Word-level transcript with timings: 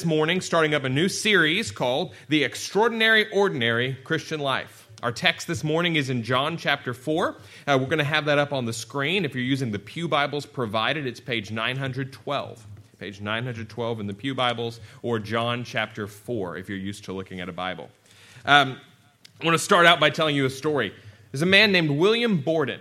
this 0.00 0.06
morning 0.06 0.40
starting 0.40 0.74
up 0.74 0.84
a 0.84 0.88
new 0.88 1.10
series 1.10 1.70
called 1.70 2.14
The 2.30 2.42
Extraordinary 2.42 3.30
Ordinary 3.32 3.98
Christian 4.02 4.40
Life. 4.40 4.88
Our 5.02 5.12
text 5.12 5.46
this 5.46 5.62
morning 5.62 5.96
is 5.96 6.08
in 6.08 6.22
John 6.22 6.56
chapter 6.56 6.94
4. 6.94 7.36
Uh, 7.66 7.76
we're 7.78 7.84
going 7.84 7.98
to 7.98 8.04
have 8.04 8.24
that 8.24 8.38
up 8.38 8.54
on 8.54 8.64
the 8.64 8.72
screen. 8.72 9.26
If 9.26 9.34
you're 9.34 9.44
using 9.44 9.70
the 9.70 9.78
Pew 9.78 10.08
Bibles 10.08 10.46
provided, 10.46 11.06
it's 11.06 11.20
page 11.20 11.50
912. 11.50 12.66
Page 12.98 13.20
912 13.20 14.00
in 14.00 14.06
the 14.06 14.14
Pew 14.14 14.34
Bibles, 14.34 14.80
or 15.02 15.18
John 15.18 15.64
chapter 15.64 16.06
4 16.06 16.56
if 16.56 16.70
you're 16.70 16.78
used 16.78 17.04
to 17.04 17.12
looking 17.12 17.42
at 17.42 17.50
a 17.50 17.52
Bible. 17.52 17.90
Um, 18.46 18.80
I 19.38 19.44
want 19.44 19.54
to 19.54 19.62
start 19.62 19.84
out 19.84 20.00
by 20.00 20.08
telling 20.08 20.34
you 20.34 20.46
a 20.46 20.50
story. 20.50 20.94
There's 21.30 21.42
a 21.42 21.46
man 21.46 21.72
named 21.72 21.90
William 21.90 22.40
Borden. 22.40 22.80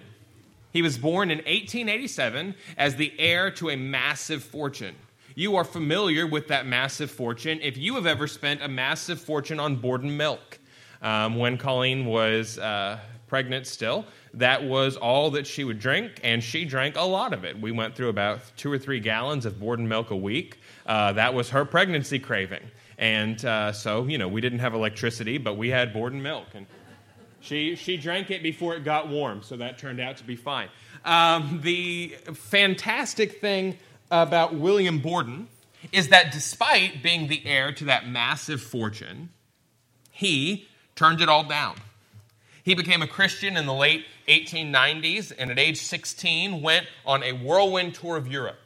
He 0.71 0.81
was 0.81 0.97
born 0.97 1.31
in 1.31 1.39
1887 1.39 2.55
as 2.77 2.95
the 2.95 3.11
heir 3.19 3.51
to 3.51 3.71
a 3.71 3.75
massive 3.75 4.41
fortune. 4.41 4.95
You 5.39 5.55
are 5.55 5.63
familiar 5.63 6.27
with 6.27 6.49
that 6.49 6.65
massive 6.65 7.09
fortune 7.09 7.61
if 7.61 7.77
you 7.77 7.95
have 7.95 8.05
ever 8.05 8.27
spent 8.27 8.61
a 8.61 8.67
massive 8.67 9.21
fortune 9.21 9.57
on 9.57 9.77
Borden 9.77 10.17
milk. 10.17 10.59
Um, 11.01 11.37
when 11.37 11.57
Colleen 11.57 12.05
was 12.07 12.59
uh, 12.59 12.99
pregnant 13.27 13.65
still, 13.65 14.03
that 14.33 14.61
was 14.61 14.97
all 14.97 15.31
that 15.31 15.47
she 15.47 15.63
would 15.63 15.79
drink, 15.79 16.19
and 16.25 16.43
she 16.43 16.65
drank 16.65 16.97
a 16.97 17.03
lot 17.03 17.31
of 17.31 17.45
it. 17.45 17.57
We 17.57 17.71
went 17.71 17.95
through 17.95 18.09
about 18.09 18.41
two 18.57 18.69
or 18.69 18.77
three 18.77 18.99
gallons 18.99 19.45
of 19.45 19.61
Borden 19.61 19.87
milk 19.87 20.11
a 20.11 20.15
week. 20.17 20.59
Uh, 20.85 21.13
that 21.13 21.33
was 21.33 21.49
her 21.51 21.63
pregnancy 21.63 22.19
craving. 22.19 22.69
And 22.97 23.45
uh, 23.45 23.71
so, 23.71 24.07
you 24.07 24.17
know, 24.17 24.27
we 24.27 24.41
didn't 24.41 24.59
have 24.59 24.73
electricity, 24.73 25.37
but 25.37 25.55
we 25.55 25.69
had 25.69 25.93
Borden 25.93 26.21
milk. 26.21 26.47
And 26.53 26.65
she, 27.39 27.77
she 27.77 27.95
drank 27.95 28.29
it 28.29 28.43
before 28.43 28.75
it 28.75 28.83
got 28.83 29.07
warm, 29.07 29.41
so 29.41 29.55
that 29.55 29.77
turned 29.77 30.01
out 30.01 30.17
to 30.17 30.25
be 30.25 30.35
fine. 30.35 30.67
Um, 31.05 31.61
the 31.63 32.09
fantastic 32.33 33.39
thing 33.39 33.77
about 34.11 34.55
William 34.55 34.99
Borden 34.99 35.47
is 35.91 36.09
that 36.09 36.31
despite 36.31 37.01
being 37.01 37.27
the 37.27 37.45
heir 37.45 37.71
to 37.73 37.85
that 37.85 38.07
massive 38.07 38.61
fortune, 38.61 39.29
he 40.11 40.67
turned 40.95 41.21
it 41.21 41.29
all 41.29 41.43
down. 41.43 41.75
He 42.63 42.75
became 42.75 43.01
a 43.01 43.07
Christian 43.07 43.57
in 43.57 43.65
the 43.65 43.73
late 43.73 44.05
1890s 44.27 45.31
and 45.37 45.49
at 45.49 45.57
age 45.57 45.81
16 45.81 46.61
went 46.61 46.87
on 47.05 47.23
a 47.23 47.31
whirlwind 47.31 47.95
tour 47.95 48.17
of 48.17 48.27
Europe. 48.27 48.59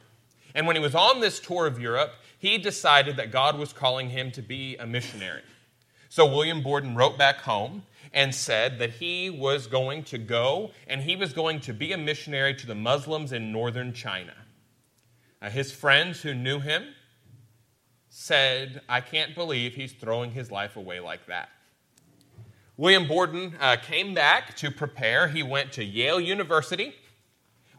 And 0.54 0.66
when 0.66 0.76
he 0.76 0.82
was 0.82 0.94
on 0.94 1.20
this 1.20 1.40
tour 1.40 1.66
of 1.66 1.80
Europe, 1.80 2.12
he 2.38 2.58
decided 2.58 3.16
that 3.16 3.30
God 3.30 3.58
was 3.58 3.72
calling 3.72 4.10
him 4.10 4.30
to 4.32 4.42
be 4.42 4.76
a 4.76 4.86
missionary. 4.86 5.42
So 6.08 6.26
William 6.26 6.62
Borden 6.62 6.94
wrote 6.94 7.16
back 7.16 7.38
home 7.38 7.84
and 8.12 8.34
said 8.34 8.78
that 8.78 8.90
he 8.90 9.30
was 9.30 9.66
going 9.66 10.04
to 10.04 10.18
go 10.18 10.70
and 10.86 11.00
he 11.00 11.16
was 11.16 11.32
going 11.32 11.60
to 11.60 11.72
be 11.72 11.92
a 11.92 11.98
missionary 11.98 12.54
to 12.54 12.66
the 12.66 12.74
Muslims 12.74 13.32
in 13.32 13.50
northern 13.50 13.92
China. 13.92 14.34
Uh, 15.44 15.50
his 15.50 15.70
friends 15.70 16.22
who 16.22 16.32
knew 16.32 16.58
him 16.58 16.86
said, 18.08 18.80
I 18.88 19.02
can't 19.02 19.34
believe 19.34 19.74
he's 19.74 19.92
throwing 19.92 20.30
his 20.30 20.50
life 20.50 20.76
away 20.76 21.00
like 21.00 21.26
that. 21.26 21.50
William 22.78 23.06
Borden 23.06 23.54
uh, 23.60 23.76
came 23.76 24.14
back 24.14 24.56
to 24.56 24.70
prepare. 24.70 25.28
He 25.28 25.42
went 25.42 25.72
to 25.72 25.84
Yale 25.84 26.18
University, 26.18 26.94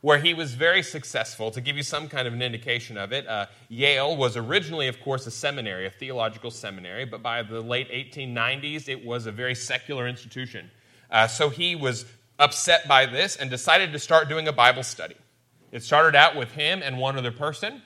where 0.02 0.20
he 0.20 0.36
was 0.36 0.54
very 0.54 0.84
successful. 0.84 1.50
To 1.50 1.60
give 1.60 1.76
you 1.76 1.82
some 1.82 2.08
kind 2.08 2.28
of 2.28 2.36
an 2.36 2.44
indication 2.44 3.00
of 3.00 3.12
it, 3.12 3.28
uh, 3.28 3.48
Yale 3.68 4.16
was 4.16 4.38
originally, 4.38 4.88
of 4.88 5.02
course, 5.02 5.26
a 5.26 5.32
seminary, 5.32 5.88
a 5.88 5.90
theological 5.90 6.52
seminary, 6.52 7.06
but 7.06 7.24
by 7.24 7.42
the 7.42 7.62
late 7.62 7.90
1890s, 7.90 8.88
it 8.88 9.04
was 9.04 9.26
a 9.26 9.32
very 9.32 9.56
secular 9.56 10.08
institution. 10.08 10.70
Uh, 11.10 11.26
so 11.26 11.50
he 11.50 11.76
was 11.76 12.06
upset 12.38 12.88
by 12.88 13.08
this 13.08 13.36
and 13.36 13.50
decided 13.50 13.92
to 13.94 13.98
start 13.98 14.30
doing 14.30 14.48
a 14.48 14.54
Bible 14.54 14.84
study. 14.84 15.16
It 15.76 15.84
started 15.84 16.16
out 16.16 16.38
with 16.38 16.52
him 16.52 16.82
and 16.82 16.98
one 16.98 17.18
other 17.18 17.34
person. 17.34 17.82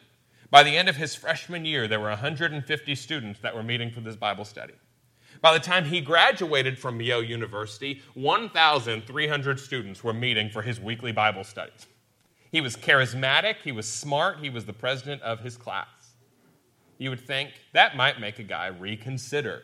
By 0.51 0.61
the 0.61 0.77
end 0.77 0.89
of 0.89 0.97
his 0.97 1.15
freshman 1.15 1.65
year, 1.65 1.87
there 1.87 1.99
were 1.99 2.09
150 2.09 2.93
students 2.93 3.39
that 3.39 3.55
were 3.55 3.63
meeting 3.63 3.89
for 3.89 3.99
this 3.99 4.15
Bible 4.15 4.45
study. 4.45 4.75
By 5.41 5.53
the 5.53 5.59
time 5.59 5.85
he 5.85 5.99
graduated 5.99 6.77
from 6.77 7.01
Yale 7.01 7.23
University, 7.23 8.03
1,300 8.13 9.59
students 9.59 10.03
were 10.03 10.13
meeting 10.13 10.51
for 10.51 10.61
his 10.61 10.79
weekly 10.79 11.11
Bible 11.11 11.44
studies. 11.44 11.88
He 12.51 12.61
was 12.61 12.75
charismatic, 12.75 13.55
he 13.63 13.72
was 13.72 13.88
smart, 13.91 14.38
he 14.38 14.51
was 14.51 14.66
the 14.66 14.73
president 14.73 15.23
of 15.23 15.39
his 15.39 15.57
class. 15.57 16.13
You 16.99 17.09
would 17.09 17.25
think 17.25 17.49
that 17.73 17.97
might 17.97 18.19
make 18.19 18.38
a 18.38 18.44
guy 18.44 18.67
reconsider 18.67 19.63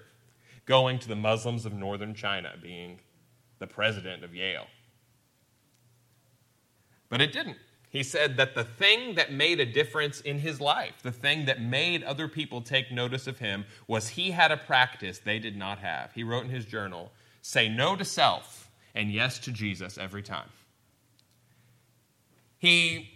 going 0.66 0.98
to 0.98 1.08
the 1.08 1.16
Muslims 1.16 1.64
of 1.64 1.74
northern 1.74 2.16
China, 2.16 2.54
being 2.60 3.02
the 3.60 3.68
president 3.68 4.24
of 4.24 4.34
Yale. 4.34 4.66
But 7.08 7.22
it 7.22 7.32
didn't. 7.32 7.58
He 7.96 8.04
said 8.04 8.36
that 8.36 8.56
the 8.56 8.66
thing 8.66 9.16
that 9.16 9.32
made 9.32 9.62
a 9.62 9.66
difference 9.66 10.20
in 10.20 10.40
his 10.40 10.60
life, 10.60 10.96
the 11.02 11.14
thing 11.14 11.46
that 11.46 11.62
made 11.62 12.04
other 12.04 12.28
people 12.28 12.62
take 12.62 12.92
notice 12.92 13.26
of 13.26 13.40
him, 13.40 13.64
was 13.88 14.10
he 14.10 14.32
had 14.32 14.52
a 14.52 14.58
practice 14.58 15.20
they 15.20 15.40
did 15.40 15.56
not 15.56 15.80
have. 15.80 16.12
He 16.12 16.22
wrote 16.22 16.44
in 16.44 16.50
his 16.50 16.66
journal 16.66 17.14
say 17.42 17.70
no 17.70 17.96
to 17.96 18.04
self 18.04 18.70
and 18.94 19.14
yes 19.14 19.40
to 19.40 19.52
Jesus 19.54 19.98
every 19.98 20.22
time. 20.22 20.50
He, 22.58 23.12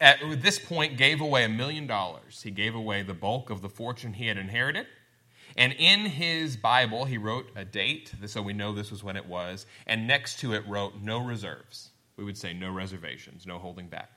at 0.00 0.20
this 0.40 0.60
point, 0.60 0.96
gave 0.96 1.20
away 1.20 1.42
a 1.42 1.48
million 1.48 1.88
dollars. 1.88 2.42
He 2.42 2.52
gave 2.52 2.76
away 2.76 3.02
the 3.02 3.14
bulk 3.14 3.50
of 3.50 3.62
the 3.62 3.68
fortune 3.68 4.12
he 4.12 4.28
had 4.28 4.38
inherited. 4.38 4.86
And 5.56 5.72
in 5.72 6.06
his 6.06 6.56
Bible, 6.56 7.04
he 7.04 7.18
wrote 7.18 7.50
a 7.56 7.64
date, 7.64 8.12
so 8.26 8.42
we 8.42 8.52
know 8.52 8.72
this 8.72 8.92
was 8.92 9.02
when 9.02 9.16
it 9.16 9.26
was, 9.26 9.66
and 9.88 10.06
next 10.06 10.38
to 10.38 10.54
it 10.54 10.62
wrote 10.68 11.02
no 11.02 11.18
reserves 11.18 11.90
we 12.18 12.24
would 12.24 12.36
say 12.36 12.52
no 12.52 12.70
reservations, 12.70 13.46
no 13.46 13.58
holding 13.58 13.86
back. 13.86 14.10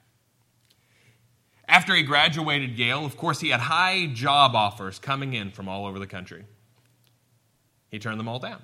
After 1.68 1.96
he 1.96 2.02
graduated 2.02 2.78
Yale, 2.78 3.06
of 3.06 3.16
course, 3.16 3.40
he 3.40 3.50
had 3.50 3.62
high 3.62 4.08
job 4.08 4.56
offers 4.56 5.00
coming 5.00 5.34
in 5.34 5.52
from 5.52 5.70
all 5.70 5.86
over 5.86 6.00
the 6.00 6.08
country. 6.08 6.44
He 7.90 8.00
turned 8.00 8.20
them 8.20 8.28
all 8.28 8.40
down. 8.40 8.64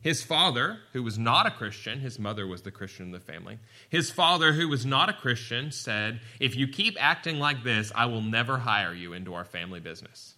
His 0.00 0.22
father, 0.22 0.80
who 0.92 1.02
was 1.02 1.18
not 1.18 1.46
a 1.46 1.50
Christian, 1.50 2.00
his 2.00 2.18
mother 2.18 2.46
was 2.46 2.62
the 2.62 2.70
Christian 2.70 3.06
in 3.06 3.12
the 3.12 3.20
family. 3.20 3.58
His 3.88 4.10
father, 4.10 4.52
who 4.52 4.68
was 4.68 4.84
not 4.84 5.08
a 5.08 5.14
Christian, 5.14 5.70
said, 5.70 6.20
If 6.40 6.56
you 6.56 6.68
keep 6.68 6.96
acting 7.00 7.38
like 7.38 7.62
this, 7.62 7.92
I 7.94 8.06
will 8.06 8.22
never 8.22 8.58
hire 8.58 8.94
you 8.94 9.12
into 9.12 9.34
our 9.34 9.44
family 9.44 9.80
business. 9.80 10.34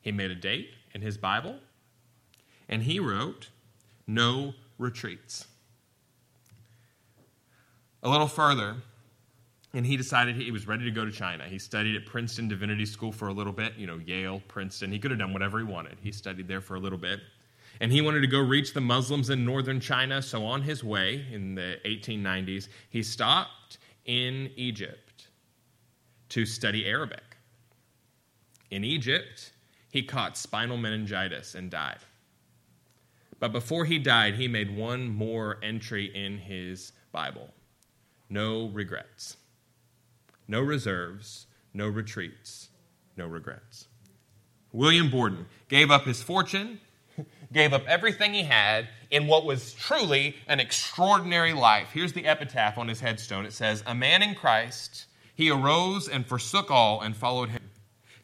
He 0.00 0.12
made 0.12 0.30
a 0.30 0.36
date 0.36 0.70
in 0.94 1.00
his 1.00 1.16
Bible, 1.16 1.56
and 2.68 2.82
he 2.82 3.00
wrote, 3.00 3.48
No 4.06 4.54
retreats 4.78 5.46
a 8.02 8.10
little 8.10 8.26
further, 8.26 8.76
and 9.74 9.86
he 9.86 9.96
decided 9.96 10.36
he 10.36 10.50
was 10.50 10.66
ready 10.66 10.84
to 10.84 10.90
go 10.90 11.04
to 11.04 11.12
China. 11.12 11.44
He 11.44 11.58
studied 11.58 11.96
at 11.96 12.04
Princeton 12.04 12.48
Divinity 12.48 12.84
School 12.84 13.12
for 13.12 13.28
a 13.28 13.32
little 13.32 13.52
bit, 13.52 13.74
you 13.76 13.86
know, 13.86 13.98
Yale, 13.98 14.42
Princeton. 14.48 14.92
He 14.92 14.98
could 14.98 15.10
have 15.10 15.20
done 15.20 15.32
whatever 15.32 15.58
he 15.58 15.64
wanted. 15.64 15.98
He 16.02 16.12
studied 16.12 16.48
there 16.48 16.60
for 16.60 16.74
a 16.74 16.80
little 16.80 16.98
bit. 16.98 17.20
And 17.80 17.90
he 17.90 18.02
wanted 18.02 18.20
to 18.20 18.26
go 18.26 18.40
reach 18.40 18.74
the 18.74 18.80
Muslims 18.80 19.30
in 19.30 19.44
northern 19.44 19.80
China. 19.80 20.20
So 20.20 20.44
on 20.44 20.62
his 20.62 20.84
way 20.84 21.26
in 21.32 21.54
the 21.54 21.78
1890s, 21.86 22.68
he 22.90 23.02
stopped 23.02 23.78
in 24.04 24.50
Egypt 24.56 25.28
to 26.30 26.44
study 26.44 26.86
Arabic. 26.86 27.36
In 28.70 28.84
Egypt, 28.84 29.52
he 29.90 30.02
caught 30.02 30.36
spinal 30.36 30.76
meningitis 30.76 31.54
and 31.54 31.70
died. 31.70 31.98
But 33.38 33.52
before 33.52 33.84
he 33.84 33.98
died, 33.98 34.34
he 34.34 34.48
made 34.48 34.74
one 34.74 35.08
more 35.08 35.58
entry 35.62 36.06
in 36.14 36.38
his 36.38 36.92
Bible 37.10 37.52
no 38.32 38.68
regrets. 38.68 39.36
No 40.48 40.60
reserves, 40.60 41.46
no 41.74 41.86
retreats, 41.86 42.70
no 43.16 43.26
regrets. 43.26 43.88
William 44.72 45.10
Borden 45.10 45.46
gave 45.68 45.90
up 45.90 46.06
his 46.06 46.22
fortune, 46.22 46.80
gave 47.52 47.74
up 47.74 47.86
everything 47.86 48.32
he 48.32 48.42
had 48.42 48.88
in 49.10 49.26
what 49.26 49.44
was 49.44 49.74
truly 49.74 50.36
an 50.48 50.60
extraordinary 50.60 51.52
life. 51.52 51.90
Here's 51.92 52.14
the 52.14 52.26
epitaph 52.26 52.78
on 52.78 52.88
his 52.88 53.00
headstone 53.00 53.44
it 53.44 53.52
says, 53.52 53.84
A 53.86 53.94
man 53.94 54.22
in 54.22 54.34
Christ, 54.34 55.04
he 55.34 55.50
arose 55.50 56.08
and 56.08 56.26
forsook 56.26 56.70
all 56.70 57.02
and 57.02 57.14
followed 57.14 57.50
him. 57.50 57.70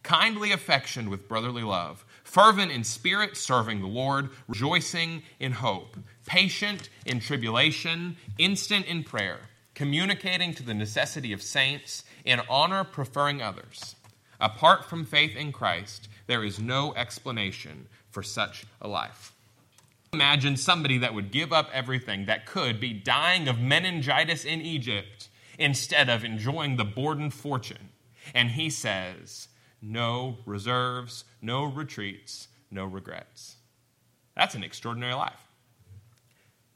Kindly 0.03 0.53
affectioned 0.53 1.11
with 1.11 1.29
brotherly 1.29 1.63
love, 1.63 2.07
fervent 2.25 2.73
in 2.73 2.83
spirit, 2.83 3.37
serving 3.37 3.83
the 3.83 3.87
Lord, 3.87 4.31
rejoicing 4.47 5.23
in 5.39 5.53
hope, 5.53 5.99
patient 6.25 6.89
in 7.05 7.21
tribulation, 7.21 8.17
instant 8.39 8.87
in 8.87 9.05
prayer 9.05 9.41
communicating 9.79 10.53
to 10.53 10.65
the 10.65 10.75
necessity 10.75 11.33
of 11.33 11.41
saints, 11.41 12.03
in 12.25 12.41
honor 12.51 12.83
preferring 12.83 13.41
others. 13.41 13.95
Apart 14.41 14.85
from 14.85 15.05
faith 15.05 15.37
in 15.37 15.53
Christ, 15.53 16.09
there 16.27 16.43
is 16.43 16.59
no 16.59 16.93
explanation 16.95 17.87
for 18.11 18.25
such 18.25 18.67
a 18.83 18.89
life. 18.89 19.33
Imagine 20.13 20.57
somebody 20.57 20.99
that 20.99 21.15
would 21.15 21.31
give 21.31 21.53
up 21.53 21.71
everything 21.73 22.27
that 22.27 22.45
could 22.45 22.81
be 22.81 22.93
dying 22.93 23.47
of 23.47 23.61
meningitis 23.61 24.45
in 24.45 24.61
Egypt 24.61 25.29
instead 25.61 26.09
of 26.09 26.25
enjoying 26.25 26.75
the 26.75 26.85
Borden 26.85 27.31
fortune. 27.31 27.91
And 28.35 28.51
he 28.51 28.71
says, 28.71 29.47
no 29.81 30.39
reserves, 30.45 31.23
no 31.41 31.63
retreats, 31.63 32.49
no 32.69 32.85
regrets. 32.85 33.55
That's 34.35 34.57
an 34.57 34.65
extraordinary 34.65 35.15
life. 35.15 35.48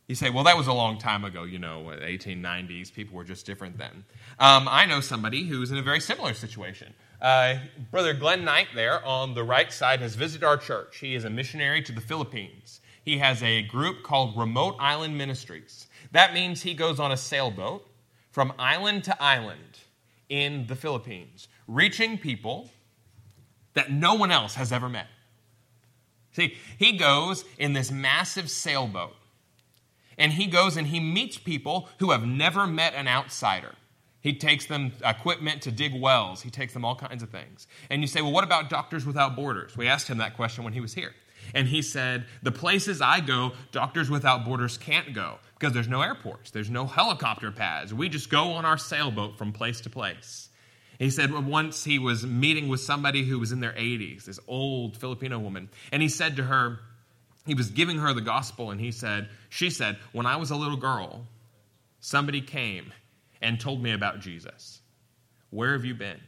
You 0.09 0.15
say, 0.15 0.31
well, 0.31 0.45
that 0.45 0.57
was 0.57 0.67
a 0.67 0.73
long 0.73 0.99
time 0.99 1.25
ago, 1.25 1.45
you 1.45 1.59
know, 1.59 1.85
1890s. 1.85 2.93
People 2.93 3.17
were 3.17 3.25
just 3.25 3.47
different 3.47 3.79
then. 3.79 4.05
Um, 4.39 4.69
I 4.69 4.85
know 4.85 5.01
somebody 5.01 5.47
who's 5.47 5.71
in 5.71 5.79
a 5.79 5.83
very 5.83 6.01
similar 6.01 6.35
situation. 6.35 6.93
Uh, 7.21 7.57
Brother 7.91 8.13
Glenn 8.13 8.45
Knight, 8.45 8.69
there 8.75 9.05
on 9.05 9.35
the 9.35 9.45
right 9.45 9.73
side, 9.73 10.01
has 10.01 10.17
visited 10.17 10.45
our 10.45 10.57
church. 10.57 10.99
He 10.99 11.15
is 11.15 11.25
a 11.25 11.31
missionary 11.31 11.83
to 11.83 11.93
the 11.93 12.01
Philippines. 12.01 12.81
He 13.05 13.19
has 13.19 13.43
a 13.43 13.63
group 13.63 14.03
called 14.03 14.37
Remote 14.37 14.77
Island 14.79 15.17
Ministries. 15.17 15.87
That 16.11 16.35
means 16.35 16.63
he 16.63 16.75
goes 16.75 17.01
on 17.01 17.13
a 17.13 17.17
sailboat 17.17 17.87
from 18.31 18.53
island 18.59 19.05
to 19.05 19.23
island 19.23 19.79
in 20.29 20.67
the 20.67 20.77
Philippines, 20.77 21.49
reaching 21.69 22.19
people 22.19 22.71
that 23.75 23.91
no 23.91 24.15
one 24.15 24.31
else 24.31 24.55
has 24.55 24.73
ever 24.73 24.89
met. 24.89 25.07
See, 26.33 26.57
he 26.79 26.97
goes 26.97 27.45
in 27.59 27.73
this 27.73 27.91
massive 27.91 28.51
sailboat, 28.51 29.15
and 30.23 30.33
he 30.33 30.47
goes 30.47 30.77
and 30.77 30.87
he 30.87 31.01
meets 31.01 31.37
people 31.37 31.89
who 31.99 32.13
have 32.13 32.25
never 32.25 32.65
met 32.65 32.95
an 32.95 33.09
outsider. 33.09 33.75
He 34.21 34.35
takes 34.35 34.67
them 34.67 34.93
equipment 35.05 35.63
to 35.63 35.73
dig 35.73 36.01
wells. 36.01 36.43
He 36.43 36.49
takes 36.49 36.73
them 36.73 36.85
all 36.85 36.95
kinds 36.95 37.25
of 37.25 37.31
things. 37.31 37.67
And 37.91 38.03
you 38.03 38.07
say, 38.07 38.23
well, 38.23 38.31
what 38.31 38.45
about 38.45 38.71
Doctors 38.71 39.05
Without 39.05 39.35
Borders? 39.35 39.77
We 39.77 39.89
asked 39.89 40.07
him 40.07 40.19
that 40.19 40.37
question 40.37 40.63
when 40.63 40.75
he 40.75 40.81
was 40.81 40.95
here. 40.95 41.13
And 41.55 41.67
he 41.67 41.83
said, 41.83 42.27
the 42.41 42.53
places 42.53 43.03
I 43.03 43.19
go, 43.19 43.51
Doctors 43.73 44.09
Without 44.09 44.45
Borders 44.45 44.79
can't 44.79 45.13
go 45.13 45.41
because 45.59 45.75
there's 45.75 45.89
no 45.89 46.03
airports, 46.03 46.53
there's 46.53 46.71
no 46.71 46.87
helicopter 46.87 47.51
pads. 47.51 47.93
We 47.93 48.09
just 48.09 48.31
go 48.31 48.53
on 48.53 48.65
our 48.65 48.79
sailboat 48.79 49.37
from 49.37 49.53
place 49.53 49.81
to 49.81 49.91
place. 49.91 50.51
He 51.01 51.11
said 51.11 51.33
once 51.33 51.83
he 51.83 51.99
was 51.99 52.25
meeting 52.25 52.69
with 52.69 52.81
somebody 52.81 53.25
who 53.25 53.41
was 53.41 53.51
in 53.51 53.59
their 53.59 53.73
80s, 53.73 54.27
this 54.27 54.39
old 54.47 54.97
Filipino 54.97 55.41
woman, 55.41 55.69
and 55.91 56.01
he 56.01 56.09
said 56.09 56.37
to 56.37 56.45
her, 56.45 56.79
he 57.47 57.55
was 57.55 57.71
giving 57.71 57.99
her 57.99 58.13
the 58.13 58.21
gospel, 58.21 58.71
and 58.71 58.81
he 58.81 58.93
said, 58.93 59.29
she 59.49 59.71
said, 59.71 59.99
when 60.13 60.27
I 60.27 60.37
was 60.37 60.51
a 60.51 60.57
little 60.57 60.77
girl, 60.77 61.27
somebody 62.01 62.41
came 62.41 62.93
and 63.41 63.59
told 63.59 63.83
me 63.83 63.93
about 63.93 64.21
Jesus. 64.21 64.81
Where 65.51 65.73
have 65.73 65.85
you 65.85 65.95
been? 65.95 66.21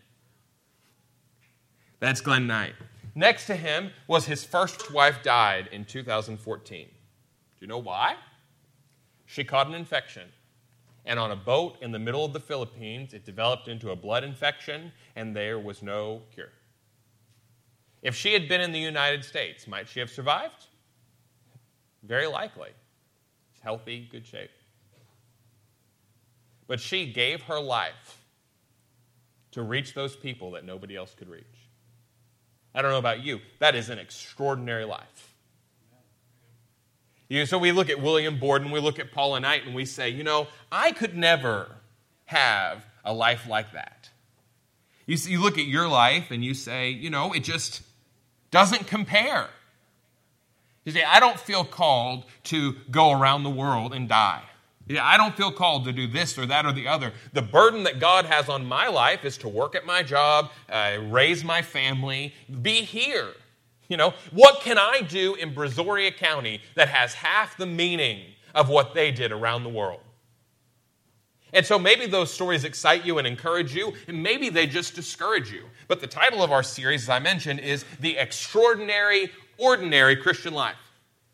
That's 2.00 2.20
Glenn 2.20 2.46
Knight. 2.46 2.74
Next 3.14 3.46
to 3.46 3.54
him 3.54 3.90
was 4.08 4.26
his 4.26 4.44
first 4.44 4.92
wife 4.92 5.22
died 5.22 5.68
in 5.70 5.84
2014. 5.84 6.86
Do 6.86 6.92
you 7.60 7.66
know 7.66 7.78
why? 7.78 8.16
She 9.26 9.44
caught 9.44 9.68
an 9.68 9.74
infection 9.74 10.28
and 11.06 11.18
on 11.18 11.30
a 11.30 11.36
boat 11.36 11.76
in 11.82 11.92
the 11.92 11.98
middle 11.98 12.24
of 12.24 12.32
the 12.32 12.40
Philippines, 12.40 13.12
it 13.12 13.24
developed 13.24 13.68
into 13.68 13.90
a 13.90 13.96
blood 13.96 14.24
infection, 14.24 14.90
and 15.16 15.36
there 15.36 15.58
was 15.58 15.82
no 15.82 16.22
cure. 16.32 16.52
If 18.02 18.14
she 18.14 18.32
had 18.32 18.48
been 18.48 18.60
in 18.60 18.72
the 18.72 18.78
United 18.78 19.24
States, 19.24 19.66
might 19.66 19.88
she 19.88 20.00
have 20.00 20.10
survived? 20.10 20.66
Very 22.06 22.26
likely. 22.26 22.70
Healthy, 23.62 24.08
good 24.10 24.26
shape. 24.26 24.50
But 26.66 26.80
she 26.80 27.12
gave 27.12 27.42
her 27.42 27.60
life 27.60 28.18
to 29.52 29.62
reach 29.62 29.94
those 29.94 30.16
people 30.16 30.52
that 30.52 30.64
nobody 30.64 30.96
else 30.96 31.14
could 31.14 31.28
reach. 31.28 31.44
I 32.74 32.82
don't 32.82 32.90
know 32.90 32.98
about 32.98 33.24
you, 33.24 33.40
that 33.60 33.74
is 33.74 33.88
an 33.88 33.98
extraordinary 33.98 34.84
life. 34.84 35.34
You 37.28 37.38
know, 37.38 37.44
so 37.46 37.58
we 37.58 37.72
look 37.72 37.88
at 37.88 38.02
William 38.02 38.38
Borden, 38.38 38.70
we 38.70 38.80
look 38.80 38.98
at 38.98 39.12
Paula 39.12 39.40
Knight, 39.40 39.64
and 39.64 39.74
we 39.74 39.84
say, 39.84 40.10
you 40.10 40.24
know, 40.24 40.48
I 40.70 40.92
could 40.92 41.16
never 41.16 41.70
have 42.26 42.84
a 43.04 43.12
life 43.12 43.46
like 43.48 43.72
that. 43.72 44.10
You, 45.06 45.16
see, 45.16 45.32
you 45.32 45.40
look 45.40 45.58
at 45.58 45.66
your 45.66 45.88
life 45.88 46.30
and 46.30 46.44
you 46.44 46.54
say, 46.54 46.90
you 46.90 47.10
know, 47.10 47.32
it 47.32 47.44
just 47.44 47.82
doesn't 48.50 48.86
compare. 48.86 49.48
You 50.84 50.92
say, 50.92 51.02
I 51.02 51.20
don't 51.20 51.38
feel 51.38 51.64
called 51.64 52.24
to 52.44 52.74
go 52.90 53.12
around 53.12 53.42
the 53.42 53.50
world 53.50 53.94
and 53.94 54.08
die. 54.08 54.42
Yeah, 54.86 55.04
I 55.04 55.16
don't 55.16 55.34
feel 55.34 55.50
called 55.50 55.84
to 55.86 55.92
do 55.92 56.06
this 56.06 56.36
or 56.36 56.44
that 56.46 56.66
or 56.66 56.72
the 56.72 56.86
other. 56.88 57.12
The 57.32 57.40
burden 57.40 57.84
that 57.84 58.00
God 58.00 58.26
has 58.26 58.50
on 58.50 58.66
my 58.66 58.88
life 58.88 59.24
is 59.24 59.38
to 59.38 59.48
work 59.48 59.74
at 59.74 59.86
my 59.86 60.02
job, 60.02 60.50
uh, 60.68 60.98
raise 61.04 61.42
my 61.42 61.62
family, 61.62 62.34
be 62.60 62.82
here. 62.82 63.32
You 63.88 63.96
know, 63.96 64.12
what 64.30 64.60
can 64.60 64.76
I 64.78 65.00
do 65.00 65.34
in 65.36 65.54
Brazoria 65.54 66.14
County 66.14 66.60
that 66.74 66.88
has 66.88 67.14
half 67.14 67.56
the 67.56 67.66
meaning 67.66 68.20
of 68.54 68.68
what 68.68 68.92
they 68.92 69.10
did 69.10 69.32
around 69.32 69.62
the 69.62 69.70
world? 69.70 70.00
And 71.54 71.64
so 71.64 71.78
maybe 71.78 72.06
those 72.06 72.32
stories 72.32 72.64
excite 72.64 73.06
you 73.06 73.18
and 73.18 73.26
encourage 73.26 73.74
you, 73.74 73.92
and 74.08 74.22
maybe 74.22 74.48
they 74.48 74.66
just 74.66 74.94
discourage 74.94 75.52
you. 75.52 75.64
But 75.86 76.00
the 76.00 76.06
title 76.06 76.42
of 76.42 76.50
our 76.50 76.64
series, 76.64 77.04
as 77.04 77.08
I 77.08 77.20
mentioned, 77.20 77.60
is 77.60 77.84
The 78.00 78.18
Extraordinary, 78.18 79.30
Ordinary 79.58 80.16
Christian 80.16 80.54
Life. 80.54 80.76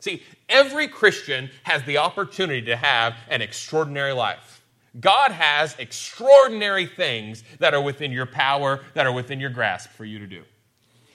See, 0.00 0.22
every 0.48 0.88
Christian 0.88 1.50
has 1.64 1.82
the 1.84 1.98
opportunity 1.98 2.62
to 2.62 2.76
have 2.76 3.14
an 3.28 3.42
extraordinary 3.42 4.12
life. 4.12 4.62
God 4.98 5.30
has 5.30 5.76
extraordinary 5.78 6.86
things 6.86 7.44
that 7.58 7.74
are 7.74 7.82
within 7.82 8.10
your 8.10 8.26
power, 8.26 8.80
that 8.94 9.06
are 9.06 9.12
within 9.12 9.38
your 9.38 9.50
grasp 9.50 9.90
for 9.90 10.04
you 10.04 10.18
to 10.18 10.26
do. 10.26 10.42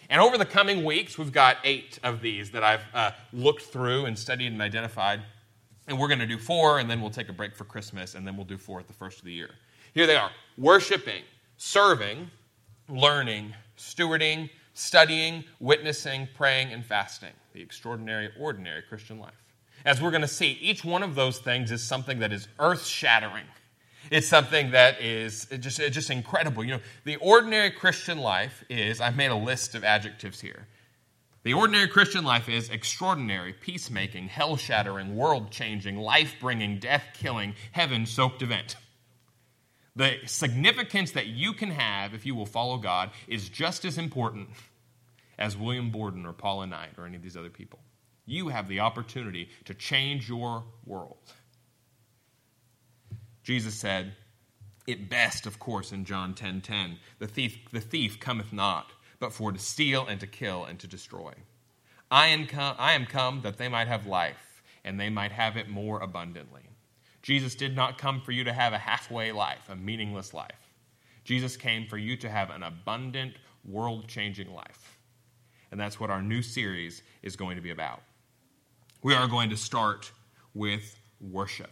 And 0.10 0.22
over 0.22 0.38
the 0.38 0.46
coming 0.46 0.84
weeks, 0.84 1.18
we've 1.18 1.32
got 1.32 1.58
eight 1.64 2.00
of 2.04 2.22
these 2.22 2.52
that 2.52 2.64
I've 2.64 2.84
uh, 2.94 3.12
looked 3.34 3.64
through 3.64 4.06
and 4.06 4.18
studied 4.18 4.52
and 4.52 4.62
identified. 4.62 5.22
And 5.88 6.00
we're 6.00 6.08
going 6.08 6.20
to 6.20 6.28
do 6.28 6.38
four, 6.38 6.80
and 6.80 6.90
then 6.90 7.02
we'll 7.02 7.10
take 7.10 7.30
a 7.30 7.34
break 7.34 7.56
for 7.56 7.64
Christmas, 7.64 8.16
and 8.16 8.26
then 8.26 8.38
we'll 8.38 8.46
do 8.46 8.58
four 8.58 8.80
at 8.80 8.88
the 8.88 8.94
first 8.94 9.20
of 9.20 9.26
the 9.26 9.34
year. 9.34 9.50
Here 9.94 10.08
they 10.08 10.16
are 10.16 10.32
worshiping, 10.58 11.24
serving, 11.58 12.30
learning, 12.88 13.54
stewarding, 13.78 14.50
studying, 14.76 15.44
witnessing, 15.60 16.28
praying, 16.36 16.72
and 16.72 16.86
fasting. 16.86 17.34
The 17.54 17.62
extraordinary, 17.62 18.30
ordinary 18.40 18.84
Christian 18.84 19.20
life. 19.20 19.34
As 19.84 20.00
we're 20.00 20.12
going 20.12 20.22
to 20.22 20.28
see, 20.28 20.60
each 20.62 20.86
one 20.86 21.02
of 21.02 21.16
those 21.16 21.40
things 21.40 21.72
is 21.72 21.84
something 21.84 22.20
that 22.20 22.32
is 22.32 22.48
earth 22.60 22.86
shattering 22.86 23.46
it's 24.12 24.28
something 24.28 24.72
that 24.72 25.02
is 25.02 25.46
just, 25.60 25.78
just 25.78 26.10
incredible. 26.10 26.64
You 26.64 26.76
know, 26.76 26.82
the 27.04 27.16
ordinary 27.18 27.72
Christian 27.72 28.20
life 28.20 28.64
is, 28.70 29.02
I've 29.02 29.16
made 29.16 29.32
a 29.32 29.36
list 29.36 29.76
of 29.76 29.84
adjectives 29.84 30.42
here. 30.42 30.68
The 31.44 31.54
ordinary 31.54 31.88
Christian 31.88 32.24
life 32.24 32.50
is 32.50 32.70
extraordinary, 32.70 33.54
peacemaking, 33.54 34.28
hell 34.28 34.58
shattering, 34.58 35.16
world 35.16 35.52
changing, 35.52 35.98
life 35.98 36.36
bringing, 36.40 36.80
death 36.80 37.04
killing, 37.14 37.54
heaven 37.72 38.06
soaked 38.06 38.42
event. 38.42 38.76
The 39.96 40.18
significance 40.26 41.12
that 41.12 41.28
you 41.28 41.54
can 41.54 41.72
have 41.72 42.14
if 42.14 42.26
you 42.26 42.36
will 42.36 42.46
follow 42.46 42.78
God 42.78 43.12
is 43.28 43.48
just 43.48 43.86
as 43.86 43.98
important 43.98 44.50
as 45.38 45.56
William 45.58 45.90
Borden 45.90 46.26
or 46.26 46.34
Paula 46.34 46.68
Knight 46.68 46.92
or 46.98 47.06
any 47.06 47.16
of 47.16 47.24
these 47.24 47.38
other 47.38 47.50
people. 47.50 47.80
You 48.26 48.50
have 48.50 48.68
the 48.68 48.80
opportunity 48.82 49.50
to 49.66 49.74
change 49.74 50.28
your 50.28 50.64
world. 50.86 51.18
Jesus 53.44 53.76
said, 53.76 54.16
it 54.88 55.10
best, 55.10 55.46
of 55.46 55.60
course, 55.60 55.92
in 55.92 56.06
John 56.06 56.34
10:10, 56.34 56.36
10, 56.36 56.62
10, 56.62 57.00
the 57.20 57.28
thief 57.28 57.58
the 57.72 57.82
thief 57.82 58.20
cometh 58.20 58.54
not, 58.54 58.92
but 59.20 59.34
for 59.34 59.52
to 59.52 59.60
steal 59.60 60.06
and 60.06 60.20
to 60.20 60.28
kill 60.28 60.66
and 60.66 60.80
to 60.80 60.88
destroy. 60.88 61.34
I 62.12 62.28
am 62.28 62.46
come, 62.46 62.76
I 62.78 62.94
am 62.94 63.06
come 63.06 63.42
that 63.42 63.58
they 63.58 63.68
might 63.68 63.88
have 63.88 64.06
life, 64.06 64.62
and 64.84 65.00
they 65.00 65.10
might 65.10 65.32
have 65.32 65.58
it 65.58 65.70
more 65.70 66.00
abundantly. 66.00 66.75
Jesus 67.26 67.56
did 67.56 67.76
not 67.76 67.98
come 67.98 68.22
for 68.22 68.32
you 68.32 68.44
to 68.44 68.54
have 68.54 68.72
a 68.72 68.78
halfway 68.78 69.32
life, 69.32 69.68
a 69.68 69.76
meaningless 69.76 70.32
life. 70.32 70.76
Jesus 71.24 71.58
came 71.58 71.88
for 71.88 71.98
you 71.98 72.16
to 72.18 72.30
have 72.30 72.52
an 72.52 72.62
abundant, 72.62 73.34
world 73.68 74.08
changing 74.08 74.54
life. 74.54 75.00
And 75.72 75.80
that's 75.80 76.00
what 76.00 76.12
our 76.12 76.22
new 76.22 76.44
series 76.44 77.02
is 77.24 77.36
going 77.36 77.56
to 77.56 77.64
be 77.64 77.72
about. 77.72 78.04
We 79.02 79.16
are 79.16 79.28
going 79.28 79.50
to 79.50 79.58
start 79.58 80.12
with 80.54 81.00
worship. 81.20 81.72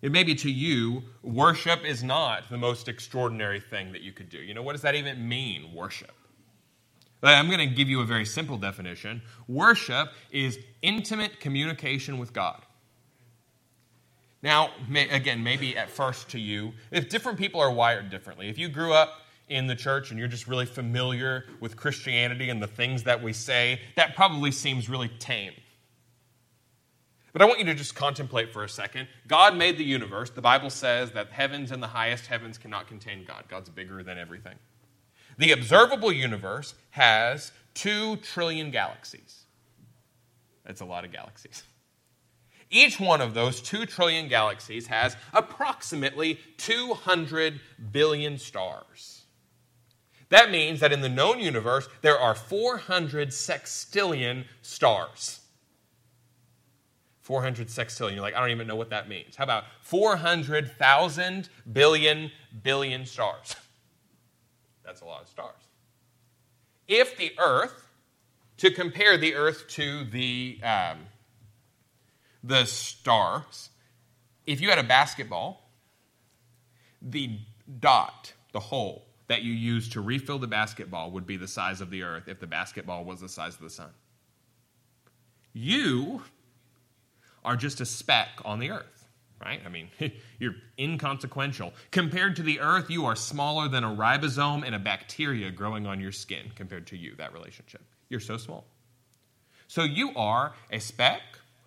It 0.00 0.10
may 0.10 0.24
be 0.24 0.34
to 0.36 0.50
you, 0.50 1.02
worship 1.22 1.84
is 1.84 2.02
not 2.02 2.48
the 2.48 2.56
most 2.56 2.88
extraordinary 2.88 3.60
thing 3.60 3.92
that 3.92 4.00
you 4.00 4.12
could 4.12 4.30
do. 4.30 4.38
You 4.38 4.54
know, 4.54 4.62
what 4.62 4.72
does 4.72 4.82
that 4.82 4.94
even 4.94 5.28
mean, 5.28 5.74
worship? 5.74 6.12
Uh, 7.22 7.26
I'm 7.26 7.48
going 7.48 7.68
to 7.68 7.74
give 7.74 7.90
you 7.90 8.00
a 8.00 8.06
very 8.06 8.24
simple 8.24 8.56
definition. 8.56 9.20
Worship 9.48 10.08
is 10.30 10.58
intimate 10.80 11.40
communication 11.40 12.16
with 12.16 12.32
God. 12.32 12.62
Now, 14.44 14.72
may, 14.90 15.08
again, 15.08 15.42
maybe 15.42 15.74
at 15.74 15.88
first 15.88 16.28
to 16.32 16.38
you, 16.38 16.74
if 16.90 17.08
different 17.08 17.38
people 17.38 17.62
are 17.62 17.70
wired 17.70 18.10
differently, 18.10 18.50
if 18.50 18.58
you 18.58 18.68
grew 18.68 18.92
up 18.92 19.22
in 19.48 19.66
the 19.66 19.74
church 19.74 20.10
and 20.10 20.18
you're 20.18 20.28
just 20.28 20.46
really 20.46 20.66
familiar 20.66 21.46
with 21.60 21.78
Christianity 21.78 22.50
and 22.50 22.62
the 22.62 22.66
things 22.66 23.04
that 23.04 23.22
we 23.22 23.32
say, 23.32 23.80
that 23.96 24.14
probably 24.14 24.50
seems 24.50 24.86
really 24.86 25.08
tame. 25.18 25.54
But 27.32 27.40
I 27.40 27.46
want 27.46 27.58
you 27.58 27.64
to 27.64 27.74
just 27.74 27.94
contemplate 27.94 28.52
for 28.52 28.62
a 28.62 28.68
second. 28.68 29.08
God 29.26 29.56
made 29.56 29.78
the 29.78 29.84
universe. 29.84 30.28
The 30.28 30.42
Bible 30.42 30.68
says 30.68 31.12
that 31.12 31.30
heavens 31.30 31.72
and 31.72 31.82
the 31.82 31.88
highest 31.88 32.26
heavens 32.26 32.58
cannot 32.58 32.86
contain 32.86 33.24
God. 33.26 33.44
God's 33.48 33.70
bigger 33.70 34.02
than 34.02 34.18
everything. 34.18 34.56
The 35.38 35.52
observable 35.52 36.12
universe 36.12 36.74
has 36.90 37.50
two 37.72 38.16
trillion 38.16 38.70
galaxies. 38.70 39.46
That's 40.66 40.82
a 40.82 40.84
lot 40.84 41.06
of 41.06 41.12
galaxies. 41.12 41.62
Each 42.74 42.98
one 42.98 43.20
of 43.20 43.34
those 43.34 43.62
two 43.62 43.86
trillion 43.86 44.26
galaxies 44.26 44.88
has 44.88 45.16
approximately 45.32 46.40
200 46.56 47.60
billion 47.92 48.36
stars. 48.36 49.22
That 50.30 50.50
means 50.50 50.80
that 50.80 50.92
in 50.92 51.00
the 51.00 51.08
known 51.08 51.38
universe, 51.38 51.86
there 52.02 52.18
are 52.18 52.34
400 52.34 53.28
sextillion 53.28 54.46
stars. 54.60 55.38
400 57.20 57.68
sextillion. 57.68 58.14
You're 58.14 58.22
like, 58.22 58.34
I 58.34 58.40
don't 58.40 58.50
even 58.50 58.66
know 58.66 58.74
what 58.74 58.90
that 58.90 59.08
means. 59.08 59.36
How 59.36 59.44
about 59.44 59.64
400,000 59.82 61.48
billion 61.72 62.32
billion 62.64 63.06
stars? 63.06 63.54
That's 64.84 65.00
a 65.00 65.04
lot 65.04 65.22
of 65.22 65.28
stars. 65.28 65.62
If 66.88 67.16
the 67.16 67.34
Earth, 67.38 67.86
to 68.56 68.72
compare 68.72 69.16
the 69.16 69.36
Earth 69.36 69.68
to 69.68 70.02
the, 70.06 70.58
um, 70.64 70.98
the 72.44 72.66
stars, 72.66 73.70
if 74.46 74.60
you 74.60 74.68
had 74.68 74.78
a 74.78 74.84
basketball, 74.84 75.70
the 77.00 77.38
dot, 77.80 78.34
the 78.52 78.60
hole 78.60 79.06
that 79.28 79.42
you 79.42 79.52
use 79.52 79.88
to 79.90 80.00
refill 80.02 80.38
the 80.38 80.46
basketball 80.46 81.10
would 81.12 81.26
be 81.26 81.38
the 81.38 81.48
size 81.48 81.80
of 81.80 81.90
the 81.90 82.02
Earth 82.02 82.28
if 82.28 82.38
the 82.40 82.46
basketball 82.46 83.04
was 83.04 83.20
the 83.20 83.28
size 83.28 83.54
of 83.54 83.62
the 83.62 83.70
sun. 83.70 83.90
You 85.54 86.22
are 87.44 87.56
just 87.56 87.80
a 87.80 87.86
speck 87.86 88.28
on 88.44 88.58
the 88.58 88.70
earth, 88.70 89.06
right? 89.42 89.60
I 89.64 89.68
mean, 89.68 89.88
you're 90.38 90.56
inconsequential. 90.78 91.72
Compared 91.92 92.36
to 92.36 92.42
the 92.42 92.60
earth, 92.60 92.90
you 92.90 93.06
are 93.06 93.14
smaller 93.14 93.68
than 93.68 93.84
a 93.84 93.94
ribosome 93.94 94.64
and 94.66 94.74
a 94.74 94.78
bacteria 94.78 95.50
growing 95.50 95.86
on 95.86 96.00
your 96.00 96.12
skin 96.12 96.50
compared 96.56 96.88
to 96.88 96.96
you, 96.96 97.14
that 97.16 97.32
relationship. 97.32 97.82
You're 98.08 98.20
so 98.20 98.36
small. 98.36 98.66
So 99.68 99.84
you 99.84 100.12
are 100.16 100.54
a 100.70 100.80
speck 100.80 101.22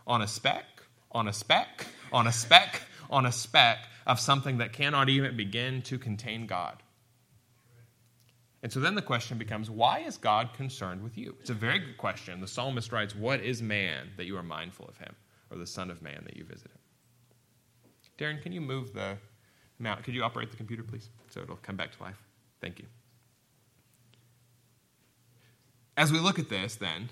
on 0.07 0.21
a 0.21 0.27
speck 0.27 0.65
on 1.11 1.27
a 1.27 1.33
speck 1.33 1.85
on 2.11 2.25
a 2.25 2.31
speck 2.31 2.81
on 3.09 3.25
a 3.25 3.31
speck 3.31 3.87
of 4.05 4.19
something 4.19 4.57
that 4.57 4.73
cannot 4.73 5.09
even 5.09 5.35
begin 5.37 5.81
to 5.83 5.97
contain 5.97 6.47
God. 6.47 6.81
And 8.63 8.71
so 8.71 8.79
then 8.79 8.95
the 8.95 9.01
question 9.01 9.37
becomes 9.37 9.69
why 9.69 9.99
is 9.99 10.17
God 10.17 10.53
concerned 10.53 11.03
with 11.03 11.17
you? 11.17 11.35
It's 11.39 11.49
a 11.49 11.53
very 11.53 11.79
good 11.79 11.97
question. 11.97 12.41
The 12.41 12.47
psalmist 12.47 12.91
writes, 12.91 13.15
What 13.15 13.41
is 13.41 13.61
man 13.61 14.09
that 14.17 14.25
you 14.25 14.35
are 14.37 14.43
mindful 14.43 14.87
of 14.87 14.97
him, 14.97 15.15
or 15.51 15.57
the 15.57 15.67
Son 15.67 15.91
of 15.91 16.01
Man 16.01 16.23
that 16.25 16.35
you 16.35 16.43
visit 16.43 16.71
him? 16.71 16.79
Darren, 18.17 18.41
can 18.41 18.51
you 18.51 18.61
move 18.61 18.93
the 18.93 19.17
mount? 19.77 20.03
Could 20.03 20.15
you 20.15 20.23
operate 20.23 20.49
the 20.49 20.57
computer, 20.57 20.83
please? 20.83 21.09
So 21.29 21.41
it'll 21.41 21.57
come 21.57 21.75
back 21.75 21.95
to 21.95 22.03
life. 22.03 22.21
Thank 22.59 22.79
you. 22.79 22.85
As 25.95 26.11
we 26.11 26.19
look 26.19 26.39
at 26.39 26.49
this, 26.49 26.75
then, 26.75 27.09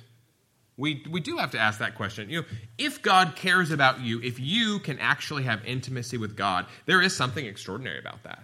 we, 0.78 1.04
we 1.10 1.22
do 1.22 1.38
have 1.38 1.52
to 1.52 1.60
ask 1.60 1.80
that 1.80 1.96
question. 1.96 2.30
You 2.30 2.42
know, 2.42 2.48
if 2.78 3.02
God 3.02 3.36
cares 3.36 3.72
about 3.72 4.02
you, 4.02 4.22
if 4.22 4.40
you 4.40 4.80
can 4.80 5.00
actually 5.00 5.44
have 5.44 5.64
intimacy 5.66 6.18
with 6.18 6.36
God, 6.36 6.66
there 6.86 7.02
is 7.02 7.16
something 7.16 7.46
extraordinary 7.46 8.00
about 8.00 8.24
that. 8.24 8.44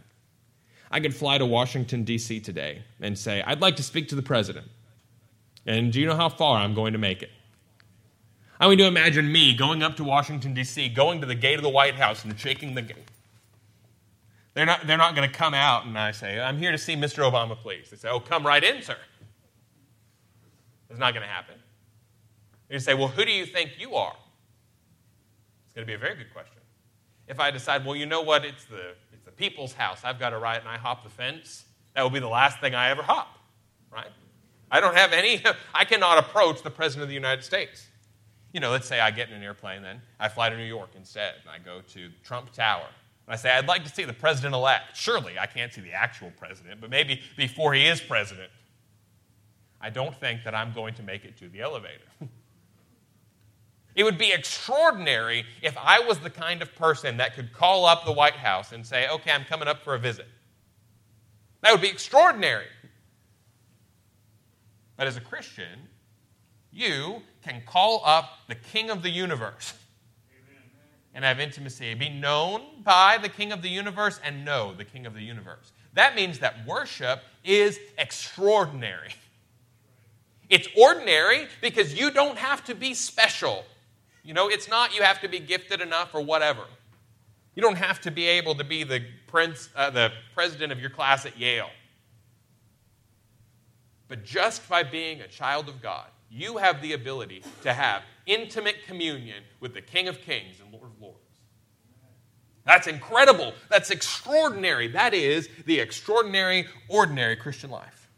I 0.89 0.99
could 0.99 1.15
fly 1.15 1.37
to 1.37 1.45
Washington, 1.45 2.03
D.C. 2.03 2.39
today 2.39 2.83
and 2.99 3.17
say, 3.17 3.41
I'd 3.45 3.61
like 3.61 3.75
to 3.77 3.83
speak 3.83 4.09
to 4.09 4.15
the 4.15 4.21
president. 4.21 4.67
And 5.65 5.91
do 5.91 5.99
you 5.99 6.05
know 6.05 6.15
how 6.15 6.29
far 6.29 6.57
I'm 6.57 6.73
going 6.73 6.93
to 6.93 6.99
make 6.99 7.21
it? 7.21 7.29
I 8.59 8.69
you 8.69 8.77
to 8.77 8.85
imagine 8.85 9.31
me 9.31 9.55
going 9.55 9.81
up 9.83 9.95
to 9.97 10.03
Washington, 10.03 10.53
D.C., 10.53 10.89
going 10.89 11.19
to 11.21 11.27
the 11.27 11.35
gate 11.35 11.55
of 11.55 11.63
the 11.63 11.69
White 11.69 11.95
House 11.95 12.23
and 12.23 12.39
shaking 12.39 12.75
the 12.75 12.81
gate. 12.81 13.09
They're 14.53 14.65
not, 14.65 14.85
they're 14.85 14.97
not 14.97 15.15
going 15.15 15.27
to 15.29 15.33
come 15.33 15.53
out 15.53 15.85
and 15.85 15.97
I 15.97 16.11
say, 16.11 16.39
I'm 16.39 16.57
here 16.57 16.71
to 16.71 16.77
see 16.77 16.95
Mr. 16.95 17.29
Obama, 17.29 17.57
please. 17.57 17.89
They 17.89 17.97
say, 17.97 18.09
Oh, 18.09 18.19
come 18.19 18.45
right 18.45 18.63
in, 18.63 18.81
sir. 18.81 18.97
It's 20.89 20.99
not 20.99 21.13
going 21.13 21.25
to 21.25 21.31
happen. 21.31 21.55
You 22.71 22.79
say, 22.79 22.93
Well, 22.93 23.09
who 23.09 23.25
do 23.25 23.31
you 23.31 23.45
think 23.45 23.71
you 23.77 23.95
are? 23.95 24.15
It's 25.65 25.75
going 25.75 25.85
to 25.85 25.87
be 25.87 25.93
a 25.93 25.97
very 25.97 26.15
good 26.15 26.33
question. 26.33 26.61
If 27.27 27.39
I 27.39 27.51
decide, 27.51 27.85
Well, 27.85 27.95
you 27.95 28.05
know 28.05 28.21
what? 28.21 28.45
It's 28.45 28.65
the 28.65 28.95
it's 29.11 29.25
the 29.25 29.31
people's 29.31 29.73
house. 29.73 30.01
I've 30.03 30.19
got 30.19 30.33
a 30.33 30.37
right 30.37 30.59
and 30.59 30.69
I 30.69 30.77
hop 30.77 31.03
the 31.03 31.09
fence. 31.09 31.65
That 31.95 32.01
will 32.03 32.09
be 32.09 32.19
the 32.19 32.29
last 32.29 32.59
thing 32.59 32.73
I 32.73 32.89
ever 32.89 33.03
hop, 33.03 33.37
right? 33.91 34.07
I 34.71 34.79
don't 34.79 34.95
have 34.95 35.11
any, 35.11 35.43
I 35.75 35.83
cannot 35.83 36.17
approach 36.17 36.63
the 36.63 36.71
President 36.71 37.03
of 37.03 37.09
the 37.09 37.15
United 37.15 37.43
States. 37.43 37.87
You 38.53 38.61
know, 38.61 38.71
let's 38.71 38.87
say 38.87 38.99
I 38.99 39.11
get 39.11 39.29
in 39.29 39.35
an 39.35 39.43
airplane, 39.43 39.81
then 39.81 40.01
I 40.19 40.29
fly 40.29 40.49
to 40.49 40.57
New 40.57 40.63
York 40.63 40.91
instead, 40.95 41.35
and 41.41 41.49
I 41.49 41.59
go 41.59 41.81
to 41.89 42.09
Trump 42.23 42.51
Tower. 42.53 42.85
And 43.27 43.33
I 43.33 43.35
say, 43.35 43.51
I'd 43.51 43.67
like 43.67 43.83
to 43.83 43.89
see 43.89 44.03
the 44.03 44.13
president 44.13 44.55
elect. 44.55 44.95
Surely 44.95 45.37
I 45.37 45.45
can't 45.45 45.73
see 45.73 45.81
the 45.81 45.91
actual 45.91 46.31
president, 46.37 46.79
but 46.79 46.89
maybe 46.89 47.21
before 47.37 47.73
he 47.73 47.85
is 47.85 47.99
president. 48.01 48.49
I 49.79 49.89
don't 49.89 50.15
think 50.19 50.43
that 50.43 50.55
I'm 50.55 50.73
going 50.73 50.93
to 50.95 51.03
make 51.03 51.25
it 51.25 51.37
to 51.37 51.49
the 51.49 51.61
elevator. 51.61 52.05
It 53.95 54.03
would 54.03 54.17
be 54.17 54.31
extraordinary 54.31 55.45
if 55.61 55.77
I 55.77 55.99
was 55.99 56.19
the 56.19 56.29
kind 56.29 56.61
of 56.61 56.73
person 56.75 57.17
that 57.17 57.35
could 57.35 57.53
call 57.53 57.85
up 57.85 58.05
the 58.05 58.11
White 58.11 58.35
House 58.35 58.71
and 58.71 58.85
say, 58.85 59.09
okay, 59.09 59.31
I'm 59.31 59.43
coming 59.43 59.67
up 59.67 59.83
for 59.83 59.95
a 59.95 59.99
visit. 59.99 60.27
That 61.61 61.71
would 61.71 61.81
be 61.81 61.89
extraordinary. 61.89 62.67
But 64.95 65.07
as 65.07 65.17
a 65.17 65.21
Christian, 65.21 65.89
you 66.71 67.21
can 67.43 67.61
call 67.65 68.01
up 68.05 68.37
the 68.47 68.55
King 68.55 68.89
of 68.89 69.03
the 69.03 69.09
universe 69.09 69.73
and 71.13 71.25
have 71.25 71.39
intimacy, 71.39 71.93
be 71.93 72.09
known 72.09 72.61
by 72.83 73.17
the 73.21 73.27
King 73.27 73.51
of 73.51 73.61
the 73.61 73.69
universe 73.69 74.19
and 74.23 74.45
know 74.45 74.73
the 74.73 74.85
King 74.85 75.05
of 75.05 75.13
the 75.13 75.21
universe. 75.21 75.73
That 75.93 76.15
means 76.15 76.39
that 76.39 76.65
worship 76.65 77.21
is 77.43 77.79
extraordinary. 77.97 79.13
It's 80.49 80.67
ordinary 80.77 81.47
because 81.61 81.93
you 81.93 82.11
don't 82.11 82.37
have 82.37 82.63
to 82.65 82.75
be 82.75 82.93
special. 82.93 83.65
You 84.23 84.33
know, 84.33 84.49
it's 84.49 84.69
not 84.69 84.95
you 84.95 85.03
have 85.03 85.21
to 85.21 85.27
be 85.27 85.39
gifted 85.39 85.81
enough 85.81 86.13
or 86.13 86.21
whatever. 86.21 86.63
You 87.55 87.61
don't 87.61 87.77
have 87.77 87.99
to 88.01 88.11
be 88.11 88.27
able 88.27 88.55
to 88.55 88.63
be 88.63 88.83
the, 88.83 89.01
prince, 89.27 89.69
uh, 89.75 89.89
the 89.89 90.11
president 90.33 90.71
of 90.71 90.79
your 90.79 90.89
class 90.89 91.25
at 91.25 91.37
Yale. 91.37 91.69
But 94.07 94.23
just 94.23 94.67
by 94.69 94.83
being 94.83 95.21
a 95.21 95.27
child 95.27 95.69
of 95.69 95.81
God, 95.81 96.07
you 96.29 96.57
have 96.57 96.81
the 96.81 96.93
ability 96.93 97.43
to 97.63 97.73
have 97.73 98.03
intimate 98.25 98.75
communion 98.85 99.43
with 99.59 99.73
the 99.73 99.81
King 99.81 100.07
of 100.07 100.21
Kings 100.21 100.57
and 100.61 100.71
Lord 100.71 100.85
of 100.85 101.01
Lords. 101.01 101.17
That's 102.65 102.87
incredible. 102.87 103.53
That's 103.69 103.89
extraordinary. 103.89 104.89
That 104.89 105.13
is 105.13 105.49
the 105.65 105.79
extraordinary, 105.79 106.67
ordinary 106.87 107.35
Christian 107.35 107.69
life. 107.69 108.09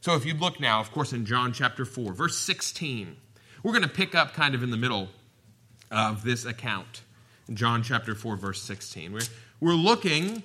So 0.00 0.14
if 0.14 0.24
you 0.24 0.34
look 0.34 0.58
now, 0.58 0.80
of 0.80 0.90
course, 0.90 1.12
in 1.12 1.26
John 1.26 1.52
chapter 1.52 1.84
4, 1.84 2.12
verse 2.12 2.38
16, 2.38 3.16
we're 3.62 3.72
going 3.72 3.82
to 3.82 3.88
pick 3.88 4.14
up 4.14 4.32
kind 4.32 4.54
of 4.54 4.62
in 4.62 4.70
the 4.70 4.76
middle 4.76 5.08
of 5.90 6.24
this 6.24 6.44
account. 6.44 7.02
John 7.52 7.82
chapter 7.82 8.14
4, 8.14 8.36
verse 8.36 8.62
16. 8.62 9.12
We're, 9.12 9.20
we're 9.60 9.72
looking 9.72 10.42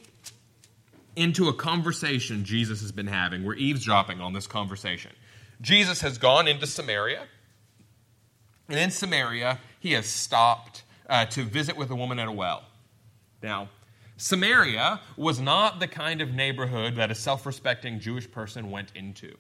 into 1.16 1.50
a 1.50 1.54
conversation 1.54 2.44
Jesus 2.44 2.82
has 2.82 2.92
been 2.92 3.08
having. 3.08 3.44
We're 3.44 3.56
eavesdropping 3.56 4.22
on 4.22 4.34
this 4.34 4.48
conversation. 4.48 5.12
Jesus 5.62 6.02
has 6.02 6.18
gone 6.18 6.48
into 6.48 6.66
Samaria, 6.66 7.24
and 8.70 8.80
in 8.80 8.92
Samaria, 8.92 9.60
he 9.80 9.94
has 9.94 10.06
stopped 10.06 10.84
uh, 11.10 11.26
to 11.28 11.44
visit 11.44 11.78
with 11.78 11.90
a 11.92 11.96
woman 11.96 12.20
at 12.20 12.28
a 12.28 12.32
well. 12.32 12.64
Now, 13.42 13.70
Samaria 14.18 15.02
was 15.18 15.40
not 15.40 15.80
the 15.80 15.88
kind 15.88 16.22
of 16.22 16.34
neighborhood 16.34 16.96
that 16.96 17.12
a 17.12 17.16
self 17.16 17.46
respecting 17.46 18.00
Jewish 18.00 18.30
person 18.32 18.72
went 18.72 18.92
into 18.96 19.36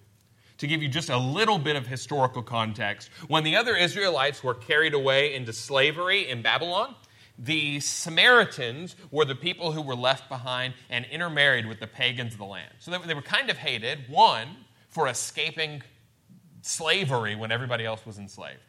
to 0.57 0.67
give 0.67 0.81
you 0.81 0.89
just 0.89 1.09
a 1.09 1.17
little 1.17 1.57
bit 1.57 1.75
of 1.75 1.87
historical 1.87 2.43
context, 2.43 3.09
when 3.27 3.43
the 3.43 3.55
other 3.55 3.75
Israelites 3.75 4.43
were 4.43 4.53
carried 4.53 4.93
away 4.93 5.33
into 5.33 5.53
slavery 5.53 6.29
in 6.29 6.41
Babylon, 6.41 6.95
the 7.37 7.79
Samaritans 7.79 8.95
were 9.09 9.25
the 9.25 9.35
people 9.35 9.71
who 9.71 9.81
were 9.81 9.95
left 9.95 10.29
behind 10.29 10.73
and 10.89 11.05
intermarried 11.05 11.65
with 11.65 11.79
the 11.79 11.87
pagans 11.87 12.33
of 12.33 12.39
the 12.39 12.45
land. 12.45 12.71
So 12.79 12.91
they 12.91 13.13
were 13.13 13.21
kind 13.21 13.49
of 13.49 13.57
hated, 13.57 14.07
one, 14.07 14.47
for 14.89 15.07
escaping 15.07 15.81
slavery 16.61 17.35
when 17.35 17.51
everybody 17.51 17.85
else 17.85 18.05
was 18.05 18.19
enslaved. 18.19 18.59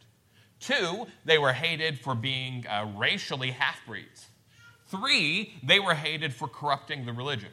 Two, 0.61 1.07
they 1.27 1.37
were 1.37 1.53
hated 1.53 1.99
for 2.01 2.15
being 2.15 2.67
uh, 2.67 2.91
racially 2.97 3.51
half 3.51 3.79
breeds. 3.87 4.27
Three, 4.87 5.55
they 5.63 5.79
were 5.79 5.95
hated 5.95 6.33
for 6.33 6.49
corrupting 6.49 7.05
the 7.05 7.13
religion. 7.13 7.51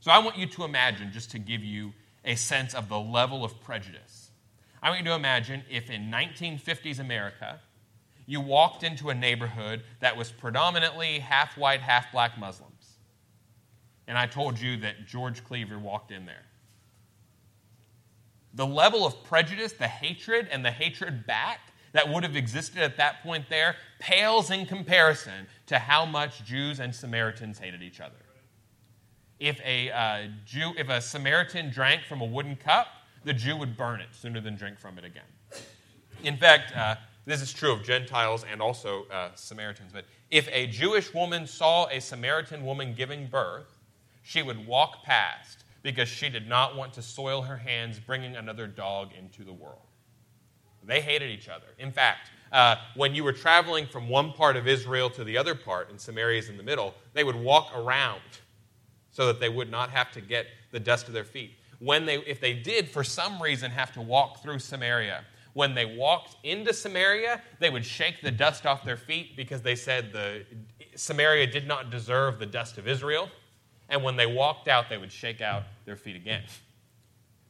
So 0.00 0.10
I 0.10 0.18
want 0.18 0.36
you 0.36 0.46
to 0.46 0.64
imagine, 0.64 1.12
just 1.12 1.30
to 1.32 1.38
give 1.38 1.62
you 1.62 1.92
a 2.28 2.36
sense 2.36 2.74
of 2.74 2.90
the 2.90 3.00
level 3.00 3.42
of 3.42 3.58
prejudice. 3.62 4.30
I 4.82 4.90
want 4.90 5.00
you 5.00 5.06
to 5.06 5.14
imagine 5.14 5.62
if 5.70 5.90
in 5.90 6.10
1950s 6.10 7.00
America, 7.00 7.58
you 8.26 8.42
walked 8.42 8.84
into 8.84 9.08
a 9.08 9.14
neighborhood 9.14 9.82
that 10.00 10.14
was 10.14 10.30
predominantly 10.30 11.20
half 11.20 11.56
white, 11.56 11.80
half 11.80 12.12
black 12.12 12.38
Muslims, 12.38 12.98
and 14.06 14.18
I 14.18 14.26
told 14.26 14.60
you 14.60 14.76
that 14.76 15.06
George 15.06 15.42
Cleaver 15.42 15.78
walked 15.78 16.12
in 16.12 16.26
there. 16.26 16.44
The 18.52 18.66
level 18.66 19.06
of 19.06 19.24
prejudice, 19.24 19.72
the 19.72 19.88
hatred, 19.88 20.48
and 20.50 20.62
the 20.62 20.70
hatred 20.70 21.26
back 21.26 21.60
that 21.92 22.10
would 22.10 22.24
have 22.24 22.36
existed 22.36 22.82
at 22.82 22.98
that 22.98 23.22
point 23.22 23.46
there 23.48 23.76
pales 23.98 24.50
in 24.50 24.66
comparison 24.66 25.46
to 25.66 25.78
how 25.78 26.04
much 26.04 26.44
Jews 26.44 26.78
and 26.78 26.94
Samaritans 26.94 27.58
hated 27.58 27.82
each 27.82 28.00
other 28.00 28.27
if 29.40 29.60
a 29.64 29.90
uh, 29.90 30.28
Jew, 30.44 30.72
if 30.76 30.88
a 30.88 31.00
Samaritan 31.00 31.70
drank 31.70 32.04
from 32.04 32.20
a 32.20 32.24
wooden 32.24 32.56
cup, 32.56 32.88
the 33.24 33.32
Jew 33.32 33.56
would 33.56 33.76
burn 33.76 34.00
it 34.00 34.08
sooner 34.12 34.40
than 34.40 34.56
drink 34.56 34.78
from 34.78 34.98
it 34.98 35.04
again. 35.04 35.22
In 36.24 36.36
fact, 36.36 36.76
uh, 36.76 36.96
this 37.24 37.42
is 37.42 37.52
true 37.52 37.72
of 37.72 37.84
Gentiles 37.84 38.44
and 38.50 38.60
also 38.60 39.06
uh, 39.12 39.30
Samaritans. 39.34 39.92
But 39.92 40.06
if 40.30 40.48
a 40.50 40.66
Jewish 40.66 41.12
woman 41.12 41.46
saw 41.46 41.86
a 41.88 42.00
Samaritan 42.00 42.64
woman 42.64 42.94
giving 42.94 43.26
birth, 43.26 43.78
she 44.22 44.42
would 44.42 44.66
walk 44.66 45.04
past 45.04 45.64
because 45.82 46.08
she 46.08 46.28
did 46.28 46.48
not 46.48 46.76
want 46.76 46.92
to 46.94 47.02
soil 47.02 47.42
her 47.42 47.56
hands 47.56 47.98
bringing 47.98 48.36
another 48.36 48.66
dog 48.66 49.10
into 49.16 49.44
the 49.44 49.52
world. 49.52 49.86
They 50.84 51.00
hated 51.00 51.30
each 51.30 51.48
other. 51.48 51.66
In 51.78 51.92
fact, 51.92 52.30
uh, 52.50 52.76
when 52.96 53.14
you 53.14 53.22
were 53.22 53.32
traveling 53.32 53.86
from 53.86 54.08
one 54.08 54.32
part 54.32 54.56
of 54.56 54.66
Israel 54.66 55.10
to 55.10 55.22
the 55.22 55.36
other 55.36 55.54
part, 55.54 55.90
and 55.90 56.00
Samaria 56.00 56.38
is 56.38 56.48
in 56.48 56.56
the 56.56 56.62
middle, 56.62 56.94
they 57.12 57.24
would 57.24 57.36
walk 57.36 57.70
around 57.76 58.20
so 59.18 59.26
that 59.26 59.40
they 59.40 59.48
would 59.48 59.68
not 59.68 59.90
have 59.90 60.12
to 60.12 60.20
get 60.20 60.46
the 60.70 60.78
dust 60.78 61.08
of 61.08 61.12
their 61.12 61.24
feet. 61.24 61.50
when 61.80 62.06
they, 62.06 62.18
if 62.18 62.40
they 62.40 62.52
did 62.52 62.88
for 62.88 63.02
some 63.02 63.42
reason 63.42 63.68
have 63.68 63.90
to 63.92 64.00
walk 64.00 64.40
through 64.44 64.60
Samaria, 64.60 65.24
when 65.54 65.74
they 65.74 65.84
walked 65.84 66.36
into 66.44 66.72
Samaria, 66.72 67.42
they 67.58 67.68
would 67.68 67.84
shake 67.84 68.22
the 68.22 68.30
dust 68.30 68.64
off 68.64 68.84
their 68.84 68.96
feet 68.96 69.36
because 69.36 69.60
they 69.60 69.74
said 69.74 70.12
the 70.12 70.44
Samaria 70.94 71.48
did 71.48 71.66
not 71.66 71.90
deserve 71.90 72.38
the 72.38 72.46
dust 72.46 72.78
of 72.78 72.86
Israel. 72.86 73.28
And 73.88 74.04
when 74.04 74.14
they 74.14 74.26
walked 74.26 74.68
out, 74.68 74.88
they 74.88 74.98
would 74.98 75.10
shake 75.10 75.40
out 75.40 75.64
their 75.84 75.96
feet 75.96 76.14
again. 76.14 76.44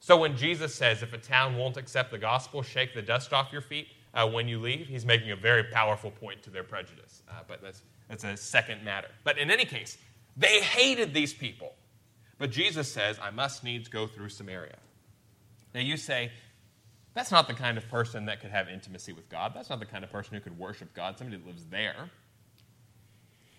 So 0.00 0.16
when 0.16 0.38
Jesus 0.38 0.74
says, 0.74 1.02
if 1.02 1.12
a 1.12 1.18
town 1.18 1.54
won't 1.54 1.76
accept 1.76 2.10
the 2.10 2.18
gospel, 2.18 2.62
shake 2.62 2.94
the 2.94 3.02
dust 3.02 3.34
off 3.34 3.52
your 3.52 3.60
feet 3.60 3.88
uh, 4.14 4.26
when 4.26 4.48
you 4.48 4.58
leave, 4.58 4.86
he's 4.86 5.04
making 5.04 5.32
a 5.32 5.36
very 5.36 5.64
powerful 5.64 6.10
point 6.10 6.42
to 6.44 6.50
their 6.50 6.64
prejudice. 6.64 7.22
Uh, 7.28 7.42
but 7.46 7.60
that's, 7.60 7.82
that's 8.08 8.24
a 8.24 8.38
second 8.38 8.82
matter. 8.82 9.08
But 9.22 9.36
in 9.36 9.50
any 9.50 9.66
case, 9.66 9.98
they 10.38 10.60
hated 10.60 11.12
these 11.12 11.34
people. 11.34 11.74
But 12.38 12.50
Jesus 12.50 12.90
says, 12.90 13.18
I 13.20 13.30
must 13.30 13.64
needs 13.64 13.88
go 13.88 14.06
through 14.06 14.28
Samaria. 14.28 14.76
Now 15.74 15.80
you 15.80 15.96
say, 15.96 16.30
that's 17.14 17.32
not 17.32 17.48
the 17.48 17.54
kind 17.54 17.76
of 17.76 17.88
person 17.88 18.26
that 18.26 18.40
could 18.40 18.50
have 18.50 18.68
intimacy 18.68 19.12
with 19.12 19.28
God. 19.28 19.52
That's 19.54 19.68
not 19.68 19.80
the 19.80 19.86
kind 19.86 20.04
of 20.04 20.10
person 20.10 20.34
who 20.34 20.40
could 20.40 20.56
worship 20.56 20.94
God, 20.94 21.18
somebody 21.18 21.36
that 21.36 21.46
lives 21.46 21.64
there. 21.66 22.10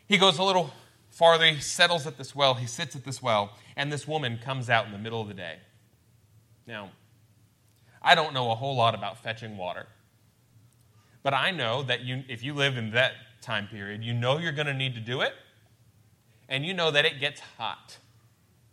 He 0.07 0.17
goes 0.17 0.38
a 0.38 0.43
little 0.43 0.71
farther, 1.09 1.45
he 1.45 1.59
settles 1.59 2.07
at 2.07 2.17
this 2.17 2.33
well, 2.33 2.53
he 2.53 2.65
sits 2.65 2.95
at 2.95 3.03
this 3.03 3.21
well, 3.21 3.51
and 3.75 3.91
this 3.91 4.07
woman 4.07 4.39
comes 4.43 4.69
out 4.69 4.86
in 4.86 4.91
the 4.91 4.98
middle 4.98 5.21
of 5.21 5.27
the 5.27 5.33
day. 5.33 5.57
Now, 6.65 6.91
I 8.01 8.15
don't 8.15 8.33
know 8.33 8.51
a 8.51 8.55
whole 8.55 8.75
lot 8.75 8.95
about 8.95 9.21
fetching 9.21 9.57
water, 9.57 9.88
but 11.21 11.33
I 11.33 11.51
know 11.51 11.83
that 11.83 12.01
you, 12.01 12.24
if 12.29 12.43
you 12.43 12.53
live 12.53 12.77
in 12.77 12.91
that 12.91 13.12
time 13.41 13.67
period, 13.67 14.03
you 14.03 14.13
know 14.13 14.38
you're 14.38 14.53
going 14.53 14.67
to 14.67 14.74
need 14.74 14.93
to 14.95 15.01
do 15.01 15.21
it, 15.21 15.33
and 16.50 16.65
you 16.65 16.74
know 16.74 16.91
that 16.91 17.06
it 17.06 17.20
gets 17.20 17.39
hot. 17.58 17.98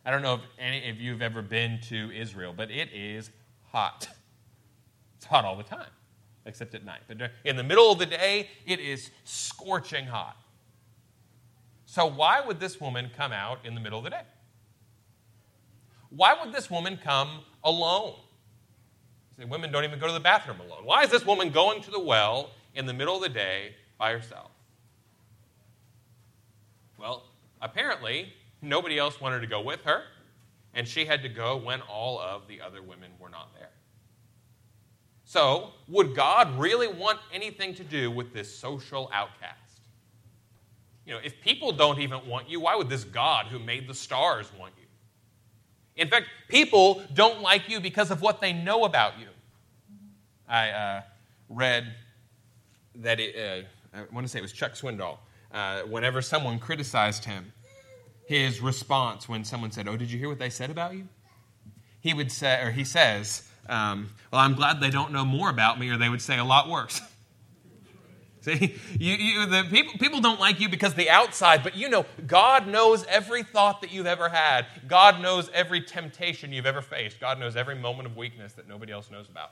I 0.05 0.11
don't 0.11 0.23
know 0.23 0.35
if 0.35 0.41
any 0.59 0.89
of 0.89 1.01
you 1.01 1.13
have 1.13 1.23
ever 1.23 1.43
been 1.43 1.79
to 1.89 2.11
Israel, 2.11 2.55
but 2.57 2.71
it 2.71 2.89
is 2.93 3.31
hot. 3.71 4.09
It's 5.17 5.27
hot 5.27 5.45
all 5.45 5.57
the 5.57 5.63
time, 5.63 5.91
except 6.47 6.75
at 6.75 6.85
night. 6.85 7.01
But 7.07 7.31
in 7.45 7.57
the 7.57 7.63
middle 7.63 7.93
of 7.93 7.99
the 7.99 8.07
day, 8.07 8.49
it 8.67 8.81
is 8.81 9.11
scorching 9.25 10.07
hot. 10.07 10.37
So, 11.85 12.07
why 12.07 12.41
would 12.41 12.61
this 12.61 12.81
woman 12.81 13.11
come 13.17 13.33
out 13.33 13.61
in 13.65 13.75
the 13.75 13.81
middle 13.81 13.99
of 13.99 14.05
the 14.05 14.11
day? 14.11 14.23
Why 16.11 16.37
would 16.43 16.53
this 16.53 16.71
woman 16.71 16.99
come 17.03 17.41
alone? 17.63 18.15
Say, 19.37 19.45
women 19.45 19.71
don't 19.71 19.85
even 19.85 19.99
go 19.99 20.07
to 20.07 20.13
the 20.13 20.21
bathroom 20.21 20.61
alone. 20.61 20.85
Why 20.85 21.03
is 21.03 21.11
this 21.11 21.27
woman 21.27 21.51
going 21.51 21.83
to 21.83 21.91
the 21.91 22.01
well 22.01 22.51
in 22.75 22.87
the 22.87 22.95
middle 22.95 23.17
of 23.17 23.23
the 23.23 23.29
day 23.29 23.75
by 23.99 24.13
herself? 24.13 24.51
Well, 26.99 27.25
apparently, 27.61 28.33
nobody 28.63 28.99
else 28.99 29.21
wanted 29.21 29.41
to 29.41 29.47
go 29.47 29.61
with 29.61 29.83
her, 29.85 30.03
and 30.75 30.87
she 30.87 31.05
had 31.05 31.23
to 31.23 31.29
go 31.29 31.57
when 31.57 31.81
all 31.83 32.19
of 32.19 32.47
the 32.49 32.61
other 32.61 32.83
women 32.83 33.11
were 33.19 33.31
not 33.31 33.55
there. 33.55 33.71
So, 35.25 35.71
would 35.89 36.15
God 36.15 36.57
really 36.59 36.87
want 36.87 37.19
anything 37.33 37.75
to 37.75 37.85
do 37.85 38.11
with 38.11 38.33
this 38.33 38.55
social 38.55 39.11
outcast? 39.13 39.81
You 41.05 41.15
know, 41.15 41.21
if 41.23 41.41
people 41.41 41.73
don't 41.73 42.01
even 42.01 42.27
want 42.27 42.49
you, 42.49 42.61
why 42.61 42.77
would 42.77 42.89
this 42.89 43.05
God 43.05 43.47
who 43.47 43.59
made 43.59 43.89
the 43.89 43.95
stars 43.95 44.51
want 44.59 44.73
you? 44.77 44.87
In 45.97 46.09
fact, 46.09 46.27
people 46.49 47.03
don't 47.15 47.41
like 47.41 47.69
you 47.69 47.81
because 47.81 48.11
of 48.11 48.23
what 48.23 48.41
they 48.41 48.53
know 48.53 48.85
about 48.85 49.19
you. 49.19 49.29
I 50.49 50.71
uh, 50.71 51.03
read 51.49 51.95
that 52.97 53.19
it, 53.19 53.67
uh, 53.95 53.99
I 53.99 54.03
want 54.13 54.27
to 54.27 54.29
say 54.29 54.39
it 54.39 54.43
was 54.43 54.53
Chuck 54.53 54.73
Swindoll. 54.73 55.19
Uh, 55.53 55.83
whenever 55.83 56.21
someone 56.23 56.59
criticized 56.59 57.25
him, 57.25 57.53
his 58.27 58.61
response 58.61 59.29
when 59.29 59.45
someone 59.45 59.71
said, 59.71 59.89
"Oh, 59.89 59.97
did 59.97 60.11
you 60.11 60.19
hear 60.19 60.29
what 60.29 60.39
they 60.39 60.51
said 60.51 60.71
about 60.71 60.95
you?" 60.95 61.09
He 62.01 62.13
would 62.13 62.31
say, 62.31 62.63
or 62.63 62.71
he 62.71 62.85
says, 62.85 63.43
um, 63.69 64.11
"Well, 64.33 64.41
I'm 64.41 64.55
glad 64.55 64.81
they 64.81 64.91
don't 64.91 65.13
know 65.13 65.25
more 65.25 65.49
about 65.49 65.79
me, 65.79 65.89
or 65.91 65.97
they 65.97 66.09
would 66.09 66.23
say 66.23 66.39
a 66.39 66.45
lot 66.45 66.69
worse." 66.69 67.01
See, 68.47 68.77
you, 69.01 69.15
you, 69.15 69.47
the 69.47 69.65
people, 69.69 69.95
people 69.99 70.21
don't 70.21 70.39
like 70.39 70.61
you 70.61 70.69
because 70.69 70.95
the 70.95 71.11
outside, 71.11 71.65
but 71.65 71.75
you 71.75 71.89
know, 71.89 72.07
God 72.29 72.69
knows 72.69 73.05
every 73.07 73.43
thought 73.43 73.81
that 73.81 73.93
you've 73.93 74.07
ever 74.07 74.29
had. 74.29 74.67
God 74.87 75.21
knows 75.21 75.51
every 75.53 75.81
temptation 75.81 76.53
you've 76.53 76.65
ever 76.65 76.81
faced. 76.81 77.19
God 77.19 77.41
knows 77.41 77.57
every 77.57 77.75
moment 77.75 78.07
of 78.07 78.17
weakness 78.17 78.53
that 78.53 78.69
nobody 78.69 78.93
else 78.93 79.11
knows 79.11 79.29
about. 79.29 79.51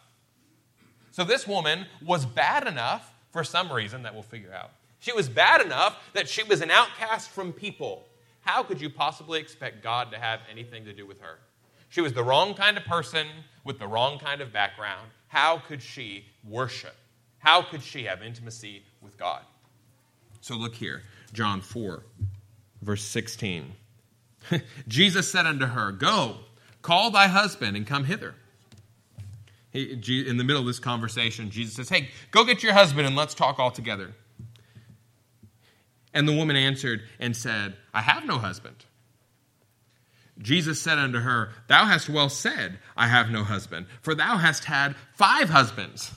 So 1.10 1.24
this 1.24 1.44
woman 1.46 1.86
was 2.04 2.24
bad 2.24 2.68
enough 2.68 3.12
for 3.32 3.42
some 3.42 3.72
reason 3.72 4.04
that 4.04 4.14
we'll 4.14 4.22
figure 4.22 4.54
out. 4.54 4.70
She 5.04 5.12
was 5.12 5.28
bad 5.28 5.60
enough 5.60 5.98
that 6.14 6.30
she 6.30 6.42
was 6.42 6.62
an 6.62 6.70
outcast 6.70 7.28
from 7.28 7.52
people. 7.52 8.06
How 8.40 8.62
could 8.62 8.80
you 8.80 8.88
possibly 8.88 9.38
expect 9.38 9.82
God 9.82 10.10
to 10.12 10.18
have 10.18 10.40
anything 10.50 10.86
to 10.86 10.94
do 10.94 11.06
with 11.06 11.20
her? 11.20 11.40
She 11.90 12.00
was 12.00 12.14
the 12.14 12.24
wrong 12.24 12.54
kind 12.54 12.78
of 12.78 12.84
person 12.84 13.26
with 13.64 13.78
the 13.78 13.86
wrong 13.86 14.18
kind 14.18 14.40
of 14.40 14.50
background. 14.50 15.10
How 15.28 15.58
could 15.58 15.82
she 15.82 16.24
worship? 16.42 16.96
How 17.38 17.60
could 17.60 17.82
she 17.82 18.04
have 18.04 18.22
intimacy 18.22 18.82
with 19.02 19.18
God? 19.18 19.42
So 20.40 20.56
look 20.56 20.74
here, 20.74 21.02
John 21.34 21.60
4, 21.60 22.02
verse 22.80 23.04
16. 23.04 23.72
Jesus 24.88 25.30
said 25.30 25.44
unto 25.44 25.66
her, 25.66 25.92
Go, 25.92 26.36
call 26.80 27.10
thy 27.10 27.26
husband 27.26 27.76
and 27.76 27.86
come 27.86 28.04
hither. 28.04 28.36
He, 29.70 30.26
in 30.26 30.38
the 30.38 30.44
middle 30.44 30.62
of 30.62 30.66
this 30.66 30.78
conversation, 30.78 31.50
Jesus 31.50 31.74
says, 31.74 31.90
Hey, 31.90 32.08
go 32.30 32.42
get 32.42 32.62
your 32.62 32.72
husband 32.72 33.06
and 33.06 33.14
let's 33.14 33.34
talk 33.34 33.58
all 33.58 33.70
together. 33.70 34.14
And 36.14 36.26
the 36.26 36.36
woman 36.36 36.56
answered 36.56 37.02
and 37.18 37.36
said, 37.36 37.76
I 37.92 38.00
have 38.00 38.24
no 38.24 38.38
husband. 38.38 38.86
Jesus 40.38 40.80
said 40.80 40.98
unto 40.98 41.18
her, 41.18 41.50
Thou 41.68 41.84
hast 41.84 42.08
well 42.08 42.30
said, 42.30 42.78
I 42.96 43.08
have 43.08 43.30
no 43.30 43.44
husband, 43.44 43.86
for 44.00 44.14
thou 44.14 44.38
hast 44.38 44.64
had 44.64 44.96
five 45.12 45.50
husbands 45.50 46.12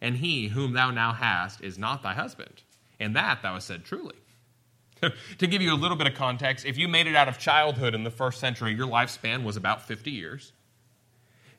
and 0.00 0.16
he 0.16 0.48
whom 0.48 0.72
thou 0.72 0.90
now 0.90 1.12
hast 1.12 1.60
is 1.60 1.78
not 1.78 2.02
thy 2.02 2.14
husband. 2.14 2.62
And 3.00 3.16
that 3.16 3.42
thou 3.42 3.54
hast 3.54 3.66
said 3.66 3.84
truly. 3.84 4.16
to 5.38 5.46
give 5.46 5.62
you 5.62 5.72
a 5.72 5.76
little 5.76 5.96
bit 5.96 6.06
of 6.06 6.14
context, 6.14 6.66
if 6.66 6.76
you 6.76 6.88
made 6.88 7.06
it 7.06 7.14
out 7.14 7.28
of 7.28 7.38
childhood 7.38 7.94
in 7.94 8.04
the 8.04 8.10
first 8.10 8.40
century, 8.40 8.74
your 8.74 8.88
lifespan 8.88 9.44
was 9.44 9.56
about 9.56 9.86
50 9.86 10.10
years. 10.10 10.52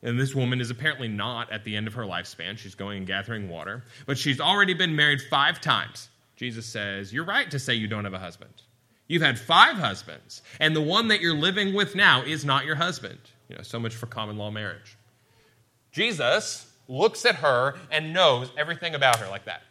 And 0.01 0.19
this 0.19 0.33
woman 0.33 0.61
is 0.61 0.69
apparently 0.69 1.07
not 1.07 1.51
at 1.51 1.63
the 1.63 1.75
end 1.75 1.87
of 1.87 1.93
her 1.93 2.03
lifespan. 2.03 2.57
She's 2.57 2.75
going 2.75 2.99
and 2.99 3.07
gathering 3.07 3.49
water. 3.49 3.83
But 4.05 4.17
she's 4.17 4.39
already 4.39 4.73
been 4.73 4.95
married 4.95 5.21
five 5.21 5.59
times. 5.59 6.08
Jesus 6.39 6.65
says, 6.65 7.11
You're 7.11 7.25
right 7.25 7.51
to 7.51 7.59
say 7.59 7.73
you 7.73 7.89
don't 7.89 8.05
have 8.05 8.13
a 8.13 8.19
husband. 8.19 8.53
You've 9.07 9.21
had 9.21 9.37
five 9.37 9.75
husbands, 9.75 10.41
and 10.61 10.73
the 10.73 10.81
one 10.81 11.09
that 11.09 11.19
you're 11.19 11.35
living 11.35 11.73
with 11.73 11.95
now 11.95 12.21
is 12.21 12.45
not 12.45 12.63
your 12.63 12.75
husband. 12.75 13.19
You 13.49 13.57
know, 13.57 13.61
so 13.61 13.77
much 13.77 13.93
for 13.93 14.05
common 14.05 14.37
law 14.37 14.49
marriage. 14.49 14.95
Jesus 15.91 16.71
looks 16.87 17.25
at 17.25 17.35
her 17.35 17.75
and 17.91 18.13
knows 18.13 18.51
everything 18.57 18.95
about 18.95 19.17
her 19.17 19.27
like 19.27 19.45
that. 19.45 19.63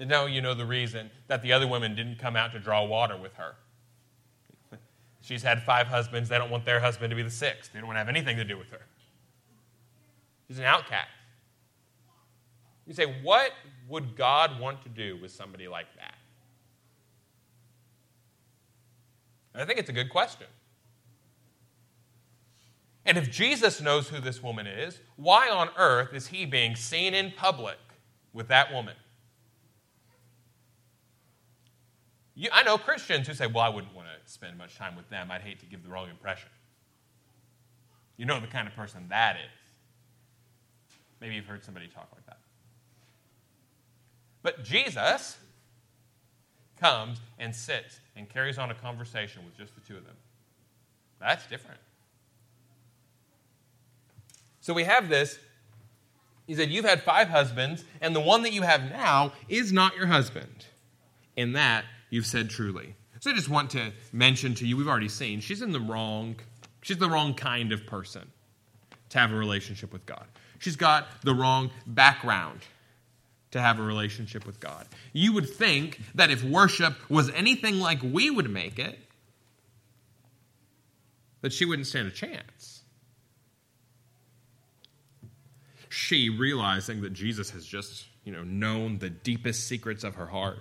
And 0.00 0.10
now 0.10 0.26
you 0.26 0.40
know 0.40 0.54
the 0.54 0.66
reason 0.66 1.08
that 1.28 1.42
the 1.42 1.52
other 1.52 1.68
women 1.68 1.94
didn't 1.94 2.18
come 2.18 2.34
out 2.34 2.50
to 2.52 2.58
draw 2.58 2.84
water 2.84 3.16
with 3.16 3.34
her. 3.34 3.54
She's 5.20 5.44
had 5.44 5.62
five 5.62 5.86
husbands. 5.86 6.28
They 6.28 6.38
don't 6.38 6.50
want 6.50 6.64
their 6.64 6.80
husband 6.80 7.10
to 7.10 7.16
be 7.16 7.22
the 7.22 7.30
sixth. 7.30 7.72
They 7.72 7.78
don't 7.78 7.86
want 7.86 7.94
to 7.94 8.00
have 8.00 8.08
anything 8.08 8.38
to 8.38 8.44
do 8.44 8.58
with 8.58 8.70
her. 8.70 8.80
She's 10.48 10.58
an 10.58 10.64
outcast. 10.64 11.10
You 12.86 12.94
say, 12.94 13.06
what 13.22 13.52
would 13.88 14.16
God 14.16 14.60
want 14.60 14.82
to 14.82 14.88
do 14.88 15.16
with 15.20 15.30
somebody 15.30 15.68
like 15.68 15.86
that? 15.96 16.14
I 19.54 19.64
think 19.64 19.78
it's 19.78 19.90
a 19.90 19.92
good 19.92 20.10
question. 20.10 20.46
And 23.06 23.18
if 23.18 23.30
Jesus 23.30 23.80
knows 23.80 24.08
who 24.08 24.20
this 24.20 24.42
woman 24.42 24.66
is, 24.66 24.98
why 25.16 25.48
on 25.48 25.68
earth 25.76 26.14
is 26.14 26.28
he 26.28 26.46
being 26.46 26.74
seen 26.74 27.14
in 27.14 27.32
public 27.36 27.78
with 28.32 28.48
that 28.48 28.72
woman? 28.72 28.94
You, 32.34 32.48
I 32.52 32.62
know 32.64 32.78
Christians 32.78 33.28
who 33.28 33.34
say, 33.34 33.46
well, 33.46 33.62
I 33.62 33.68
wouldn't 33.68 33.94
want 33.94 34.08
to 34.08 34.32
spend 34.32 34.58
much 34.58 34.76
time 34.76 34.96
with 34.96 35.08
them. 35.08 35.30
I'd 35.30 35.42
hate 35.42 35.60
to 35.60 35.66
give 35.66 35.84
the 35.84 35.88
wrong 35.88 36.08
impression. 36.10 36.48
You 38.16 38.26
know 38.26 38.40
the 38.40 38.46
kind 38.46 38.66
of 38.66 38.74
person 38.74 39.06
that 39.10 39.36
is. 39.36 39.52
Maybe 41.20 41.36
you've 41.36 41.46
heard 41.46 41.62
somebody 41.64 41.86
talk 41.86 42.08
like 42.12 42.26
that. 42.26 42.38
But 44.44 44.62
Jesus 44.62 45.38
comes 46.78 47.18
and 47.38 47.56
sits 47.56 47.98
and 48.14 48.28
carries 48.28 48.58
on 48.58 48.70
a 48.70 48.74
conversation 48.74 49.42
with 49.44 49.56
just 49.56 49.74
the 49.74 49.80
two 49.80 49.96
of 49.96 50.04
them. 50.04 50.14
That's 51.18 51.46
different. 51.46 51.80
So 54.60 54.74
we 54.74 54.84
have 54.84 55.08
this. 55.08 55.38
He 56.46 56.54
said, 56.54 56.68
You've 56.70 56.84
had 56.84 57.02
five 57.02 57.28
husbands, 57.28 57.84
and 58.02 58.14
the 58.14 58.20
one 58.20 58.42
that 58.42 58.52
you 58.52 58.62
have 58.62 58.82
now 58.90 59.32
is 59.48 59.72
not 59.72 59.96
your 59.96 60.06
husband. 60.06 60.66
In 61.36 61.54
that, 61.54 61.86
you've 62.10 62.26
said 62.26 62.50
truly. 62.50 62.94
So 63.20 63.30
I 63.30 63.34
just 63.34 63.48
want 63.48 63.70
to 63.70 63.92
mention 64.12 64.54
to 64.56 64.66
you, 64.66 64.76
we've 64.76 64.86
already 64.86 65.08
seen, 65.08 65.40
she's 65.40 65.62
in 65.62 65.72
the 65.72 65.80
wrong, 65.80 66.36
she's 66.82 66.98
the 66.98 67.08
wrong 67.08 67.32
kind 67.32 67.72
of 67.72 67.86
person 67.86 68.30
to 69.08 69.18
have 69.18 69.32
a 69.32 69.36
relationship 69.36 69.90
with 69.90 70.04
God. 70.04 70.26
She's 70.58 70.76
got 70.76 71.06
the 71.22 71.34
wrong 71.34 71.70
background 71.86 72.60
to 73.54 73.60
have 73.60 73.78
a 73.78 73.82
relationship 73.82 74.44
with 74.46 74.58
God. 74.58 74.84
You 75.12 75.32
would 75.34 75.48
think 75.48 76.00
that 76.16 76.28
if 76.28 76.42
worship 76.42 76.96
was 77.08 77.30
anything 77.30 77.78
like 77.78 78.00
we 78.02 78.28
would 78.28 78.50
make 78.50 78.80
it, 78.80 78.98
that 81.40 81.52
she 81.52 81.64
wouldn't 81.64 81.86
stand 81.86 82.08
a 82.08 82.10
chance. 82.10 82.82
She, 85.88 86.30
realizing 86.30 87.02
that 87.02 87.12
Jesus 87.12 87.50
has 87.50 87.64
just, 87.64 88.06
you 88.24 88.32
know, 88.32 88.42
known 88.42 88.98
the 88.98 89.08
deepest 89.08 89.68
secrets 89.68 90.02
of 90.02 90.16
her 90.16 90.26
heart, 90.26 90.58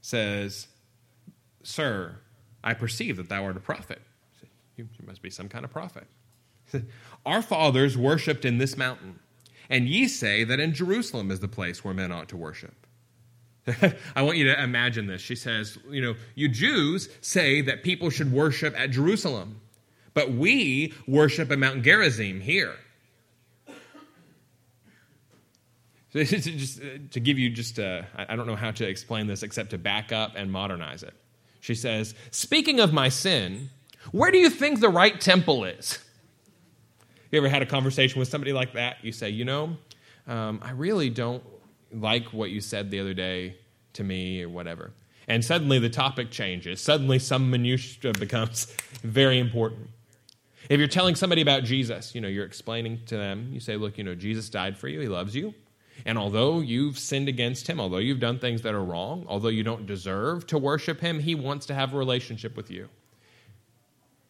says, 0.00 0.68
Sir, 1.64 2.20
I 2.62 2.74
perceive 2.74 3.16
that 3.16 3.28
thou 3.28 3.42
art 3.42 3.56
a 3.56 3.60
prophet. 3.60 4.00
You 4.76 4.86
must 5.04 5.20
be 5.20 5.30
some 5.30 5.48
kind 5.48 5.64
of 5.64 5.72
prophet. 5.72 6.06
Our 7.26 7.42
fathers 7.42 7.98
worshipped 7.98 8.44
in 8.44 8.58
this 8.58 8.76
mountain, 8.76 9.18
and 9.70 9.88
ye 9.88 10.08
say 10.08 10.44
that 10.44 10.60
in 10.60 10.72
Jerusalem 10.72 11.30
is 11.30 11.40
the 11.40 11.48
place 11.48 11.84
where 11.84 11.94
men 11.94 12.12
ought 12.12 12.28
to 12.30 12.36
worship. 12.36 12.74
I 14.16 14.22
want 14.22 14.38
you 14.38 14.44
to 14.44 14.62
imagine 14.62 15.06
this. 15.06 15.20
She 15.20 15.34
says, 15.34 15.78
You 15.90 16.00
know, 16.00 16.14
you 16.34 16.48
Jews 16.48 17.08
say 17.20 17.60
that 17.62 17.82
people 17.82 18.10
should 18.10 18.32
worship 18.32 18.78
at 18.78 18.90
Jerusalem, 18.90 19.60
but 20.14 20.32
we 20.32 20.94
worship 21.06 21.50
at 21.50 21.58
Mount 21.58 21.82
Gerizim 21.82 22.40
here. 22.40 22.74
just, 26.14 26.80
uh, 26.80 26.84
to 27.10 27.20
give 27.20 27.38
you 27.38 27.50
just, 27.50 27.78
uh, 27.78 28.02
I 28.16 28.36
don't 28.36 28.46
know 28.46 28.56
how 28.56 28.70
to 28.70 28.88
explain 28.88 29.26
this 29.26 29.42
except 29.42 29.70
to 29.70 29.78
back 29.78 30.12
up 30.12 30.32
and 30.36 30.50
modernize 30.50 31.02
it. 31.02 31.14
She 31.60 31.74
says, 31.74 32.14
Speaking 32.30 32.80
of 32.80 32.92
my 32.92 33.10
sin, 33.10 33.68
where 34.12 34.30
do 34.30 34.38
you 34.38 34.48
think 34.48 34.80
the 34.80 34.88
right 34.88 35.20
temple 35.20 35.64
is? 35.64 35.98
You 37.30 37.38
ever 37.38 37.48
had 37.48 37.62
a 37.62 37.66
conversation 37.66 38.18
with 38.18 38.28
somebody 38.28 38.52
like 38.52 38.72
that? 38.74 38.96
You 39.02 39.12
say, 39.12 39.30
You 39.30 39.44
know, 39.44 39.76
um, 40.26 40.60
I 40.62 40.70
really 40.72 41.10
don't 41.10 41.42
like 41.92 42.26
what 42.32 42.50
you 42.50 42.60
said 42.60 42.90
the 42.90 43.00
other 43.00 43.14
day 43.14 43.56
to 43.94 44.04
me 44.04 44.42
or 44.42 44.48
whatever. 44.48 44.92
And 45.26 45.44
suddenly 45.44 45.78
the 45.78 45.90
topic 45.90 46.30
changes. 46.30 46.80
Suddenly 46.80 47.18
some 47.18 47.50
minutia 47.50 48.12
becomes 48.12 48.64
very 49.02 49.38
important. 49.38 49.90
If 50.70 50.78
you're 50.78 50.88
telling 50.88 51.14
somebody 51.14 51.42
about 51.42 51.64
Jesus, 51.64 52.14
you 52.14 52.20
know, 52.20 52.28
you're 52.28 52.44
explaining 52.44 53.00
to 53.06 53.16
them, 53.16 53.50
you 53.52 53.60
say, 53.60 53.76
look, 53.76 53.98
you 53.98 54.04
know, 54.04 54.14
Jesus 54.14 54.48
died 54.48 54.76
for 54.76 54.88
you, 54.88 55.00
he 55.00 55.08
loves 55.08 55.34
you. 55.34 55.54
And 56.04 56.16
although 56.16 56.60
you've 56.60 56.98
sinned 56.98 57.28
against 57.28 57.66
him, 57.66 57.80
although 57.80 57.98
you've 57.98 58.20
done 58.20 58.38
things 58.38 58.62
that 58.62 58.74
are 58.74 58.84
wrong, 58.84 59.24
although 59.28 59.48
you 59.48 59.62
don't 59.62 59.86
deserve 59.86 60.46
to 60.48 60.58
worship 60.58 61.00
him, 61.00 61.18
he 61.18 61.34
wants 61.34 61.66
to 61.66 61.74
have 61.74 61.92
a 61.92 61.96
relationship 61.96 62.56
with 62.56 62.70
you. 62.70 62.88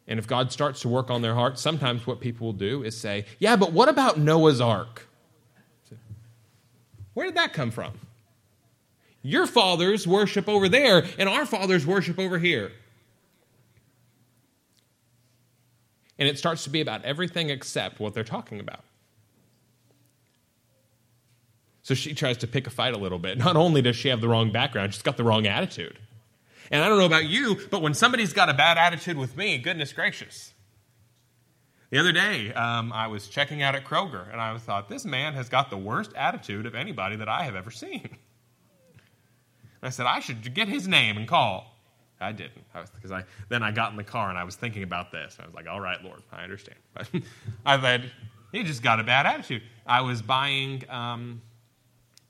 And 0.09 0.19
if 0.19 0.27
God 0.27 0.51
starts 0.51 0.81
to 0.81 0.89
work 0.89 1.11
on 1.11 1.21
their 1.21 1.35
hearts, 1.35 1.61
sometimes 1.61 2.07
what 2.07 2.19
people 2.19 2.47
will 2.47 2.55
do 2.55 2.83
is 2.83 2.97
say, 2.97 3.27
Yeah, 3.39 3.57
but 3.57 3.73
what 3.73 3.89
about 3.89 4.19
Noah's 4.19 4.61
ark? 4.61 5.07
Where 7.13 7.27
did 7.27 7.37
that 7.37 7.53
come 7.53 7.71
from? 7.71 7.93
Your 9.23 9.47
fathers 9.47 10.07
worship 10.07 10.49
over 10.49 10.69
there, 10.69 11.05
and 11.19 11.29
our 11.29 11.45
fathers 11.45 11.85
worship 11.85 12.19
over 12.19 12.39
here. 12.39 12.71
And 16.19 16.29
it 16.29 16.39
starts 16.39 16.65
to 16.65 16.71
be 16.71 16.81
about 16.81 17.05
everything 17.05 17.51
except 17.51 18.01
what 18.01 18.15
they're 18.15 18.25
talking 18.25 18.61
about. 18.61 18.85
So 21.83 21.95
she 21.95 22.15
tries 22.15 22.37
to 22.39 22.47
pick 22.47 22.67
a 22.67 22.71
fight 22.71 22.95
a 22.95 22.99
little 22.99 23.19
bit. 23.19 23.37
Not 23.39 23.57
only 23.57 23.83
does 23.83 23.97
she 23.97 24.09
have 24.09 24.21
the 24.21 24.29
wrong 24.29 24.53
background, 24.53 24.95
she's 24.95 25.03
got 25.03 25.17
the 25.17 25.25
wrong 25.25 25.47
attitude. 25.47 25.99
And 26.71 26.83
I 26.83 26.89
don't 26.89 26.99
know 26.99 27.07
about 27.07 27.27
you, 27.27 27.57
but 27.71 27.83
when 27.83 27.95
somebody's 27.95 28.33
got 28.33 28.49
a 28.49 28.55
bad 28.55 28.79
attitude 28.79 29.17
with 29.17 29.37
me, 29.37 29.59
goodness 29.59 29.93
gracious. 29.93 30.53
The 31.91 31.99
other 31.99 32.13
day, 32.13 32.53
um, 32.53 32.93
I 32.93 33.07
was 33.07 33.29
checking 33.29 33.63
out 33.63 33.75
at 33.75 33.85
Kroger, 33.85 34.31
and 34.31 34.41
I 34.41 34.57
thought, 34.59 34.91
this 34.91 35.07
man 35.07 35.33
has 35.35 35.49
got 35.49 35.71
the 35.71 35.79
worst 35.79 36.13
attitude 36.15 36.67
of 36.67 36.75
anybody 36.75 37.17
that 37.17 37.29
I 37.29 37.45
have 37.45 37.57
ever 37.57 37.71
seen. 37.71 38.11
I 39.83 39.91
said, 39.91 40.07
I 40.07 40.21
should 40.21 40.55
get 40.55 40.69
his 40.69 40.87
name 40.87 41.17
and 41.17 41.27
call. 41.27 41.75
I 42.21 42.33
didn't, 42.33 42.65
because 42.97 43.13
I, 43.13 43.21
I, 43.21 43.25
then 43.49 43.63
I 43.63 43.71
got 43.71 43.93
in 43.93 43.97
the 43.97 44.05
car 44.05 44.29
and 44.29 44.37
I 44.37 44.45
was 44.45 44.57
thinking 44.57 44.83
about 44.83 45.13
this. 45.13 45.39
I 45.41 45.47
was 45.47 45.55
like, 45.55 45.69
all 45.69 45.81
right, 45.81 46.03
Lord, 46.03 46.23
I 46.33 46.43
understand. 46.43 46.79
But 46.95 47.09
I 47.65 47.81
said, 47.81 48.11
he 48.51 48.65
just 48.65 48.83
got 48.83 48.99
a 48.99 49.05
bad 49.05 49.25
attitude. 49.25 49.63
I 49.87 50.01
was 50.01 50.21
buying 50.21 50.83
um, 50.91 51.41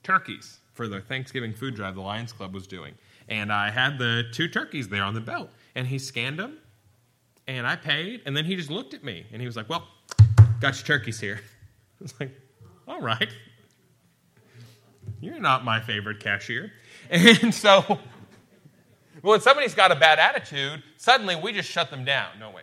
turkeys 0.03 0.59
for 0.74 0.88
the 0.88 1.01
Thanksgiving 1.01 1.55
food 1.55 1.74
drive 1.74 1.94
the 1.94 2.03
Lions 2.03 2.33
Club 2.33 2.55
was 2.55 2.66
doing. 2.66 2.94
And 3.29 3.53
I 3.53 3.71
had 3.71 3.99
the 3.99 4.25
two 4.33 4.49
turkeys 4.49 4.88
there 4.88 5.03
on 5.03 5.14
the 5.14 5.21
belt. 5.21 5.51
And 5.75 5.87
he 5.87 5.99
scanned 5.99 6.38
them, 6.38 6.59
and 7.47 7.67
I 7.67 7.77
paid, 7.77 8.23
and 8.27 8.37
then 8.37 8.45
he 8.45 8.57
just 8.57 8.71
looked 8.71 8.95
at 8.95 9.05
me, 9.05 9.25
and 9.33 9.41
he 9.41 9.47
was 9.47 9.57
like, 9.57 9.69
Well, 9.69 9.87
got 10.61 10.77
your 10.77 10.87
turkeys 10.87 11.21
here. 11.21 11.41
I 12.01 12.03
was 12.03 12.14
like, 12.19 12.31
All 12.87 13.01
right. 13.01 13.29
You're 15.21 15.41
not 15.41 15.64
my 15.64 15.81
favorite 15.81 16.21
cashier. 16.21 16.73
And 17.11 17.55
so, 17.55 17.85
Well, 17.88 17.99
when 19.23 19.41
somebody's 19.41 19.75
got 19.75 19.93
a 19.93 19.97
bad 19.97 20.19
attitude, 20.19 20.83
suddenly 20.97 21.37
we 21.37 21.53
just 21.53 21.71
shut 21.71 21.91
them 21.91 22.05
down. 22.05 22.38
No 22.38 22.51
way. 22.51 22.62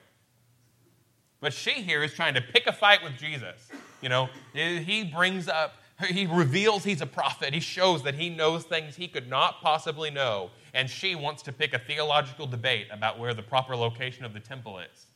But 1.40 1.54
she 1.54 1.72
here 1.72 2.04
is 2.04 2.14
trying 2.14 2.34
to 2.36 2.42
pick 2.42 2.68
a 2.68 2.74
fight 2.74 3.04
with 3.04 3.18
Jesus. 3.18 3.70
You 4.02 4.10
know, 4.10 4.30
he 4.54 5.04
brings 5.04 5.48
up 5.48 5.78
he 6.04 6.26
reveals 6.26 6.84
he's 6.84 7.02
a 7.02 7.06
prophet. 7.06 7.54
He 7.54 7.60
shows 7.60 8.04
that 8.04 8.16
he 8.16 8.30
knows 8.30 8.64
things 8.64 8.96
he 8.96 9.08
could 9.08 9.30
not 9.30 9.62
possibly 9.62 10.10
know. 10.10 10.52
And 10.74 10.90
she 10.90 11.16
wants 11.16 11.42
to 11.44 11.54
pick 11.54 11.74
a 11.74 11.80
theological 11.80 12.48
debate 12.48 12.88
about 12.92 13.18
where 13.18 13.34
the 13.34 13.42
proper 13.42 13.76
location 13.76 14.26
of 14.26 14.34
the 14.34 14.42
temple 14.42 14.80
is. 14.80 15.08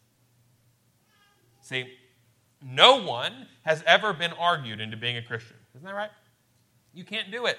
See, 1.61 1.93
no 2.61 3.03
one 3.03 3.47
has 3.63 3.83
ever 3.85 4.13
been 4.13 4.31
argued 4.33 4.79
into 4.79 4.95
being 4.95 5.17
a 5.17 5.21
Christian. 5.21 5.57
Isn't 5.75 5.85
that 5.85 5.95
right? 5.95 6.11
You 6.93 7.03
can't 7.03 7.29
do 7.29 7.45
it. 7.45 7.57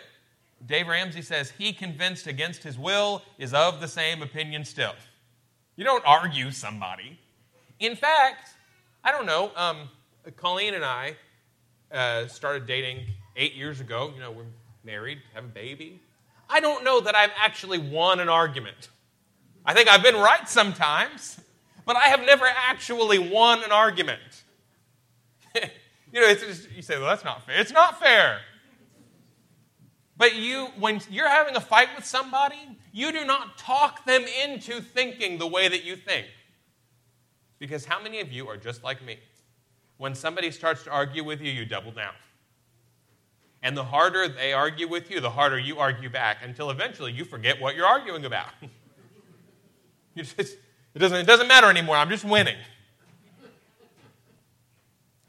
Dave 0.66 0.88
Ramsey 0.88 1.22
says, 1.22 1.50
He 1.50 1.72
convinced 1.72 2.26
against 2.26 2.62
his 2.62 2.78
will 2.78 3.22
is 3.38 3.54
of 3.54 3.80
the 3.80 3.88
same 3.88 4.22
opinion 4.22 4.64
still. 4.64 4.94
You 5.76 5.84
don't 5.84 6.04
argue 6.06 6.50
somebody. 6.50 7.18
In 7.78 7.96
fact, 7.96 8.50
I 9.02 9.12
don't 9.12 9.24
know, 9.24 9.52
um, 9.56 9.88
Colleen 10.36 10.74
and 10.74 10.84
I 10.84 11.16
uh, 11.92 12.26
started 12.26 12.66
dating 12.66 13.06
eight 13.36 13.54
years 13.54 13.80
ago. 13.80 14.12
You 14.14 14.20
know, 14.20 14.30
we're 14.30 14.44
married, 14.84 15.18
have 15.34 15.44
a 15.44 15.48
baby. 15.48 16.00
I 16.48 16.60
don't 16.60 16.84
know 16.84 17.00
that 17.00 17.14
I've 17.14 17.30
actually 17.36 17.78
won 17.78 18.20
an 18.20 18.28
argument. 18.28 18.88
I 19.64 19.74
think 19.74 19.88
I've 19.88 20.02
been 20.02 20.16
right 20.16 20.48
sometimes, 20.48 21.40
but 21.86 21.96
I 21.96 22.08
have 22.08 22.20
never 22.20 22.46
actually 22.46 23.18
won 23.18 23.62
an 23.62 23.72
argument. 23.72 24.44
you 25.54 26.20
know, 26.20 26.34
just, 26.34 26.70
you 26.72 26.82
say, 26.82 26.98
well, 26.98 27.08
that's 27.08 27.24
not 27.24 27.46
fair. 27.46 27.60
It's 27.60 27.72
not 27.72 28.00
fair. 28.00 28.40
But 30.16 30.34
you, 30.34 30.66
when 30.78 31.00
you're 31.10 31.28
having 31.28 31.56
a 31.56 31.60
fight 31.60 31.88
with 31.96 32.04
somebody, 32.04 32.58
you 32.92 33.12
do 33.12 33.24
not 33.24 33.56
talk 33.56 34.04
them 34.04 34.24
into 34.44 34.80
thinking 34.80 35.38
the 35.38 35.46
way 35.46 35.68
that 35.68 35.84
you 35.84 35.96
think. 35.96 36.26
Because 37.58 37.84
how 37.84 38.02
many 38.02 38.20
of 38.20 38.32
you 38.32 38.48
are 38.48 38.56
just 38.56 38.82
like 38.82 39.04
me? 39.04 39.18
When 40.00 40.14
somebody 40.14 40.50
starts 40.50 40.82
to 40.84 40.90
argue 40.90 41.22
with 41.22 41.42
you, 41.42 41.52
you 41.52 41.66
double 41.66 41.90
down. 41.90 42.14
And 43.62 43.76
the 43.76 43.84
harder 43.84 44.28
they 44.28 44.54
argue 44.54 44.88
with 44.88 45.10
you, 45.10 45.20
the 45.20 45.28
harder 45.28 45.58
you 45.58 45.78
argue 45.78 46.08
back 46.08 46.38
until 46.42 46.70
eventually 46.70 47.12
you 47.12 47.22
forget 47.22 47.60
what 47.60 47.76
you're 47.76 47.86
arguing 47.86 48.24
about. 48.24 48.48
you 50.14 50.22
just, 50.22 50.38
it, 50.94 50.98
doesn't, 50.98 51.18
it 51.18 51.26
doesn't 51.26 51.48
matter 51.48 51.66
anymore. 51.66 51.96
I'm 51.96 52.08
just 52.08 52.24
winning. 52.24 52.56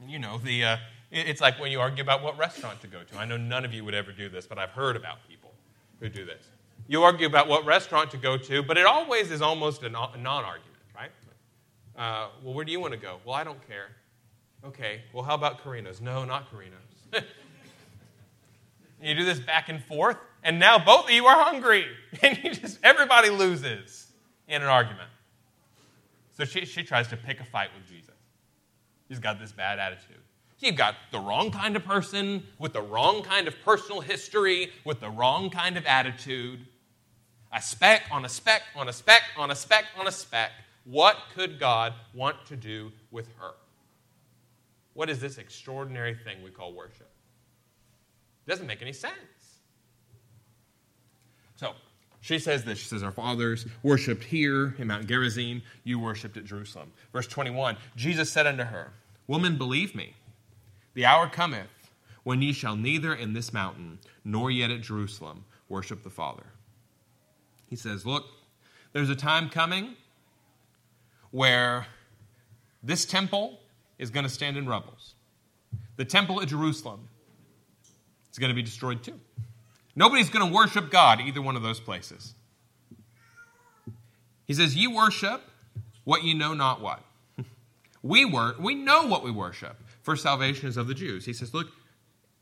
You 0.08 0.20
know, 0.20 0.38
the, 0.38 0.64
uh, 0.64 0.78
it's 1.12 1.42
like 1.42 1.60
when 1.60 1.74
you 1.74 1.82
argue 1.82 2.02
about 2.02 2.24
what 2.24 2.38
restaurant 2.38 2.80
to 2.80 2.88
go 2.88 3.04
to. 3.04 3.18
I 3.18 3.26
know 3.26 3.36
none 3.36 3.66
of 3.66 3.74
you 3.74 3.84
would 3.84 3.94
ever 3.94 4.14
do 4.14 4.30
this, 4.30 4.48
but 4.48 4.58
I've 4.58 4.72
heard 4.72 4.96
about 4.96 5.18
people 5.28 5.52
who 6.00 6.08
do 6.08 6.24
this. 6.24 6.46
You 6.88 7.04
argue 7.04 7.28
about 7.28 7.50
what 7.50 7.66
restaurant 7.66 8.10
to 8.12 8.18
go 8.18 8.38
to, 8.38 8.64
but 8.64 8.78
it 8.78 8.86
always 8.86 9.32
is 9.32 9.42
almost 9.42 9.84
a 9.84 9.90
non 9.90 10.16
argument, 10.18 10.80
right? 10.96 11.12
Uh, 11.98 12.30
well, 12.42 12.54
where 12.54 12.64
do 12.64 12.72
you 12.72 12.80
want 12.80 12.94
to 12.94 13.00
go? 13.00 13.18
Well, 13.26 13.36
I 13.36 13.44
don't 13.44 13.68
care. 13.68 13.90
Okay, 14.64 15.02
well, 15.12 15.24
how 15.24 15.36
about 15.36 15.64
Carino's? 15.64 16.02
No, 16.02 16.24
not 16.24 16.52
Carino's. 16.52 17.24
you 19.02 19.16
do 19.16 19.26
this 19.26 19.40
back 19.40 19.70
and 19.70 19.84
forth, 19.84 20.18
and 20.44 20.60
now 20.60 20.78
both 20.78 21.06
of 21.06 21.12
you 21.12 21.26
are 21.26 21.44
hungry. 21.44 21.86
And 22.22 22.38
you 22.44 22.54
just, 22.54 22.78
everybody 22.84 23.30
loses 23.30 24.12
in 24.48 24.62
an 24.62 24.68
argument. 24.68 25.08
So 26.34 26.46
she, 26.46 26.66
she 26.66 26.84
tries 26.84 27.08
to 27.08 27.18
pick 27.18 27.40
a 27.40 27.46
fight 27.46 27.70
with 27.76 27.88
Jesus. 27.88 28.16
He's 29.08 29.20
got 29.20 29.40
this 29.40 29.52
bad 29.52 29.80
attitude. 29.80 30.18
You've 30.60 30.76
got 30.76 30.96
the 31.12 31.20
wrong 31.20 31.50
kind 31.50 31.76
of 31.76 31.84
person 31.84 32.44
with 32.60 32.74
the 32.74 32.82
wrong 32.82 33.24
kind 33.24 33.48
of 33.48 33.56
personal 33.66 34.02
history, 34.02 34.72
with 34.86 35.00
the 35.00 35.10
wrong 35.10 35.50
kind 35.50 35.76
of 35.76 35.86
attitude. 35.88 36.60
A 37.52 37.62
speck 37.62 38.04
on 38.12 38.26
a 38.26 38.30
speck 38.30 38.62
on 38.76 38.88
a 38.88 38.94
speck 38.94 39.24
on 39.38 39.50
a 39.50 39.56
speck 39.56 39.86
on 39.98 40.08
a 40.08 40.12
speck. 40.12 40.52
What 40.84 41.18
could 41.34 41.60
God 41.60 41.94
want 42.14 42.46
to 42.48 42.56
do 42.56 42.92
with 43.10 43.28
her? 43.40 43.52
What 44.94 45.10
is 45.10 45.20
this 45.20 45.38
extraordinary 45.38 46.16
thing 46.16 46.44
we 46.44 46.50
call 46.50 46.74
worship? 46.74 47.10
It 48.46 48.50
doesn't 48.50 48.68
make 48.68 48.82
any 48.82 48.94
sense. 48.94 49.14
So, 51.56 51.74
she 52.22 52.40
says 52.40 52.64
this. 52.64 52.78
She 52.78 52.86
says, 52.86 53.04
Our 53.04 53.12
fathers 53.12 53.66
worshipped 53.84 54.24
here 54.24 54.76
in 54.78 54.88
Mount 54.88 55.08
Gerizim, 55.08 55.62
you 55.84 56.00
worshipped 56.00 56.38
at 56.38 56.46
Jerusalem. 56.46 56.92
Verse 57.12 57.28
21 57.28 57.78
Jesus 57.96 58.32
said 58.32 58.48
unto 58.48 58.64
her, 58.64 58.94
Woman, 59.28 59.58
believe 59.58 59.96
me, 59.96 60.16
the 60.94 61.06
hour 61.06 61.28
cometh 61.28 61.68
when 62.24 62.42
ye 62.42 62.54
shall 62.54 62.76
neither 62.76 63.14
in 63.14 63.34
this 63.34 63.54
mountain 63.54 64.00
nor 64.24 64.52
yet 64.52 64.72
at 64.72 64.82
Jerusalem 64.82 65.46
worship 65.70 66.04
the 66.04 66.10
Father. 66.10 66.46
He 67.68 67.76
says, 67.76 68.06
Look, 68.06 68.26
there's 68.94 69.10
a 69.10 69.16
time 69.16 69.50
coming 69.50 69.96
where 71.32 71.88
this 72.84 73.06
temple 73.06 73.61
is 74.02 74.10
going 74.10 74.24
to 74.24 74.30
stand 74.30 74.58
in 74.58 74.68
rubbles. 74.68 75.16
The 75.96 76.04
temple 76.04 76.42
at 76.42 76.50
Jerusalem 76.50 77.08
is 78.32 78.40
going 78.40 78.50
to 78.50 78.56
be 78.56 78.64
destroyed 78.64 79.04
too. 79.04 79.20
Nobody's 79.96 80.30
going 80.30 80.46
to 80.46 80.54
worship 80.54 80.90
God 80.90 81.22
either 81.22 81.42
one 81.42 81.56
of 81.56 81.62
those 81.62 81.80
places. 81.80 82.34
He 84.46 84.54
says, 84.54 84.76
You 84.76 84.94
worship 84.94 85.44
what 86.04 86.24
you 86.24 86.34
know 86.34 86.54
not 86.54 86.82
what. 86.82 87.04
we, 88.02 88.26
wor- 88.26 88.56
we 88.60 88.74
know 88.74 89.06
what 89.06 89.24
we 89.24 89.32
worship, 89.32 89.78
for 90.02 90.16
salvation 90.16 90.68
is 90.68 90.78
of 90.78 90.88
the 90.88 90.94
Jews. 90.94 91.24
He 91.24 91.34
says, 91.34 91.54
Look, 91.54 91.68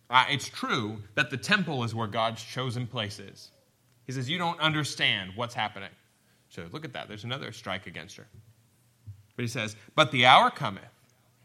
uh, 0.09 0.25
it's 0.29 0.47
true 0.47 1.03
that 1.15 1.29
the 1.29 1.37
temple 1.37 1.83
is 1.83 1.93
where 1.93 2.07
God's 2.07 2.41
chosen 2.41 2.87
place 2.87 3.19
is. 3.19 3.51
He 4.05 4.13
says, 4.13 4.29
You 4.29 4.37
don't 4.37 4.59
understand 4.59 5.33
what's 5.35 5.53
happening. 5.53 5.91
So 6.49 6.65
look 6.71 6.85
at 6.85 6.93
that. 6.93 7.07
There's 7.07 7.25
another 7.25 7.51
strike 7.51 7.85
against 7.85 8.15
her. 8.15 8.27
But 9.35 9.43
he 9.43 9.49
says, 9.49 9.75
But 9.95 10.11
the 10.11 10.25
hour 10.25 10.49
cometh, 10.49 10.83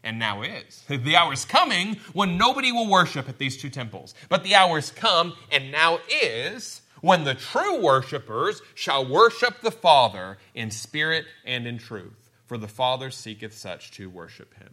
and 0.05 0.19
now 0.19 0.43
is. 0.43 0.83
The 0.87 1.17
hour 1.17 1.33
is 1.33 1.43
coming 1.43 1.97
when 2.13 2.37
nobody 2.37 2.71
will 2.71 2.87
worship 2.87 3.27
at 3.27 3.39
these 3.39 3.57
two 3.57 3.69
temples. 3.69 4.13
But 4.29 4.43
the 4.43 4.55
hour 4.55 4.77
is 4.77 4.91
come, 4.91 5.33
and 5.51 5.71
now 5.71 5.99
is, 6.23 6.83
when 7.01 7.23
the 7.25 7.33
true 7.33 7.81
worshipers 7.81 8.61
shall 8.75 9.05
worship 9.05 9.59
the 9.61 9.71
Father 9.71 10.37
in 10.53 10.71
spirit 10.71 11.25
and 11.43 11.67
in 11.67 11.77
truth. 11.77 12.29
For 12.45 12.57
the 12.57 12.67
Father 12.67 13.09
seeketh 13.09 13.53
such 13.53 13.91
to 13.91 14.09
worship 14.09 14.53
him. 14.53 14.69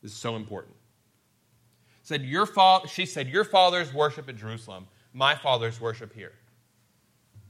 This 0.00 0.12
is 0.12 0.18
so 0.18 0.36
important. 0.36 0.76
Said 2.04 2.22
your 2.22 2.46
fa- 2.46 2.82
she 2.88 3.04
said, 3.04 3.28
Your 3.28 3.44
fathers 3.44 3.92
worship 3.92 4.28
at 4.28 4.36
Jerusalem, 4.36 4.86
my 5.12 5.34
fathers 5.34 5.80
worship 5.80 6.14
here. 6.14 6.32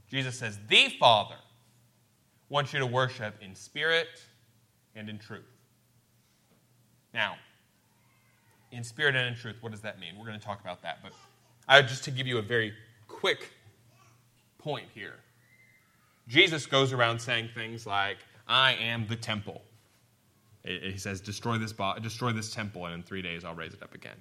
Jesus 0.09 0.39
says, 0.39 0.59
The 0.67 0.89
Father 0.99 1.37
wants 2.49 2.73
you 2.73 2.79
to 2.79 2.87
worship 2.87 3.35
in 3.41 3.53
spirit 3.53 4.07
and 4.95 5.07
in 5.07 5.19
truth. 5.19 5.58
Now, 7.13 7.35
in 8.71 8.83
spirit 8.83 9.15
and 9.15 9.27
in 9.27 9.35
truth, 9.35 9.57
what 9.61 9.71
does 9.71 9.81
that 9.81 9.99
mean? 9.99 10.17
We're 10.17 10.27
going 10.27 10.39
to 10.39 10.45
talk 10.45 10.61
about 10.61 10.81
that. 10.83 10.99
But 11.01 11.13
I 11.67 11.81
just 11.81 12.03
to 12.05 12.11
give 12.11 12.27
you 12.27 12.37
a 12.37 12.41
very 12.41 12.73
quick 13.07 13.49
point 14.57 14.87
here. 14.93 15.15
Jesus 16.27 16.65
goes 16.65 16.93
around 16.93 17.19
saying 17.19 17.49
things 17.55 17.87
like, 17.87 18.17
I 18.47 18.73
am 18.73 19.07
the 19.07 19.15
temple. 19.15 19.61
He 20.63 20.97
says, 20.97 21.21
destroy 21.21 21.57
this, 21.57 21.73
bo- 21.73 21.97
destroy 21.99 22.31
this 22.31 22.53
temple, 22.53 22.85
and 22.85 22.93
in 22.93 23.03
three 23.03 23.21
days 23.21 23.43
I'll 23.43 23.55
raise 23.55 23.73
it 23.73 23.81
up 23.81 23.95
again. 23.95 24.17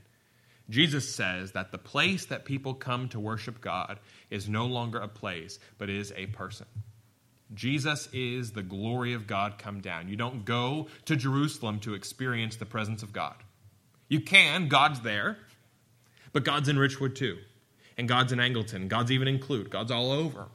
Jesus 0.71 1.15
says 1.15 1.53
that 1.53 1.73
the 1.73 1.79
place 1.79 2.27
that 2.27 2.45
people 2.45 2.75
come 2.75 3.09
to 3.09 3.21
worship 3.21 3.61
God 3.61 3.99
is 4.31 4.49
no 4.49 4.67
longer 4.67 4.99
a 4.99 5.09
place, 5.09 5.59
but 5.79 5.91
is 5.91 6.13
a 6.17 6.27
person. 6.27 6.67
Jesus 7.55 8.09
is 8.13 8.53
the 8.53 8.63
glory 8.63 9.15
of 9.15 9.27
God 9.27 9.59
come 9.59 9.81
down. 9.81 10.09
You 10.09 10.17
don't 10.17 10.45
go 10.45 10.89
to 11.07 11.17
Jerusalem 11.17 11.81
to 11.81 11.95
experience 11.95 12.57
the 12.57 12.67
presence 12.67 13.03
of 13.03 13.13
God. 13.13 13.37
You 14.09 14.21
can, 14.21 14.69
God's 14.69 15.01
there, 15.01 15.39
but 16.33 16.45
God's 16.45 16.69
in 16.69 16.77
Richwood 16.77 17.15
too. 17.15 17.39
And 17.97 18.09
God's 18.09 18.33
in 18.33 18.39
Angleton. 18.39 18.89
God's 18.89 19.11
even 19.11 19.27
in 19.27 19.39
Clute. 19.39 19.71
God's 19.71 19.91
all 19.91 20.13
over. 20.13 20.47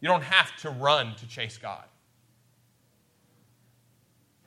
You 0.00 0.08
don't 0.08 0.22
have 0.22 0.54
to 0.58 0.70
run 0.70 1.14
to 1.16 1.26
chase 1.26 1.58
God. 1.58 1.84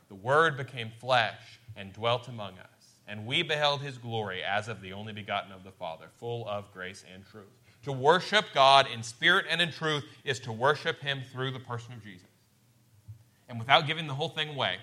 The 0.09 0.15
Word 0.15 0.57
became 0.57 0.91
flesh 0.99 1.59
and 1.75 1.91
dwelt 1.91 2.27
among 2.27 2.53
us, 2.53 2.99
and 3.07 3.25
we 3.25 3.41
beheld 3.41 3.81
his 3.81 3.97
glory 3.97 4.41
as 4.43 4.67
of 4.67 4.81
the 4.81 4.93
only 4.93 5.11
begotten 5.11 5.51
of 5.51 5.63
the 5.63 5.71
Father, 5.71 6.07
full 6.17 6.47
of 6.47 6.71
grace 6.71 7.03
and 7.13 7.25
truth. 7.25 7.45
To 7.85 7.91
worship 7.91 8.45
God 8.53 8.87
in 8.91 9.03
spirit 9.03 9.45
and 9.47 9.61
in 9.61 9.71
truth 9.71 10.03
is 10.23 10.39
to 10.41 10.51
worship 10.51 10.99
Him 11.01 11.21
through 11.31 11.51
the 11.51 11.59
person 11.59 11.93
of 11.93 12.03
Jesus. 12.03 12.27
And 13.47 13.59
without 13.59 13.85
giving 13.85 14.07
the 14.07 14.13
whole 14.13 14.29
thing 14.29 14.49
away, 14.49 14.77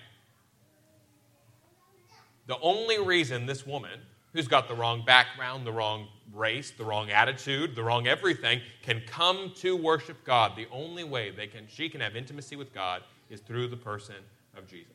the 2.47 2.57
only 2.61 2.99
reason 2.99 3.45
this 3.45 3.67
woman, 3.67 3.99
who's 4.31 4.47
got 4.47 4.69
the 4.69 4.73
wrong 4.73 5.03
background, 5.05 5.67
the 5.67 5.71
wrong 5.71 6.07
race, 6.33 6.71
the 6.71 6.85
wrong 6.85 7.09
attitude, 7.09 7.75
the 7.75 7.83
wrong 7.83 8.07
everything, 8.07 8.61
can 8.81 9.01
come 9.05 9.51
to 9.57 9.75
worship 9.75 10.23
God, 10.23 10.55
the 10.55 10.67
only 10.71 11.03
way 11.03 11.29
they 11.29 11.47
can, 11.47 11.67
she 11.67 11.89
can 11.89 11.99
have 11.99 12.15
intimacy 12.15 12.55
with 12.55 12.73
God 12.73 13.03
is 13.29 13.41
through 13.41 13.67
the 13.67 13.77
person 13.77 14.15
of 14.57 14.65
Jesus. 14.65 14.93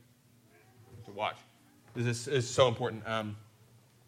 To 1.05 1.12
watch. 1.12 1.37
This 1.94 2.27
is, 2.27 2.49
so 2.49 2.68
important. 2.68 3.07
Um, 3.07 3.37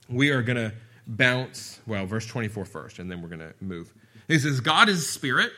we 0.09 0.31
are 0.31 0.43
going 0.43 0.57
to 0.57 0.73
bounce, 1.11 1.81
well, 1.87 2.07
verse 2.07 2.27
24 2.27 2.65
first, 2.65 2.99
and 2.99 3.11
then 3.11 3.21
we're 3.21 3.29
going 3.29 3.41
to 3.41 3.55
move. 3.61 3.93
He 4.29 4.39
says, 4.39 4.61
God 4.61 4.89
is 4.89 5.09
spirit, 5.09 5.53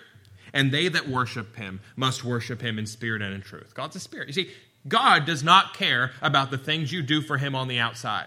and 0.53 0.73
they 0.73 0.89
that 0.89 1.09
worship 1.09 1.57
him 1.57 1.81
must 1.95 2.25
worship 2.25 2.61
him 2.61 2.79
in 2.79 2.87
spirit 2.87 3.23
and 3.23 3.35
in 3.35 3.43
truth. 3.43 3.75
God's 3.75 3.97
a 3.97 4.01
spirit. 4.01 4.29
You 4.29 4.35
see, 4.35 4.51
God 4.89 5.27
does 5.27 5.45
not 5.45 5.75
care 5.75 6.13
about 6.21 6.51
the 6.51 6.59
things 6.59 6.91
you 6.91 7.03
do 7.03 7.21
for 7.21 7.39
him 7.39 7.55
on 7.55 7.69
the 7.69 7.79
outside. 7.79 8.27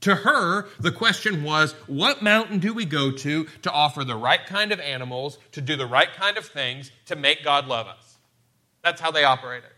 To 0.00 0.14
her, 0.14 0.66
the 0.80 0.92
question 0.92 1.44
was, 1.44 1.72
what 1.86 2.22
mountain 2.22 2.58
do 2.58 2.74
we 2.74 2.84
go 2.84 3.10
to 3.10 3.44
to 3.62 3.70
offer 3.70 4.04
the 4.04 4.16
right 4.16 4.44
kind 4.44 4.72
of 4.72 4.80
animals, 4.80 5.38
to 5.52 5.60
do 5.60 5.76
the 5.76 5.86
right 5.86 6.12
kind 6.12 6.36
of 6.36 6.44
things, 6.46 6.90
to 7.06 7.16
make 7.16 7.44
God 7.44 7.66
love 7.68 7.86
us? 7.86 8.16
That's 8.82 9.00
how 9.00 9.10
they 9.10 9.24
operated. 9.24 9.70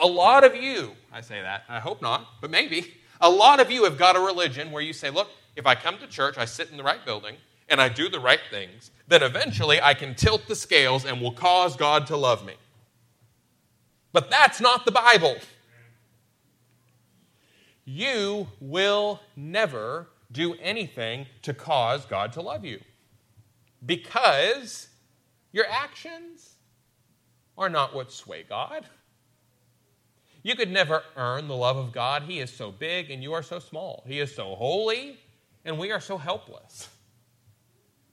A 0.00 0.06
lot 0.06 0.42
of 0.42 0.56
you, 0.56 0.92
I 1.12 1.20
say 1.20 1.40
that, 1.40 1.62
I 1.68 1.78
hope 1.78 2.02
not, 2.02 2.26
but 2.40 2.50
maybe, 2.50 2.92
a 3.20 3.30
lot 3.30 3.60
of 3.60 3.70
you 3.70 3.84
have 3.84 3.98
got 3.98 4.16
a 4.16 4.20
religion 4.20 4.72
where 4.72 4.82
you 4.82 4.92
say, 4.92 5.10
look, 5.10 5.28
if 5.56 5.66
I 5.66 5.74
come 5.74 5.98
to 5.98 6.06
church, 6.06 6.38
I 6.38 6.44
sit 6.44 6.70
in 6.70 6.76
the 6.76 6.82
right 6.82 7.04
building, 7.04 7.36
and 7.68 7.80
I 7.80 7.88
do 7.88 8.08
the 8.08 8.20
right 8.20 8.40
things, 8.50 8.90
then 9.08 9.22
eventually 9.22 9.80
I 9.80 9.94
can 9.94 10.14
tilt 10.14 10.46
the 10.46 10.54
scales 10.54 11.04
and 11.04 11.20
will 11.20 11.32
cause 11.32 11.76
God 11.76 12.06
to 12.08 12.16
love 12.16 12.44
me. 12.44 12.54
But 14.12 14.30
that's 14.30 14.60
not 14.60 14.84
the 14.84 14.92
Bible. 14.92 15.36
You 17.84 18.48
will 18.60 19.20
never 19.36 20.08
do 20.30 20.54
anything 20.54 21.26
to 21.42 21.54
cause 21.54 22.04
God 22.04 22.32
to 22.34 22.42
love 22.42 22.64
you 22.64 22.80
because 23.84 24.88
your 25.52 25.66
actions 25.68 26.56
are 27.58 27.68
not 27.68 27.94
what 27.94 28.12
sway 28.12 28.44
God. 28.48 28.86
You 30.42 30.54
could 30.56 30.70
never 30.70 31.02
earn 31.16 31.48
the 31.48 31.56
love 31.56 31.76
of 31.76 31.92
God. 31.92 32.22
He 32.22 32.40
is 32.40 32.52
so 32.52 32.70
big 32.70 33.10
and 33.10 33.22
you 33.22 33.32
are 33.32 33.42
so 33.42 33.58
small. 33.58 34.02
He 34.06 34.20
is 34.20 34.34
so 34.34 34.54
holy 34.54 35.18
and 35.64 35.78
we 35.78 35.92
are 35.92 36.00
so 36.00 36.18
helpless. 36.18 36.88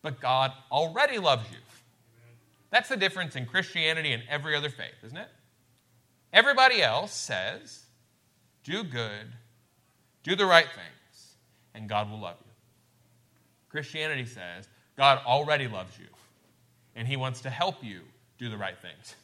But 0.02 0.20
God 0.20 0.52
already 0.72 1.18
loves 1.18 1.50
you. 1.52 1.58
That's 2.72 2.90
the 2.90 2.98
difference 2.98 3.36
in 3.36 3.46
Christianity 3.46 4.12
and 4.14 4.24
every 4.30 4.56
other 4.56 4.70
faith, 4.70 4.96
isn't 5.04 5.18
it? 5.18 5.30
Everybody 6.32 6.82
else 6.82 7.14
says, 7.14 7.84
do 8.64 8.84
good, 8.84 9.26
do 10.24 10.36
the 10.36 10.46
right 10.46 10.68
things, 10.68 11.36
and 11.74 11.90
God 11.90 12.10
will 12.12 12.20
love 12.20 12.38
you. 12.40 12.52
Christianity 13.70 14.26
says, 14.26 14.68
God 14.96 15.20
already 15.26 15.68
loves 15.68 15.98
you, 15.98 16.08
and 16.96 17.08
He 17.08 17.18
wants 17.18 17.42
to 17.42 17.50
help 17.50 17.84
you 17.84 18.02
do 18.38 18.50
the 18.50 18.58
right 18.58 18.78
things. 18.80 19.16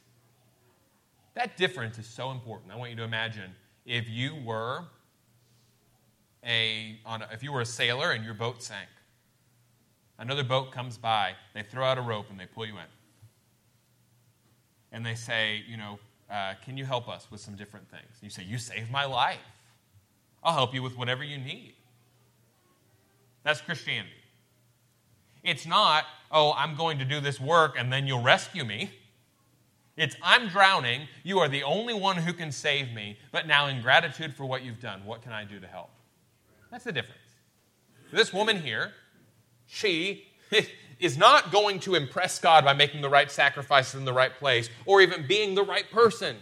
That 1.35 1.57
difference 1.57 1.99
is 1.99 2.07
so 2.07 2.31
important. 2.31 2.71
I 2.71 2.75
want 2.75 2.91
you 2.91 2.97
to 2.97 3.03
imagine 3.03 3.51
if 3.85 4.09
you 4.09 4.35
were 4.43 4.85
a, 6.45 6.99
a, 7.05 7.27
if 7.31 7.43
you 7.43 7.51
were 7.51 7.61
a 7.61 7.65
sailor 7.65 8.11
and 8.11 8.23
your 8.23 8.33
boat 8.33 8.61
sank. 8.61 8.87
Another 10.17 10.43
boat 10.43 10.71
comes 10.71 10.97
by, 10.97 11.33
they 11.53 11.63
throw 11.63 11.85
out 11.85 11.97
a 11.97 12.01
rope 12.01 12.27
and 12.29 12.39
they 12.39 12.45
pull 12.45 12.65
you 12.65 12.75
in. 12.75 12.83
And 14.91 15.05
they 15.05 15.15
say, 15.15 15.63
you 15.67 15.75
know, 15.75 15.99
uh, 16.29 16.53
can 16.63 16.77
you 16.77 16.85
help 16.85 17.09
us 17.09 17.27
with 17.29 17.41
some 17.41 17.55
different 17.55 17.89
things? 17.89 18.03
And 18.03 18.23
you 18.23 18.29
say, 18.29 18.43
you 18.43 18.57
saved 18.57 18.89
my 18.89 19.05
life. 19.05 19.39
I'll 20.41 20.53
help 20.53 20.73
you 20.73 20.81
with 20.81 20.97
whatever 20.97 21.23
you 21.23 21.37
need. 21.37 21.73
That's 23.43 23.61
Christianity. 23.61 24.11
It's 25.43 25.65
not, 25.65 26.05
oh, 26.31 26.53
I'm 26.53 26.75
going 26.75 26.97
to 26.99 27.05
do 27.05 27.19
this 27.19 27.39
work 27.39 27.75
and 27.77 27.91
then 27.91 28.07
you'll 28.07 28.23
rescue 28.23 28.63
me. 28.63 28.91
It's, 29.97 30.15
I'm 30.21 30.47
drowning. 30.47 31.07
You 31.23 31.39
are 31.39 31.47
the 31.47 31.63
only 31.63 31.93
one 31.93 32.17
who 32.17 32.33
can 32.33 32.51
save 32.51 32.91
me. 32.91 33.17
But 33.31 33.47
now, 33.47 33.67
in 33.67 33.81
gratitude 33.81 34.33
for 34.33 34.45
what 34.45 34.63
you've 34.63 34.81
done, 34.81 35.05
what 35.05 35.21
can 35.21 35.31
I 35.31 35.45
do 35.45 35.59
to 35.59 35.67
help? 35.67 35.89
That's 36.75 36.83
the 36.83 36.91
difference. 36.91 37.21
This 38.11 38.33
woman 38.33 38.59
here, 38.59 38.91
she 39.65 40.25
is 40.99 41.17
not 41.17 41.49
going 41.49 41.79
to 41.79 41.95
impress 41.95 42.37
God 42.37 42.65
by 42.65 42.73
making 42.73 42.99
the 42.99 43.07
right 43.07 43.31
sacrifices 43.31 43.95
in 43.95 44.03
the 44.03 44.11
right 44.11 44.33
place 44.37 44.69
or 44.85 44.99
even 44.99 45.25
being 45.25 45.55
the 45.55 45.63
right 45.63 45.89
person. 45.89 46.35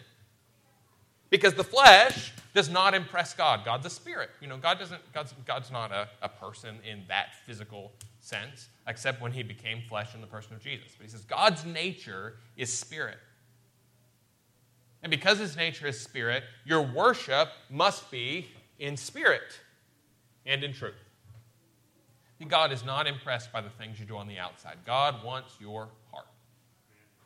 Because 1.30 1.54
the 1.54 1.64
flesh 1.64 2.34
does 2.56 2.68
not 2.68 2.96
impress 2.96 3.36
God. 3.36 3.64
God's 3.64 3.86
a 3.86 3.92
spirit. 3.92 4.32
You 4.42 4.48
know, 4.48 4.58
God 4.58 4.80
doesn't, 4.80 5.14
God's, 5.14 5.36
God's 5.46 5.70
not 5.70 5.92
a, 5.92 6.10
a 6.24 6.30
person 6.30 6.80
in 6.84 7.04
that 7.10 7.36
physical 7.46 7.92
sense, 8.20 8.70
except 8.88 9.22
when 9.22 9.34
he 9.34 9.44
became 9.44 9.84
flesh 9.88 10.16
in 10.16 10.22
the 10.22 10.26
person 10.26 10.56
of 10.56 10.62
Jesus. 10.62 10.94
But 10.98 11.04
he 11.06 11.12
says 11.12 11.26
God's 11.26 11.64
nature 11.64 12.38
is 12.58 12.74
spirit. 12.74 13.20
And 15.04 15.12
because 15.12 15.38
his 15.38 15.56
nature 15.56 15.86
is 15.86 16.02
spirit, 16.02 16.44
your 16.66 16.82
worship 16.82 17.50
must 17.70 18.10
be 18.10 18.48
in 18.80 18.98
spirit 18.98 19.60
and 20.46 20.64
in 20.64 20.74
truth. 20.74 20.96
God 22.48 22.74
is 22.74 22.84
not 22.84 23.08
impressed 23.08 23.54
by 23.54 23.62
the 23.62 23.70
things 23.70 24.00
you 24.00 24.06
do 24.06 24.18
on 24.18 24.28
the 24.28 24.38
outside. 24.38 24.76
God 24.86 25.24
wants 25.24 25.56
your 25.62 25.88
heart. 26.12 26.28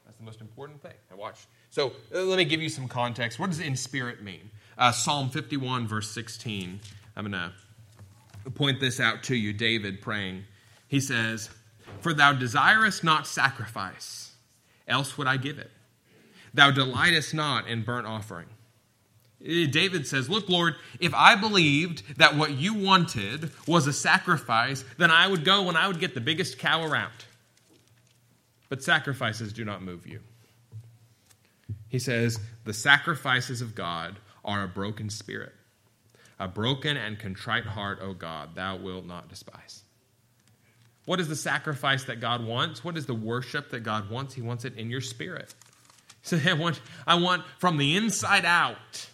That's 0.05 0.17
the 0.17 0.23
most 0.23 0.41
important 0.41 0.81
thing. 0.81 0.93
Now, 1.09 1.17
watch. 1.17 1.47
So, 1.71 1.93
uh, 2.13 2.21
let 2.21 2.37
me 2.37 2.45
give 2.45 2.61
you 2.61 2.69
some 2.69 2.87
context. 2.87 3.39
What 3.39 3.49
does 3.49 3.59
in 3.59 3.75
spirit 3.75 4.21
mean? 4.21 4.51
uh, 4.77 4.91
Psalm 4.91 5.29
51, 5.29 5.87
verse 5.87 6.09
16. 6.11 6.79
I'm 7.15 7.31
going 7.31 7.51
to 8.43 8.51
point 8.51 8.79
this 8.79 8.99
out 8.99 9.23
to 9.23 9.35
you, 9.35 9.53
David 9.53 10.01
praying. 10.01 10.43
He 10.87 10.99
says, 10.99 11.49
For 11.99 12.13
thou 12.13 12.33
desirest 12.33 13.03
not 13.03 13.27
sacrifice, 13.27 14.33
else 14.87 15.17
would 15.17 15.27
I 15.27 15.37
give 15.37 15.57
it. 15.57 15.71
Thou 16.53 16.71
delightest 16.71 17.33
not 17.33 17.67
in 17.67 17.83
burnt 17.83 18.07
offering. 18.07 18.47
David 19.41 20.07
says, 20.07 20.29
Look, 20.29 20.49
Lord, 20.49 20.75
if 20.99 21.13
I 21.13 21.35
believed 21.35 22.17
that 22.17 22.35
what 22.35 22.51
you 22.51 22.73
wanted 22.73 23.51
was 23.67 23.87
a 23.87 23.93
sacrifice, 23.93 24.83
then 24.97 25.11
I 25.11 25.27
would 25.27 25.45
go 25.45 25.69
and 25.69 25.77
I 25.77 25.87
would 25.87 25.99
get 25.99 26.13
the 26.13 26.21
biggest 26.21 26.57
cow 26.57 26.83
around. 26.83 27.13
But 28.69 28.83
sacrifices 28.83 29.53
do 29.53 29.63
not 29.63 29.81
move 29.81 30.07
you. 30.07 30.19
He 31.87 31.99
says, 31.99 32.39
The 32.65 32.73
sacrifices 32.73 33.61
of 33.61 33.75
God 33.75 34.17
are 34.43 34.63
a 34.63 34.67
broken 34.67 35.09
spirit. 35.09 35.53
A 36.39 36.47
broken 36.47 36.97
and 36.97 37.17
contrite 37.17 37.65
heart, 37.65 37.99
O 38.01 38.13
God, 38.13 38.55
thou 38.55 38.75
wilt 38.75 39.05
not 39.05 39.29
despise. 39.29 39.83
What 41.05 41.19
is 41.19 41.29
the 41.29 41.35
sacrifice 41.35 42.03
that 42.05 42.19
God 42.19 42.45
wants? 42.45 42.83
What 42.83 42.97
is 42.97 43.05
the 43.05 43.13
worship 43.13 43.69
that 43.71 43.79
God 43.79 44.09
wants? 44.09 44.33
He 44.33 44.41
wants 44.41 44.65
it 44.65 44.75
in 44.75 44.89
your 44.89 45.01
spirit. 45.01 45.55
So 46.21 46.37
I 46.45 46.53
want, 46.53 46.81
I 47.07 47.15
want 47.15 47.45
from 47.59 47.77
the 47.77 47.95
inside 47.95 48.43
out. 48.43 49.07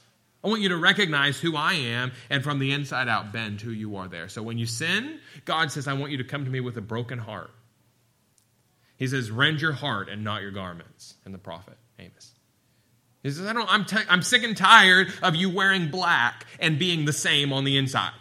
I 0.44 0.50
want 0.50 0.62
you 0.62 0.70
to 0.70 0.78
recognize 0.78 1.40
who 1.40 1.56
I 1.56 1.74
am 1.74 2.12
and 2.30 2.44
from 2.44 2.60
the 2.60 2.74
inside 2.74 3.08
out 3.08 3.32
bend 3.32 3.62
who 3.62 3.72
you 3.72 3.96
are 3.96 4.08
there. 4.08 4.28
So 4.28 4.44
when 4.44 4.58
you 4.58 4.66
sin, 4.66 5.20
God 5.46 5.72
says, 5.72 5.88
I 5.88 5.94
want 5.94 6.12
you 6.12 6.18
to 6.18 6.24
come 6.24 6.44
to 6.44 6.52
me 6.52 6.60
with 6.60 6.78
a 6.78 6.82
broken 6.82 7.18
heart. 7.18 7.52
He 8.98 9.08
says, 9.08 9.32
rend 9.32 9.62
your 9.62 9.72
heart 9.72 10.10
and 10.10 10.24
not 10.24 10.42
your 10.42 10.52
garments. 10.52 11.16
And 11.26 11.34
the 11.34 11.38
prophet, 11.38 11.78
Amos. 11.98 12.32
He 13.24 13.32
says, 13.32 13.46
I 13.46 13.54
don't, 13.54 13.72
I'm, 13.72 13.86
t- 13.86 13.98
I'm 14.10 14.22
sick 14.22 14.44
and 14.44 14.56
tired 14.56 15.14
of 15.22 15.36
you 15.36 15.50
wearing 15.50 15.90
black 15.90 16.46
and 16.60 16.78
being 16.78 17.06
the 17.06 17.14
same 17.14 17.54
on 17.54 17.64
the 17.64 17.78
inside. 17.78 18.12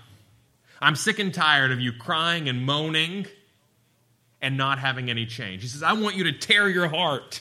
I'm 0.81 0.95
sick 0.95 1.19
and 1.19 1.35
tired 1.35 1.73
of 1.73 1.81
you 1.81 1.93
crying 1.93 2.49
and 2.49 2.65
moaning 2.65 3.27
and 4.41 4.57
not 4.57 4.79
having 4.79 5.11
any 5.11 5.27
change. 5.27 5.63
He 5.63 5.69
says, 5.69 5.83
I 5.83 5.95
want 5.95 6.17
you 6.17 6.25
to 6.25 6.33
tear 6.33 6.69
your 6.69 6.89
heart 6.89 7.41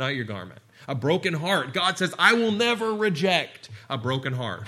not 0.00 0.16
your 0.16 0.24
garment. 0.24 0.60
A 0.90 0.94
broken 0.96 1.34
heart. 1.34 1.72
God 1.72 1.98
says, 1.98 2.12
I 2.18 2.32
will 2.32 2.50
never 2.50 2.92
reject 2.92 3.70
a 3.88 3.96
broken 3.96 4.32
heart. 4.32 4.66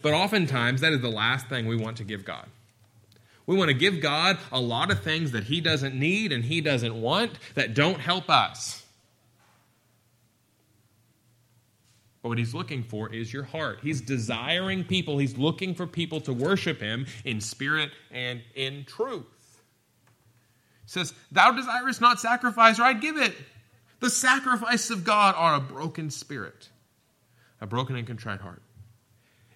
But 0.00 0.14
oftentimes, 0.14 0.80
that 0.80 0.94
is 0.94 1.02
the 1.02 1.10
last 1.10 1.48
thing 1.48 1.66
we 1.66 1.76
want 1.76 1.98
to 1.98 2.04
give 2.04 2.24
God. 2.24 2.46
We 3.44 3.56
want 3.58 3.68
to 3.68 3.74
give 3.74 4.00
God 4.00 4.38
a 4.50 4.58
lot 4.58 4.90
of 4.90 5.02
things 5.02 5.32
that 5.32 5.44
He 5.44 5.60
doesn't 5.60 5.94
need 5.94 6.32
and 6.32 6.46
He 6.46 6.62
doesn't 6.62 6.98
want 6.98 7.32
that 7.56 7.74
don't 7.74 8.00
help 8.00 8.30
us. 8.30 8.82
But 12.22 12.30
what 12.30 12.38
He's 12.38 12.54
looking 12.54 12.82
for 12.82 13.12
is 13.12 13.34
your 13.34 13.44
heart. 13.44 13.80
He's 13.82 14.00
desiring 14.00 14.84
people, 14.84 15.18
He's 15.18 15.36
looking 15.36 15.74
for 15.74 15.86
people 15.86 16.22
to 16.22 16.32
worship 16.32 16.80
Him 16.80 17.04
in 17.26 17.38
spirit 17.42 17.90
and 18.10 18.40
in 18.54 18.86
truth 18.86 19.60
He 20.84 20.88
says, 20.88 21.12
Thou 21.30 21.52
desirest 21.52 22.00
not 22.00 22.18
sacrifice, 22.18 22.78
or 22.78 22.84
I'd 22.84 23.02
give 23.02 23.18
it. 23.18 23.34
The 24.04 24.10
sacrifices 24.10 24.90
of 24.90 25.02
God 25.02 25.34
are 25.34 25.54
a 25.54 25.60
broken 25.60 26.10
spirit, 26.10 26.68
a 27.58 27.66
broken 27.66 27.96
and 27.96 28.06
contrite 28.06 28.42
heart. 28.42 28.60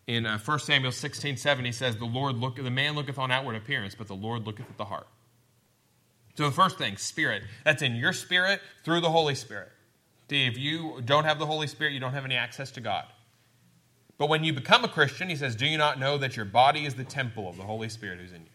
In 0.06 0.24
uh, 0.24 0.38
1 0.38 0.60
Samuel 0.60 0.90
16, 0.90 1.36
7, 1.36 1.64
he 1.66 1.72
says, 1.72 1.98
The 1.98 2.06
Lord 2.06 2.36
look, 2.36 2.56
the 2.56 2.70
man 2.70 2.94
looketh 2.94 3.18
on 3.18 3.30
outward 3.30 3.56
appearance, 3.56 3.94
but 3.94 4.06
the 4.08 4.14
Lord 4.14 4.46
looketh 4.46 4.64
at 4.70 4.78
the 4.78 4.86
heart. 4.86 5.06
So 6.38 6.46
the 6.46 6.50
first 6.50 6.78
thing, 6.78 6.96
spirit. 6.96 7.42
That's 7.66 7.82
in 7.82 7.96
your 7.96 8.14
spirit 8.14 8.62
through 8.86 9.02
the 9.02 9.10
Holy 9.10 9.34
Spirit. 9.34 9.68
If 10.30 10.56
you 10.56 11.02
don't 11.04 11.24
have 11.24 11.38
the 11.38 11.44
Holy 11.44 11.66
Spirit, 11.66 11.92
you 11.92 12.00
don't 12.00 12.14
have 12.14 12.24
any 12.24 12.36
access 12.36 12.70
to 12.70 12.80
God. 12.80 13.04
But 14.16 14.30
when 14.30 14.44
you 14.44 14.54
become 14.54 14.82
a 14.82 14.88
Christian, 14.88 15.28
he 15.28 15.36
says, 15.36 15.56
Do 15.56 15.66
you 15.66 15.76
not 15.76 16.00
know 16.00 16.16
that 16.16 16.36
your 16.36 16.46
body 16.46 16.86
is 16.86 16.94
the 16.94 17.04
temple 17.04 17.50
of 17.50 17.58
the 17.58 17.64
Holy 17.64 17.90
Spirit 17.90 18.18
who's 18.18 18.32
in 18.32 18.44
you? 18.44 18.52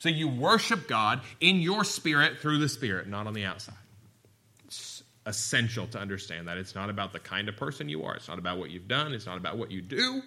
So 0.00 0.10
you 0.10 0.28
worship 0.28 0.86
God 0.86 1.22
in 1.40 1.60
your 1.60 1.82
spirit 1.84 2.40
through 2.40 2.58
the 2.58 2.68
Spirit, 2.68 3.08
not 3.08 3.26
on 3.26 3.32
the 3.32 3.46
outside. 3.46 3.74
Essential 5.28 5.86
to 5.88 5.98
understand 5.98 6.48
that. 6.48 6.56
It's 6.56 6.74
not 6.74 6.88
about 6.88 7.12
the 7.12 7.18
kind 7.18 7.50
of 7.50 7.56
person 7.56 7.86
you 7.86 8.02
are, 8.02 8.16
it's 8.16 8.28
not 8.28 8.38
about 8.38 8.56
what 8.58 8.70
you've 8.70 8.88
done, 8.88 9.12
it's 9.12 9.26
not 9.26 9.36
about 9.36 9.58
what 9.58 9.70
you 9.70 9.82
do. 9.82 10.22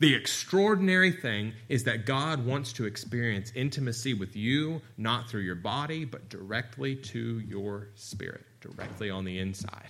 The 0.00 0.14
extraordinary 0.14 1.12
thing 1.12 1.54
is 1.68 1.84
that 1.84 2.04
God 2.04 2.44
wants 2.44 2.74
to 2.74 2.84
experience 2.84 3.52
intimacy 3.54 4.12
with 4.12 4.36
you, 4.36 4.82
not 4.98 5.28
through 5.28 5.42
your 5.42 5.54
body, 5.54 6.04
but 6.04 6.28
directly 6.28 6.94
to 6.94 7.40
your 7.40 7.88
spirit, 7.94 8.44
directly 8.60 9.08
on 9.08 9.24
the 9.24 9.38
inside. 9.38 9.88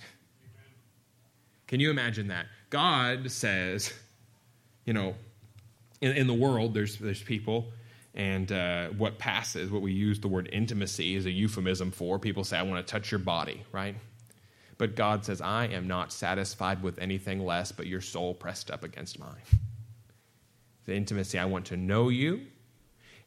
Can 1.67 1.81
you 1.81 1.89
imagine 1.89 2.27
that? 2.29 2.45
God 2.69 3.29
says, 3.29 3.93
you 4.85 4.93
know, 4.93 5.15
in, 5.99 6.11
in 6.15 6.27
the 6.27 6.33
world, 6.33 6.73
there's, 6.73 6.97
there's 6.97 7.23
people 7.23 7.67
and 8.13 8.51
uh, 8.51 8.89
what 8.89 9.17
passes, 9.17 9.71
what 9.71 9.81
we 9.81 9.93
use 9.93 10.19
the 10.19 10.27
word 10.27 10.49
intimacy 10.51 11.15
is 11.15 11.25
a 11.25 11.31
euphemism 11.31 11.91
for. 11.91 12.19
People 12.19 12.43
say, 12.43 12.57
I 12.57 12.63
want 12.63 12.85
to 12.85 12.91
touch 12.91 13.11
your 13.11 13.19
body, 13.19 13.63
right? 13.71 13.95
But 14.77 14.95
God 14.95 15.23
says, 15.23 15.41
I 15.41 15.65
am 15.67 15.87
not 15.87 16.11
satisfied 16.11 16.83
with 16.83 16.99
anything 16.99 17.45
less 17.45 17.71
but 17.71 17.87
your 17.87 18.01
soul 18.01 18.33
pressed 18.33 18.71
up 18.71 18.83
against 18.83 19.19
mine. 19.19 19.41
The 20.85 20.95
intimacy, 20.95 21.37
I 21.37 21.45
want 21.45 21.65
to 21.67 21.77
know 21.77 22.09
you 22.09 22.41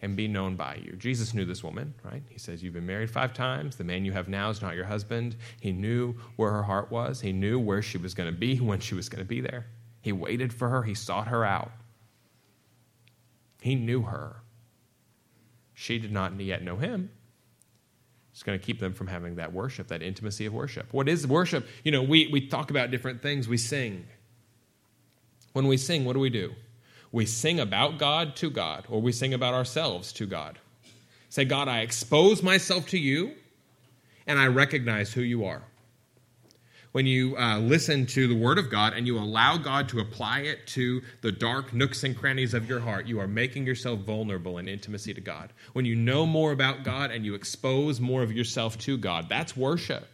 and 0.02 0.16
be 0.16 0.28
known 0.28 0.56
by 0.56 0.80
you. 0.84 0.92
Jesus 0.96 1.32
knew 1.32 1.46
this 1.46 1.64
woman, 1.64 1.94
right? 2.02 2.22
He 2.28 2.38
says, 2.38 2.62
You've 2.62 2.74
been 2.74 2.84
married 2.84 3.10
five 3.10 3.32
times. 3.32 3.76
The 3.76 3.84
man 3.84 4.04
you 4.04 4.12
have 4.12 4.28
now 4.28 4.50
is 4.50 4.60
not 4.60 4.74
your 4.74 4.84
husband. 4.84 5.36
He 5.60 5.72
knew 5.72 6.14
where 6.36 6.50
her 6.50 6.62
heart 6.62 6.90
was, 6.90 7.20
he 7.20 7.32
knew 7.32 7.58
where 7.58 7.80
she 7.80 7.96
was 7.96 8.12
going 8.12 8.30
to 8.30 8.38
be 8.38 8.56
when 8.60 8.80
she 8.80 8.94
was 8.94 9.08
going 9.08 9.22
to 9.24 9.28
be 9.28 9.40
there. 9.40 9.66
He 10.02 10.12
waited 10.12 10.52
for 10.52 10.68
her, 10.68 10.82
he 10.82 10.94
sought 10.94 11.28
her 11.28 11.44
out. 11.44 11.72
He 13.62 13.76
knew 13.76 14.02
her. 14.02 14.42
She 15.74 15.98
did 15.98 16.12
not 16.12 16.38
yet 16.40 16.62
know 16.62 16.76
him. 16.76 17.10
It's 18.32 18.42
going 18.42 18.58
to 18.58 18.64
keep 18.64 18.80
them 18.80 18.92
from 18.92 19.06
having 19.06 19.36
that 19.36 19.52
worship, 19.52 19.88
that 19.88 20.02
intimacy 20.02 20.46
of 20.46 20.52
worship. 20.52 20.92
What 20.92 21.08
is 21.08 21.26
worship? 21.26 21.66
You 21.84 21.92
know, 21.92 22.02
we, 22.02 22.28
we 22.28 22.48
talk 22.48 22.70
about 22.70 22.90
different 22.90 23.22
things. 23.22 23.48
We 23.48 23.58
sing. 23.58 24.06
When 25.52 25.68
we 25.68 25.76
sing, 25.76 26.04
what 26.04 26.14
do 26.14 26.20
we 26.20 26.30
do? 26.30 26.52
We 27.12 27.26
sing 27.26 27.60
about 27.60 27.98
God 27.98 28.34
to 28.36 28.50
God, 28.50 28.86
or 28.88 29.00
we 29.00 29.12
sing 29.12 29.34
about 29.34 29.54
ourselves 29.54 30.12
to 30.14 30.26
God. 30.26 30.58
Say, 31.28 31.44
God, 31.44 31.68
I 31.68 31.80
expose 31.80 32.42
myself 32.42 32.88
to 32.88 32.98
you, 32.98 33.34
and 34.26 34.38
I 34.38 34.48
recognize 34.48 35.12
who 35.12 35.22
you 35.22 35.44
are 35.44 35.62
when 36.94 37.06
you 37.06 37.36
uh, 37.36 37.58
listen 37.58 38.06
to 38.06 38.28
the 38.28 38.36
Word 38.36 38.56
of 38.56 38.70
God 38.70 38.92
and 38.92 39.04
you 39.04 39.18
allow 39.18 39.56
God 39.56 39.88
to 39.88 39.98
apply 39.98 40.42
it 40.42 40.64
to 40.68 41.02
the 41.22 41.32
dark 41.32 41.74
nooks 41.74 42.04
and 42.04 42.16
crannies 42.16 42.54
of 42.54 42.68
your 42.68 42.78
heart, 42.78 43.06
you 43.06 43.18
are 43.18 43.26
making 43.26 43.66
yourself 43.66 43.98
vulnerable 43.98 44.58
in 44.58 44.68
intimacy 44.68 45.12
to 45.12 45.20
God. 45.20 45.52
When 45.72 45.84
you 45.84 45.96
know 45.96 46.24
more 46.24 46.52
about 46.52 46.84
God 46.84 47.10
and 47.10 47.24
you 47.24 47.34
expose 47.34 48.00
more 48.00 48.22
of 48.22 48.30
yourself 48.30 48.78
to 48.78 48.96
God, 48.96 49.28
that's 49.28 49.56
worship. 49.56 50.06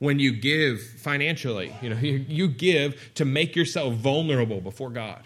When 0.00 0.18
you 0.18 0.32
give 0.32 0.82
financially, 0.82 1.72
you 1.80 1.90
know, 1.90 1.98
you 2.00 2.48
give 2.48 3.12
to 3.14 3.24
make 3.24 3.54
yourself 3.54 3.94
vulnerable 3.94 4.60
before 4.60 4.90
God. 4.90 5.22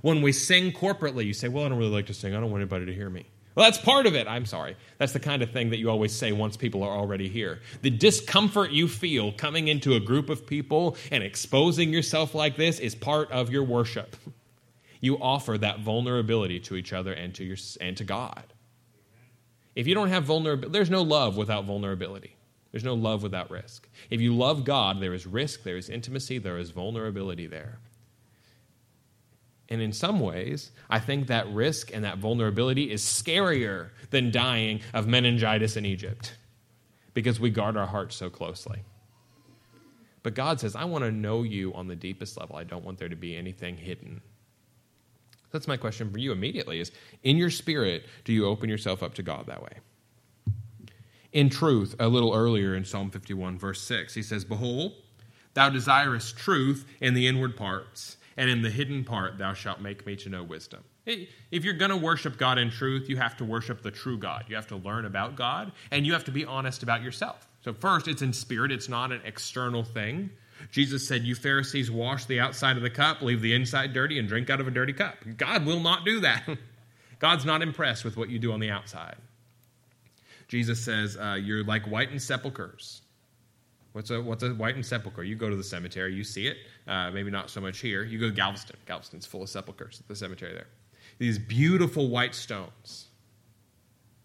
When 0.00 0.22
we 0.22 0.32
sing 0.32 0.72
corporately, 0.72 1.26
you 1.26 1.34
say, 1.34 1.48
Well, 1.48 1.66
I 1.66 1.68
don't 1.68 1.76
really 1.76 1.90
like 1.90 2.06
to 2.06 2.14
sing. 2.14 2.34
I 2.34 2.40
don't 2.40 2.50
want 2.50 2.62
anybody 2.62 2.86
to 2.86 2.94
hear 2.94 3.10
me. 3.10 3.26
Well, 3.56 3.64
that's 3.64 3.78
part 3.78 4.06
of 4.06 4.14
it. 4.14 4.28
I'm 4.28 4.44
sorry. 4.44 4.76
That's 4.98 5.14
the 5.14 5.18
kind 5.18 5.42
of 5.42 5.50
thing 5.50 5.70
that 5.70 5.78
you 5.78 5.88
always 5.88 6.14
say 6.14 6.30
once 6.30 6.58
people 6.58 6.82
are 6.82 6.94
already 6.94 7.26
here. 7.26 7.60
The 7.80 7.88
discomfort 7.88 8.70
you 8.70 8.86
feel 8.86 9.32
coming 9.32 9.68
into 9.68 9.94
a 9.94 10.00
group 10.00 10.28
of 10.28 10.46
people 10.46 10.96
and 11.10 11.24
exposing 11.24 11.90
yourself 11.90 12.34
like 12.34 12.56
this 12.56 12.78
is 12.78 12.94
part 12.94 13.30
of 13.32 13.50
your 13.50 13.64
worship. 13.64 14.14
You 15.00 15.18
offer 15.18 15.56
that 15.56 15.80
vulnerability 15.80 16.60
to 16.60 16.76
each 16.76 16.92
other 16.92 17.14
and 17.14 17.34
to 17.34 17.44
your 17.44 17.56
and 17.80 17.96
to 17.96 18.04
God. 18.04 18.44
If 19.74 19.86
you 19.86 19.94
don't 19.94 20.08
have 20.08 20.24
vulnerability, 20.24 20.72
there's 20.72 20.90
no 20.90 21.02
love 21.02 21.38
without 21.38 21.64
vulnerability. 21.64 22.36
There's 22.72 22.84
no 22.84 22.94
love 22.94 23.22
without 23.22 23.50
risk. 23.50 23.88
If 24.10 24.20
you 24.20 24.34
love 24.34 24.64
God, 24.64 25.00
there 25.00 25.14
is 25.14 25.26
risk, 25.26 25.62
there 25.62 25.78
is 25.78 25.88
intimacy, 25.88 26.36
there 26.36 26.58
is 26.58 26.72
vulnerability 26.72 27.46
there. 27.46 27.78
And 29.68 29.80
in 29.80 29.92
some 29.92 30.20
ways, 30.20 30.70
I 30.88 31.00
think 31.00 31.26
that 31.26 31.48
risk 31.48 31.92
and 31.92 32.04
that 32.04 32.18
vulnerability 32.18 32.90
is 32.90 33.02
scarier 33.02 33.90
than 34.10 34.30
dying 34.30 34.80
of 34.94 35.06
meningitis 35.06 35.76
in 35.76 35.84
Egypt 35.84 36.36
because 37.14 37.40
we 37.40 37.50
guard 37.50 37.76
our 37.76 37.86
hearts 37.86 38.14
so 38.14 38.30
closely. 38.30 38.80
But 40.22 40.34
God 40.34 40.60
says, 40.60 40.76
I 40.76 40.84
want 40.84 41.04
to 41.04 41.10
know 41.10 41.42
you 41.42 41.72
on 41.74 41.88
the 41.88 41.96
deepest 41.96 42.38
level. 42.38 42.56
I 42.56 42.64
don't 42.64 42.84
want 42.84 42.98
there 42.98 43.08
to 43.08 43.16
be 43.16 43.36
anything 43.36 43.76
hidden. 43.76 44.20
That's 45.52 45.68
my 45.68 45.76
question 45.76 46.10
for 46.10 46.18
you 46.18 46.32
immediately 46.32 46.80
is 46.80 46.92
in 47.22 47.36
your 47.36 47.50
spirit, 47.50 48.04
do 48.24 48.32
you 48.32 48.46
open 48.46 48.68
yourself 48.68 49.02
up 49.02 49.14
to 49.14 49.22
God 49.22 49.46
that 49.46 49.62
way? 49.62 49.78
In 51.32 51.48
truth, 51.48 51.94
a 51.98 52.08
little 52.08 52.34
earlier 52.34 52.74
in 52.74 52.84
Psalm 52.84 53.10
51, 53.10 53.58
verse 53.58 53.80
6, 53.82 54.14
he 54.14 54.22
says, 54.22 54.44
Behold, 54.44 54.94
thou 55.54 55.70
desirest 55.70 56.36
truth 56.36 56.86
in 57.00 57.14
the 57.14 57.26
inward 57.26 57.56
parts 57.56 58.15
and 58.36 58.50
in 58.50 58.62
the 58.62 58.70
hidden 58.70 59.04
part 59.04 59.38
thou 59.38 59.54
shalt 59.54 59.80
make 59.80 60.06
me 60.06 60.16
to 60.16 60.28
know 60.28 60.42
wisdom. 60.42 60.82
If 61.06 61.64
you're 61.64 61.74
going 61.74 61.90
to 61.90 61.96
worship 61.96 62.36
God 62.36 62.58
in 62.58 62.70
truth, 62.70 63.08
you 63.08 63.16
have 63.16 63.36
to 63.36 63.44
worship 63.44 63.82
the 63.82 63.90
true 63.90 64.18
God. 64.18 64.44
You 64.48 64.56
have 64.56 64.66
to 64.68 64.76
learn 64.76 65.04
about 65.04 65.36
God, 65.36 65.72
and 65.90 66.04
you 66.04 66.12
have 66.14 66.24
to 66.24 66.32
be 66.32 66.44
honest 66.44 66.82
about 66.82 67.02
yourself. 67.02 67.48
So, 67.64 67.72
first, 67.72 68.08
it's 68.08 68.22
in 68.22 68.32
spirit, 68.32 68.72
it's 68.72 68.88
not 68.88 69.12
an 69.12 69.20
external 69.24 69.84
thing. 69.84 70.30
Jesus 70.70 71.06
said, 71.06 71.22
You 71.22 71.34
Pharisees 71.34 71.90
wash 71.90 72.24
the 72.24 72.40
outside 72.40 72.76
of 72.76 72.82
the 72.82 72.90
cup, 72.90 73.22
leave 73.22 73.40
the 73.40 73.54
inside 73.54 73.92
dirty, 73.92 74.18
and 74.18 74.28
drink 74.28 74.50
out 74.50 74.60
of 74.60 74.66
a 74.66 74.70
dirty 74.70 74.92
cup. 74.92 75.16
God 75.36 75.64
will 75.64 75.80
not 75.80 76.04
do 76.04 76.20
that. 76.20 76.48
God's 77.18 77.44
not 77.44 77.62
impressed 77.62 78.04
with 78.04 78.16
what 78.16 78.28
you 78.28 78.38
do 78.38 78.52
on 78.52 78.60
the 78.60 78.70
outside. 78.70 79.16
Jesus 80.48 80.80
says, 80.80 81.16
uh, 81.16 81.34
You're 81.40 81.64
like 81.64 81.84
whitened 81.84 82.22
sepulchres. 82.22 83.02
What's 83.96 84.10
a, 84.10 84.20
what's 84.20 84.42
a 84.42 84.50
whitened 84.50 84.84
sepulchre? 84.84 85.24
You 85.24 85.36
go 85.36 85.48
to 85.48 85.56
the 85.56 85.64
cemetery, 85.64 86.14
you 86.14 86.22
see 86.22 86.48
it. 86.48 86.58
Uh, 86.86 87.10
maybe 87.10 87.30
not 87.30 87.48
so 87.48 87.62
much 87.62 87.78
here. 87.78 88.04
You 88.04 88.18
go 88.18 88.26
to 88.26 88.34
Galveston. 88.34 88.76
Galveston's 88.84 89.24
full 89.24 89.42
of 89.42 89.48
sepulchres, 89.48 90.02
the 90.06 90.14
cemetery 90.14 90.52
there. 90.52 90.66
These 91.16 91.38
beautiful 91.38 92.10
white 92.10 92.34
stones. 92.34 93.06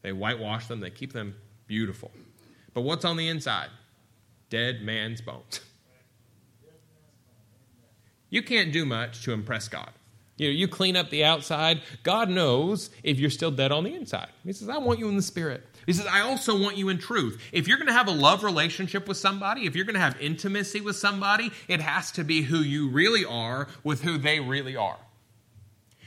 They 0.02 0.12
whitewash 0.12 0.68
them, 0.68 0.82
they 0.82 0.90
keep 0.90 1.14
them 1.14 1.36
beautiful. 1.68 2.12
But 2.74 2.82
what's 2.82 3.06
on 3.06 3.16
the 3.16 3.30
inside? 3.30 3.70
Dead 4.50 4.82
man's 4.82 5.22
bones. 5.22 5.62
You 8.30 8.44
can't 8.44 8.74
do 8.74 8.84
much 8.84 9.24
to 9.24 9.32
impress 9.32 9.70
God. 9.70 9.92
You 10.36 10.50
know, 10.50 10.54
you 10.54 10.68
clean 10.68 10.98
up 10.98 11.10
the 11.10 11.24
outside. 11.24 11.82
God 12.04 12.30
knows 12.30 12.90
if 13.04 13.20
you're 13.22 13.30
still 13.30 13.52
dead 13.52 13.72
on 13.72 13.86
the 13.86 13.96
inside. 13.96 14.32
He 14.44 14.52
says, 14.52 14.68
I 14.68 14.80
want 14.80 15.00
you 15.00 15.08
in 15.08 15.16
the 15.16 15.22
spirit. 15.22 15.66
He 15.86 15.94
says, 15.94 16.06
I 16.06 16.22
also 16.22 16.60
want 16.60 16.78
you 16.78 16.90
in 16.90 17.00
truth. 17.00 17.42
If 17.52 17.68
you're 17.68 17.78
going 17.78 17.88
to 17.88 17.94
have 17.94 18.08
a 18.08 18.12
love 18.12 18.44
relationship 18.44 19.08
with 19.08 19.18
somebody, 19.18 19.66
if 19.66 19.76
you're 19.76 19.86
going 19.86 19.96
to 19.96 20.02
have 20.02 20.20
intimacy 20.22 20.82
with 20.82 20.96
somebody, 20.96 21.52
it 21.68 21.82
has 21.82 22.12
to 22.14 22.24
be 22.24 22.44
who 22.44 22.58
you 22.58 22.90
really 22.90 23.26
are 23.26 23.68
with 23.84 24.02
who 24.02 24.18
they 24.18 24.40
really 24.40 24.76
are. 24.76 25.00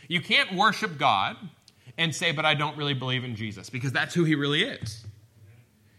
You 0.09 0.21
can't 0.21 0.55
worship 0.55 0.99
God 0.99 1.37
and 1.99 2.15
say, 2.15 2.33
but 2.33 2.45
I 2.45 2.55
don't 2.55 2.77
really 2.77 2.95
believe 2.95 3.25
in 3.25 3.37
Jesus, 3.37 3.71
because 3.71 3.93
that's 3.93 4.15
who 4.15 4.25
he 4.25 4.35
really 4.35 4.63
is. 4.63 5.05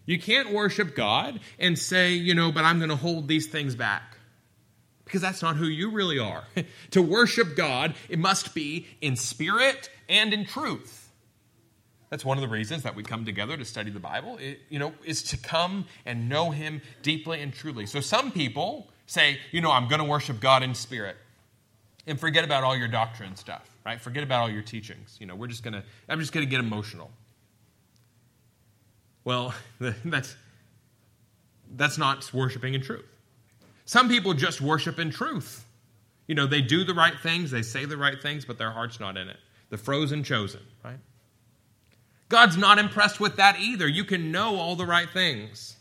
You 0.06 0.20
can't 0.20 0.54
worship 0.54 0.96
God 0.96 1.40
and 1.58 1.78
say, 1.78 2.14
you 2.14 2.36
know, 2.36 2.52
but 2.52 2.64
I'm 2.64 2.78
going 2.78 2.90
to 2.90 2.96
hold 2.96 3.28
these 3.28 3.48
things 3.48 3.76
back. 3.76 4.18
Because 5.04 5.22
that's 5.22 5.42
not 5.42 5.56
who 5.56 5.66
you 5.66 5.92
really 5.92 6.20
are. 6.20 6.44
to 6.92 7.02
worship 7.02 7.56
God, 7.56 7.96
it 8.10 8.20
must 8.20 8.54
be 8.54 8.88
in 9.02 9.16
spirit 9.16 9.90
and 10.10 10.34
in 10.34 10.46
truth. 10.46 11.05
That's 12.10 12.24
one 12.24 12.38
of 12.38 12.42
the 12.42 12.48
reasons 12.48 12.84
that 12.84 12.96
we 12.96 13.04
come 13.04 13.26
together 13.26 13.58
to 13.58 13.66
study 13.66 13.90
the 13.90 14.00
Bible, 14.00 14.38
it, 14.38 14.60
you 14.70 14.80
know, 14.80 14.94
is 15.04 15.24
to 15.24 15.38
come 15.38 15.86
and 16.06 16.30
know 16.30 16.52
Him 16.52 16.82
deeply 17.02 17.42
and 17.42 17.54
truly. 17.54 17.86
So 17.86 18.00
some 18.00 18.32
people 18.32 18.88
say, 19.08 19.40
you 19.52 19.62
know, 19.62 19.72
I'm 19.72 19.88
going 19.88 20.00
to 20.00 20.06
worship 20.06 20.40
God 20.40 20.64
in 20.64 20.76
spirit 20.76 21.18
and 22.08 22.20
forget 22.20 22.44
about 22.44 22.64
all 22.64 22.76
your 22.76 22.88
doctrine 22.88 23.36
stuff, 23.36 23.70
right? 23.86 24.00
Forget 24.00 24.24
about 24.24 24.42
all 24.42 24.50
your 24.50 24.62
teachings. 24.62 25.18
You 25.20 25.26
know, 25.26 25.36
we're 25.36 25.48
just 25.48 25.64
going 25.64 25.74
to, 25.74 25.84
I'm 26.08 26.20
just 26.20 26.32
going 26.32 26.46
to 26.46 26.50
get 26.50 26.60
emotional. 26.60 27.12
Well, 29.24 29.54
that's, 30.06 30.36
that's 31.76 31.98
not 31.98 32.32
worshiping 32.34 32.76
in 32.76 32.82
truth. 32.82 33.06
Some 33.86 34.10
people 34.10 34.34
just 34.34 34.62
worship 34.62 35.00
in 35.00 35.12
truth. 35.12 35.66
You 36.28 36.36
know, 36.36 36.48
they 36.48 36.62
do 36.62 36.84
the 36.84 36.94
right 36.94 37.14
things, 37.22 37.52
they 37.52 37.62
say 37.62 37.86
the 37.86 37.98
right 37.98 38.20
things, 38.20 38.46
but 38.46 38.58
their 38.58 38.72
heart's 38.72 39.00
not 39.00 39.16
in 39.18 39.30
it. 39.30 39.38
The 39.70 39.78
frozen 39.78 40.24
chosen, 40.24 40.62
right? 40.84 40.98
God's 42.30 42.58
not 42.58 42.80
impressed 42.80 43.20
with 43.20 43.36
that 43.38 43.60
either. 43.60 43.88
You 43.88 44.04
can 44.04 44.32
know 44.32 44.56
all 44.58 44.76
the 44.76 44.86
right 44.86 45.10
things. 45.10 45.78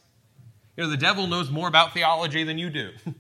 You 0.77 0.85
know, 0.85 0.91
the 0.91 0.97
devil 0.97 1.27
knows 1.27 1.51
more 1.51 1.69
about 1.69 1.95
theology 1.95 2.45
than 2.45 2.59
you 2.59 2.71
do. 2.71 2.91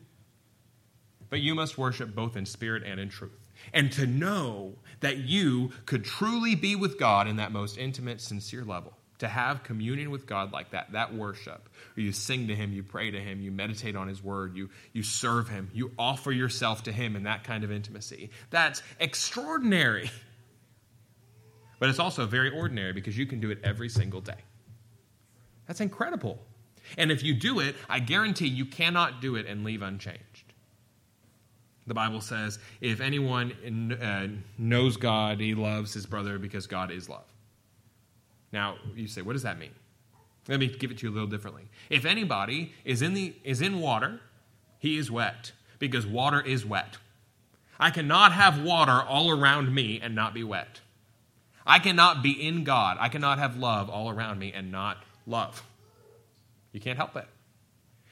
but 1.30 1.40
you 1.40 1.54
must 1.54 1.78
worship 1.78 2.14
both 2.14 2.36
in 2.36 2.46
spirit 2.46 2.82
and 2.84 3.00
in 3.00 3.08
truth. 3.08 3.48
And 3.72 3.90
to 3.92 4.06
know 4.06 4.74
that 5.00 5.18
you 5.18 5.72
could 5.86 6.04
truly 6.04 6.54
be 6.54 6.76
with 6.76 6.98
God 6.98 7.26
in 7.26 7.36
that 7.36 7.52
most 7.52 7.78
intimate, 7.78 8.20
sincere 8.20 8.64
level 8.64 8.92
to 9.18 9.28
have 9.28 9.62
communion 9.62 10.10
with 10.10 10.26
God 10.26 10.52
like 10.52 10.70
that, 10.70 10.92
that 10.92 11.14
worship, 11.14 11.68
where 11.94 12.04
you 12.04 12.12
sing 12.12 12.48
to 12.48 12.54
Him, 12.54 12.72
you 12.72 12.82
pray 12.82 13.10
to 13.10 13.20
Him, 13.20 13.40
you 13.40 13.50
meditate 13.50 13.96
on 13.96 14.08
His 14.08 14.22
Word, 14.22 14.56
you, 14.56 14.70
you 14.92 15.02
serve 15.02 15.48
Him, 15.48 15.70
you 15.72 15.92
offer 15.98 16.32
yourself 16.32 16.82
to 16.84 16.92
Him 16.92 17.16
in 17.16 17.22
that 17.24 17.44
kind 17.44 17.64
of 17.64 17.70
intimacy. 17.70 18.30
That's 18.50 18.82
extraordinary. 18.98 20.10
But 21.84 21.90
it's 21.90 21.98
also 21.98 22.24
very 22.24 22.48
ordinary 22.48 22.94
because 22.94 23.18
you 23.18 23.26
can 23.26 23.40
do 23.40 23.50
it 23.50 23.58
every 23.62 23.90
single 23.90 24.22
day. 24.22 24.38
That's 25.66 25.82
incredible. 25.82 26.38
And 26.96 27.12
if 27.12 27.22
you 27.22 27.34
do 27.34 27.60
it, 27.60 27.76
I 27.90 27.98
guarantee 27.98 28.46
you 28.46 28.64
cannot 28.64 29.20
do 29.20 29.36
it 29.36 29.44
and 29.44 29.64
leave 29.64 29.82
unchanged. 29.82 30.54
The 31.86 31.92
Bible 31.92 32.22
says, 32.22 32.58
if 32.80 33.02
anyone 33.02 33.98
uh, 34.00 34.28
knows 34.56 34.96
God, 34.96 35.40
he 35.40 35.54
loves 35.54 35.92
his 35.92 36.06
brother 36.06 36.38
because 36.38 36.66
God 36.66 36.90
is 36.90 37.10
love. 37.10 37.30
Now, 38.50 38.76
you 38.96 39.06
say, 39.06 39.20
what 39.20 39.34
does 39.34 39.42
that 39.42 39.58
mean? 39.58 39.74
Let 40.48 40.60
me 40.60 40.68
give 40.68 40.90
it 40.90 40.96
to 41.00 41.06
you 41.06 41.12
a 41.12 41.14
little 41.14 41.28
differently. 41.28 41.64
If 41.90 42.06
anybody 42.06 42.72
is 42.86 43.02
in, 43.02 43.12
the, 43.12 43.34
is 43.44 43.60
in 43.60 43.78
water, 43.78 44.22
he 44.78 44.96
is 44.96 45.10
wet 45.10 45.52
because 45.78 46.06
water 46.06 46.40
is 46.40 46.64
wet. 46.64 46.96
I 47.78 47.90
cannot 47.90 48.32
have 48.32 48.62
water 48.62 49.02
all 49.02 49.30
around 49.30 49.74
me 49.74 50.00
and 50.02 50.14
not 50.14 50.32
be 50.32 50.44
wet. 50.44 50.80
I 51.66 51.78
cannot 51.78 52.22
be 52.22 52.30
in 52.30 52.64
God. 52.64 52.98
I 53.00 53.08
cannot 53.08 53.38
have 53.38 53.56
love 53.56 53.88
all 53.88 54.10
around 54.10 54.38
me 54.38 54.52
and 54.52 54.70
not 54.70 55.02
love. 55.26 55.62
You 56.72 56.80
can't 56.80 56.98
help 56.98 57.16
it. 57.16 57.26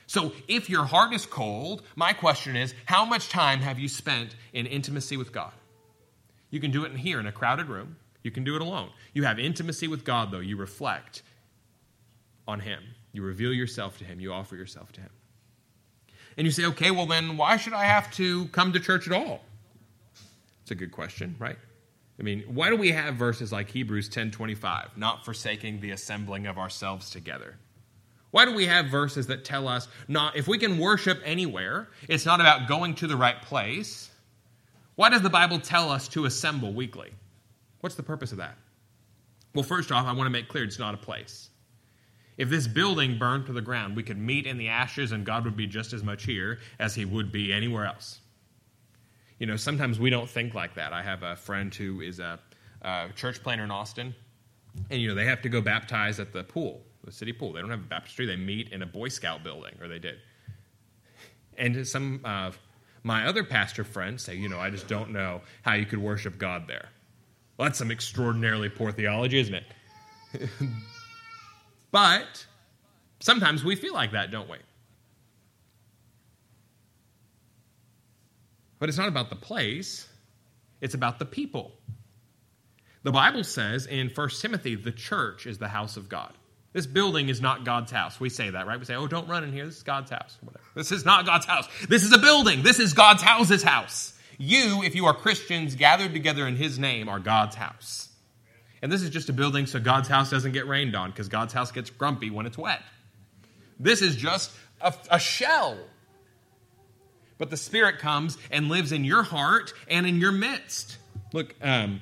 So, 0.07 0.33
if 0.47 0.69
your 0.69 0.85
heart 0.85 1.13
is 1.15 1.25
cold, 1.25 1.83
my 1.97 2.13
question 2.13 2.55
is 2.55 2.75
how 2.85 3.05
much 3.05 3.29
time 3.29 3.61
have 3.61 3.79
you 3.79 3.89
spent 3.89 4.35
in 4.53 4.67
intimacy 4.67 5.17
with 5.17 5.33
God? 5.33 5.53
You 6.51 6.61
can 6.61 6.71
do 6.71 6.85
it 6.85 6.93
in 6.93 6.99
here 6.99 7.19
in 7.19 7.27
a 7.27 7.33
crowded 7.33 7.69
room. 7.69 7.97
You 8.23 8.31
can 8.31 8.45
do 8.45 8.55
it 8.55 8.63
alone. 8.63 8.91
You 9.15 9.25
have 9.25 9.39
intimacy 9.39 9.89
with 9.89 10.05
God, 10.05 10.31
though. 10.31 10.41
You 10.41 10.57
reflect 10.57 11.23
on 12.47 12.61
Him. 12.61 12.83
You 13.13 13.23
reveal 13.23 13.53
yourself 13.53 13.99
to 13.99 14.05
Him. 14.05 14.21
You 14.21 14.33
offer 14.33 14.55
yourself 14.55 14.93
to 14.93 15.01
Him. 15.01 15.11
And 16.37 16.47
you 16.47 16.51
say, 16.51 16.65
okay, 16.67 16.91
well, 16.91 17.07
then 17.07 17.37
why 17.37 17.57
should 17.57 17.73
I 17.73 17.85
have 17.85 18.11
to 18.13 18.47
come 18.49 18.73
to 18.73 18.81
church 18.81 19.07
at 19.07 19.13
all? 19.13 19.41
It's 20.63 20.71
a 20.71 20.75
good 20.75 20.93
question, 20.93 21.37
right? 21.39 21.57
I 22.19 22.23
mean, 22.23 22.45
why 22.47 22.71
do 22.71 22.77
we 22.77 22.93
have 22.93 23.15
verses 23.15 23.53
like 23.53 23.71
Hebrews 23.71 24.09
10:25, 24.09 24.97
not 24.97 25.25
forsaking 25.25 25.81
the 25.81 25.91
assembling 25.91 26.47
of 26.47 26.59
ourselves 26.59 27.11
together? 27.11 27.57
Why 28.31 28.45
do 28.47 28.55
we 28.55 28.67
have 28.67 28.87
verses 28.87 29.27
that 29.27 29.45
tell 29.45 29.69
us 29.69 29.89
not 30.09 30.37
if 30.37 30.49
we 30.49 30.59
can 30.59 30.79
worship 30.79 31.21
anywhere, 31.25 31.89
it's 32.09 32.25
not 32.25 32.41
about 32.41 32.69
going 32.69 32.95
to 32.97 33.07
the 33.07 33.17
right 33.17 33.41
place? 33.43 34.11
Why 34.95 35.09
does 35.11 35.23
the 35.23 35.31
Bible 35.31 35.59
tell 35.59 35.91
us 35.91 36.09
to 36.09 36.25
assemble 36.25 36.73
weekly? 36.73 37.11
What's 37.81 37.97
the 37.97 38.03
purpose 38.03 38.33
of 38.33 38.39
that? 38.39 38.57
Well, 39.55 39.65
first 39.65 39.93
off, 39.93 40.07
I 40.07 40.13
want 40.13 40.27
to 40.27 40.31
make 40.31 40.49
clear 40.49 40.65
it's 40.65 40.79
not 40.79 40.95
a 40.95 40.99
place. 40.99 41.51
If 42.39 42.49
this 42.49 42.67
building 42.67 43.19
burned 43.19 43.47
to 43.47 43.53
the 43.53 43.61
ground, 43.61 43.97
we 43.97 44.03
could 44.03 44.17
meet 44.19 44.47
in 44.47 44.57
the 44.57 44.69
ashes 44.69 45.13
and 45.13 45.27
God 45.27 45.45
would 45.45 45.57
be 45.57 45.67
just 45.67 45.93
as 45.93 46.03
much 46.03 46.25
here 46.25 46.61
as 46.79 46.95
he 46.95 47.05
would 47.05 47.31
be 47.33 47.53
anywhere 47.53 47.85
else. 47.85 48.22
You 49.43 49.47
know, 49.47 49.57
sometimes 49.57 49.99
we 49.99 50.09
don't 50.09 50.31
think 50.31 50.55
like 50.55 50.77
that. 50.77 50.93
I 50.93 51.03
have 51.03 51.25
a 51.25 51.35
friend 51.35 51.75
who 51.75 52.01
is 52.01 52.21
a, 52.21 52.39
a 52.83 53.09
church 53.17 53.43
planter 53.43 53.65
in 53.65 53.73
Austin, 53.73 54.15
and, 54.89 55.03
you 55.03 55.09
know, 55.09 55.17
they 55.17 55.25
have 55.25 55.43
to 55.43 55.49
go 55.49 55.61
baptize 55.61 56.21
at 56.21 56.33
the 56.33 56.45
pool, 56.45 56.81
the 57.03 57.11
city 57.11 57.33
pool. 57.33 57.53
They 57.53 57.61
don't 57.61 57.71
have 57.71 57.81
a 57.81 57.89
baptistry, 57.89 58.25
they 58.25 58.37
meet 58.37 58.71
in 58.71 58.83
a 58.83 58.87
Boy 58.87 59.09
Scout 59.09 59.43
building, 59.43 59.75
or 59.81 59.89
they 59.89 59.99
did. 59.99 60.19
And 61.59 61.85
some 61.85 62.21
of 62.23 62.57
my 63.03 63.27
other 63.27 63.43
pastor 63.43 63.83
friends 63.83 64.23
say, 64.23 64.37
you 64.37 64.49
know, 64.49 64.61
I 64.61 64.71
just 64.71 64.87
don't 64.87 65.11
know 65.11 65.41
how 65.63 65.75
you 65.75 65.87
could 65.87 65.99
worship 65.99 66.39
God 66.39 66.69
there. 66.69 66.91
Well, 67.57 67.67
that's 67.67 67.81
some 67.81 67.91
extraordinarily 67.91 68.69
poor 68.69 68.93
theology, 68.93 69.41
isn't 69.41 69.57
it? 69.57 69.65
but 71.91 72.47
sometimes 73.19 73.65
we 73.65 73.75
feel 73.75 73.93
like 73.93 74.13
that, 74.13 74.31
don't 74.31 74.49
we? 74.49 74.59
But 78.83 78.89
it's 78.89 78.99
not 78.99 79.07
about 79.07 79.31
the 79.31 79.37
place, 79.37 80.09
it's 80.81 80.95
about 80.95 81.21
the 81.21 81.25
people. 81.25 81.71
The 83.05 83.13
Bible 83.13 83.45
says 83.45 83.87
in 83.87 84.09
1 84.09 84.29
Timothy, 84.41 84.75
the 84.75 84.91
church 84.91 85.47
is 85.47 85.59
the 85.59 85.69
house 85.69 85.97
of 85.97 86.09
God. 86.09 86.33
This 86.73 86.89
building 86.89 87.29
is 87.29 87.41
not 87.41 87.65
God's 87.65 87.93
house. 87.93 88.19
We 88.19 88.29
say 88.29 88.51
that, 88.51 88.67
right? 88.67 88.81
We 88.81 88.85
say, 88.85 88.97
oh, 88.97 89.07
don't 89.07 89.29
run 89.29 89.45
in 89.45 89.53
here. 89.53 89.67
This 89.67 89.77
is 89.77 89.83
God's 89.85 90.11
house. 90.11 90.37
Whatever. 90.41 90.65
This 90.75 90.91
is 90.91 91.05
not 91.05 91.27
God's 91.27 91.47
house. 91.47 91.69
This 91.89 92.03
is 92.03 92.13
a 92.13 92.19
building. 92.19 92.65
This 92.65 92.81
is 92.81 92.93
God's 92.93 93.23
house's 93.23 93.63
house. 93.63 94.19
You, 94.37 94.83
if 94.83 94.97
you 94.97 95.07
are 95.07 95.15
Christians 95.15 95.77
gathered 95.77 96.13
together 96.13 96.45
in 96.49 96.57
His 96.57 96.77
name, 96.77 97.09
are 97.09 97.21
God's 97.21 97.55
house. 97.55 98.09
And 98.83 98.91
this 98.91 99.03
is 99.03 99.11
just 99.11 99.29
a 99.29 99.33
building 99.33 99.67
so 99.67 99.79
God's 99.79 100.09
house 100.09 100.29
doesn't 100.29 100.51
get 100.51 100.67
rained 100.67 100.97
on 100.97 101.11
because 101.13 101.29
God's 101.29 101.53
house 101.53 101.71
gets 101.71 101.89
grumpy 101.89 102.31
when 102.31 102.47
it's 102.47 102.59
wet. 102.59 102.83
This 103.79 104.03
is 104.03 104.17
just 104.17 104.51
a, 104.81 104.93
a 105.09 105.21
shell 105.21 105.79
but 107.43 107.51
the 107.51 107.57
Spirit 107.57 107.99
comes 107.99 108.39
and 108.53 108.69
lives 108.69 108.93
in 108.93 109.03
your 109.03 109.25
heart 109.25 109.75
and 109.89 110.07
in 110.07 110.21
your 110.21 110.31
midst. 110.31 110.97
Look, 111.33 111.57
um, 111.61 112.01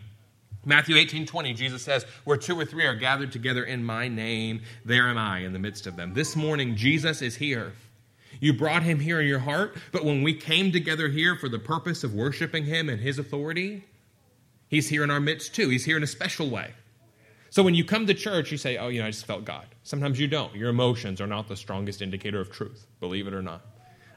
Matthew 0.67 0.97
18 0.97 1.25
20, 1.25 1.55
Jesus 1.55 1.83
says, 1.83 2.05
Where 2.25 2.37
two 2.37 2.61
or 2.61 2.67
three 2.67 2.85
are 2.85 2.95
gathered 2.95 3.33
together 3.33 3.65
in 3.65 3.83
my 3.83 4.07
name, 4.07 4.61
there 4.85 5.09
am 5.09 5.17
I 5.17 5.39
in 5.39 5.55
the 5.55 5.59
midst 5.59 5.87
of 5.87 5.97
them. 5.97 6.13
This 6.13 6.37
morning, 6.37 6.77
Jesus 6.77 7.23
is 7.23 7.37
here. 7.37 7.73
You 8.39 8.53
brought 8.53 8.83
him 8.83 9.01
here 9.01 9.19
in 9.19 9.27
your 9.27 9.39
heart, 9.39 9.79
but 9.93 10.05
when 10.05 10.23
we 10.23 10.35
came 10.35 10.73
together 10.73 11.09
here 11.09 11.35
for 11.35 11.49
the 11.49 11.59
purpose 11.59 12.05
of 12.05 12.13
worshiping 12.13 12.67
him 12.67 12.91
and 12.91 13.01
his 13.01 13.19
authority, 13.19 13.85
he's 14.69 14.91
here 14.91 15.05
in 15.05 15.11
our 15.11 15.21
midst 15.21 15.55
too. 15.55 15.71
He's 15.71 15.87
here 15.87 15.97
in 15.97 16.03
a 16.03 16.07
special 16.07 16.51
way. 16.51 16.75
So 17.49 17.63
when 17.63 17.75
you 17.75 17.87
come 17.87 18.07
to 18.09 18.13
church, 18.13 18.53
you 18.53 18.59
say, 18.59 18.77
Oh, 18.77 18.89
you 18.89 19.01
know, 19.01 19.07
I 19.07 19.11
just 19.11 19.25
felt 19.25 19.47
God. 19.47 19.65
Sometimes 19.85 20.21
you 20.21 20.29
don't. 20.29 20.55
Your 20.55 20.69
emotions 20.69 21.19
are 21.19 21.27
not 21.27 21.49
the 21.49 21.57
strongest 21.57 22.03
indicator 22.03 22.43
of 22.43 22.51
truth, 22.51 22.87
believe 23.01 23.27
it 23.27 23.33
or 23.33 23.41
not. 23.41 23.63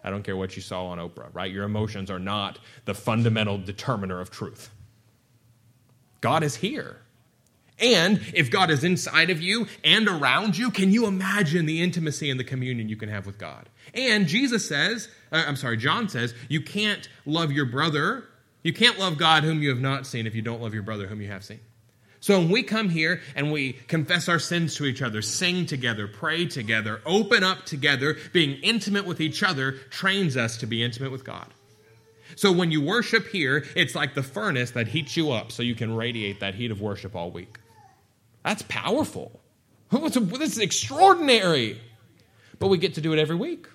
I 0.03 0.09
don't 0.09 0.23
care 0.23 0.35
what 0.35 0.55
you 0.55 0.61
saw 0.61 0.87
on 0.87 0.97
Oprah, 0.97 1.29
right? 1.33 1.51
Your 1.51 1.63
emotions 1.63 2.11
are 2.11 2.19
not 2.19 2.59
the 2.85 2.93
fundamental 2.93 3.57
determiner 3.57 4.19
of 4.19 4.29
truth. 4.29 4.69
God 6.21 6.43
is 6.43 6.55
here. 6.55 6.97
And 7.79 8.21
if 8.33 8.51
God 8.51 8.69
is 8.69 8.83
inside 8.83 9.29
of 9.29 9.41
you 9.41 9.67
and 9.83 10.07
around 10.07 10.57
you, 10.57 10.71
can 10.71 10.91
you 10.91 11.05
imagine 11.05 11.65
the 11.65 11.81
intimacy 11.81 12.29
and 12.29 12.39
the 12.39 12.43
communion 12.43 12.87
you 12.87 12.95
can 12.95 13.09
have 13.09 13.25
with 13.25 13.37
God? 13.37 13.67
And 13.93 14.27
Jesus 14.27 14.67
says, 14.67 15.09
uh, 15.31 15.43
I'm 15.47 15.55
sorry, 15.55 15.77
John 15.77 16.07
says, 16.07 16.33
you 16.47 16.61
can't 16.61 17.09
love 17.25 17.51
your 17.51 17.65
brother. 17.65 18.25
You 18.61 18.73
can't 18.73 18.99
love 18.99 19.17
God 19.17 19.43
whom 19.43 19.61
you 19.61 19.69
have 19.69 19.81
not 19.81 20.05
seen 20.05 20.27
if 20.27 20.35
you 20.35 20.41
don't 20.41 20.61
love 20.61 20.73
your 20.73 20.83
brother 20.83 21.07
whom 21.07 21.21
you 21.21 21.27
have 21.29 21.43
seen. 21.43 21.59
So 22.23 22.39
when 22.39 22.47
we 22.47 22.63
come 22.63 22.87
here 22.87 23.19
and 23.35 23.51
we 23.51 23.73
confess 23.73 24.29
our 24.29 24.39
sins 24.39 24.75
to 24.75 24.85
each 24.85 25.01
other, 25.01 25.21
sing 25.21 25.65
together, 25.65 26.07
pray 26.07 26.45
together, 26.45 27.01
open 27.05 27.43
up 27.43 27.65
together, 27.65 28.15
being 28.31 28.61
intimate 28.61 29.05
with 29.05 29.19
each 29.19 29.43
other 29.43 29.73
trains 29.89 30.37
us 30.37 30.55
to 30.59 30.65
be 30.65 30.81
intimate 30.81 31.11
with 31.11 31.25
God. 31.25 31.47
So 32.37 32.49
when 32.53 32.71
you 32.71 32.81
worship 32.81 33.27
here, 33.27 33.65
it's 33.75 33.93
like 33.93 34.13
the 34.13 34.23
furnace 34.23 34.71
that 34.71 34.87
heats 34.87 35.17
you 35.17 35.33
up 35.33 35.51
so 35.51 35.63
you 35.63 35.75
can 35.75 35.93
radiate 35.93 36.39
that 36.39 36.55
heat 36.55 36.71
of 36.71 36.79
worship 36.79 37.13
all 37.13 37.29
week. 37.29 37.59
That's 38.41 38.61
powerful. 38.69 39.41
This 39.91 40.15
is 40.53 40.59
extraordinary. 40.59 41.81
But 42.57 42.69
we 42.69 42.77
get 42.77 42.93
to 42.93 43.01
do 43.01 43.11
it 43.11 43.19
every 43.19 43.35
week. 43.35 43.67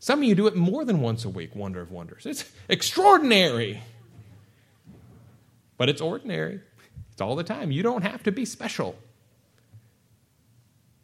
Some 0.00 0.18
of 0.18 0.24
you 0.24 0.34
do 0.34 0.48
it 0.48 0.56
more 0.56 0.84
than 0.84 1.00
once 1.00 1.24
a 1.24 1.28
week, 1.28 1.54
wonder 1.54 1.80
of 1.80 1.92
wonders. 1.92 2.26
It's 2.26 2.50
extraordinary. 2.68 3.80
But 5.76 5.88
it's 5.88 6.00
ordinary. 6.00 6.60
It's 7.14 7.20
all 7.20 7.36
the 7.36 7.44
time. 7.44 7.70
You 7.70 7.84
don't 7.84 8.02
have 8.02 8.24
to 8.24 8.32
be 8.32 8.44
special. 8.44 8.96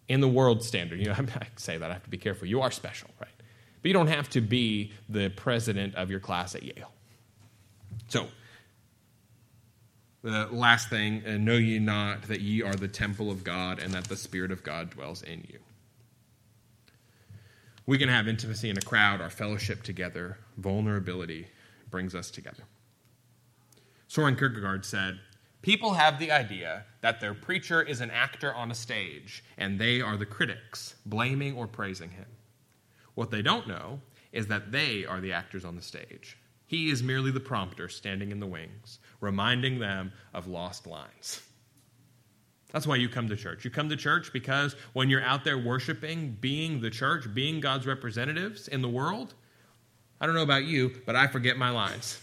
In 0.08 0.20
the 0.20 0.28
world 0.28 0.64
standard, 0.64 0.98
you 0.98 1.06
know, 1.06 1.12
I 1.16 1.46
say 1.54 1.78
that, 1.78 1.88
I 1.88 1.94
have 1.94 2.02
to 2.02 2.10
be 2.10 2.18
careful. 2.18 2.48
You 2.48 2.60
are 2.62 2.72
special, 2.72 3.08
right? 3.20 3.30
But 3.80 3.88
you 3.88 3.92
don't 3.94 4.08
have 4.08 4.28
to 4.30 4.40
be 4.40 4.92
the 5.08 5.30
president 5.30 5.94
of 5.94 6.10
your 6.10 6.18
class 6.18 6.56
at 6.56 6.64
Yale. 6.64 6.92
So, 8.08 8.26
the 10.22 10.48
last 10.50 10.90
thing, 10.90 11.22
uh, 11.24 11.38
know 11.38 11.54
ye 11.54 11.78
not 11.78 12.22
that 12.22 12.40
ye 12.40 12.60
are 12.62 12.74
the 12.74 12.88
temple 12.88 13.30
of 13.30 13.44
God 13.44 13.78
and 13.78 13.94
that 13.94 14.04
the 14.04 14.16
Spirit 14.16 14.50
of 14.50 14.64
God 14.64 14.90
dwells 14.90 15.22
in 15.22 15.46
you. 15.48 15.60
We 17.86 17.98
can 17.98 18.08
have 18.08 18.26
intimacy 18.26 18.68
in 18.68 18.76
a 18.76 18.82
crowd, 18.82 19.20
our 19.20 19.30
fellowship 19.30 19.84
together, 19.84 20.38
vulnerability 20.58 21.46
brings 21.88 22.16
us 22.16 22.30
together. 22.30 22.64
Soren 24.08 24.36
Kierkegaard 24.36 24.84
said, 24.84 25.20
People 25.62 25.92
have 25.94 26.18
the 26.18 26.32
idea 26.32 26.84
that 27.02 27.20
their 27.20 27.34
preacher 27.34 27.82
is 27.82 28.00
an 28.00 28.10
actor 28.10 28.54
on 28.54 28.70
a 28.70 28.74
stage, 28.74 29.44
and 29.58 29.78
they 29.78 30.00
are 30.00 30.16
the 30.16 30.26
critics, 30.26 30.94
blaming 31.04 31.54
or 31.54 31.66
praising 31.66 32.10
him. 32.10 32.26
What 33.14 33.30
they 33.30 33.42
don't 33.42 33.68
know 33.68 34.00
is 34.32 34.46
that 34.46 34.72
they 34.72 35.04
are 35.04 35.20
the 35.20 35.32
actors 35.32 35.64
on 35.64 35.76
the 35.76 35.82
stage. 35.82 36.38
He 36.66 36.90
is 36.90 37.02
merely 37.02 37.30
the 37.30 37.40
prompter 37.40 37.88
standing 37.88 38.30
in 38.30 38.40
the 38.40 38.46
wings, 38.46 39.00
reminding 39.20 39.80
them 39.80 40.12
of 40.32 40.46
lost 40.46 40.86
lines. 40.86 41.42
That's 42.72 42.86
why 42.86 42.96
you 42.96 43.08
come 43.08 43.28
to 43.28 43.36
church. 43.36 43.64
You 43.64 43.70
come 43.70 43.88
to 43.88 43.96
church 43.96 44.32
because 44.32 44.76
when 44.92 45.10
you're 45.10 45.22
out 45.22 45.44
there 45.44 45.58
worshiping, 45.58 46.38
being 46.40 46.80
the 46.80 46.90
church, 46.90 47.26
being 47.34 47.60
God's 47.60 47.86
representatives 47.86 48.68
in 48.68 48.80
the 48.80 48.88
world, 48.88 49.34
I 50.20 50.26
don't 50.26 50.36
know 50.36 50.42
about 50.42 50.64
you, 50.64 51.02
but 51.04 51.16
I 51.16 51.26
forget 51.26 51.56
my 51.56 51.70
lines. 51.70 52.20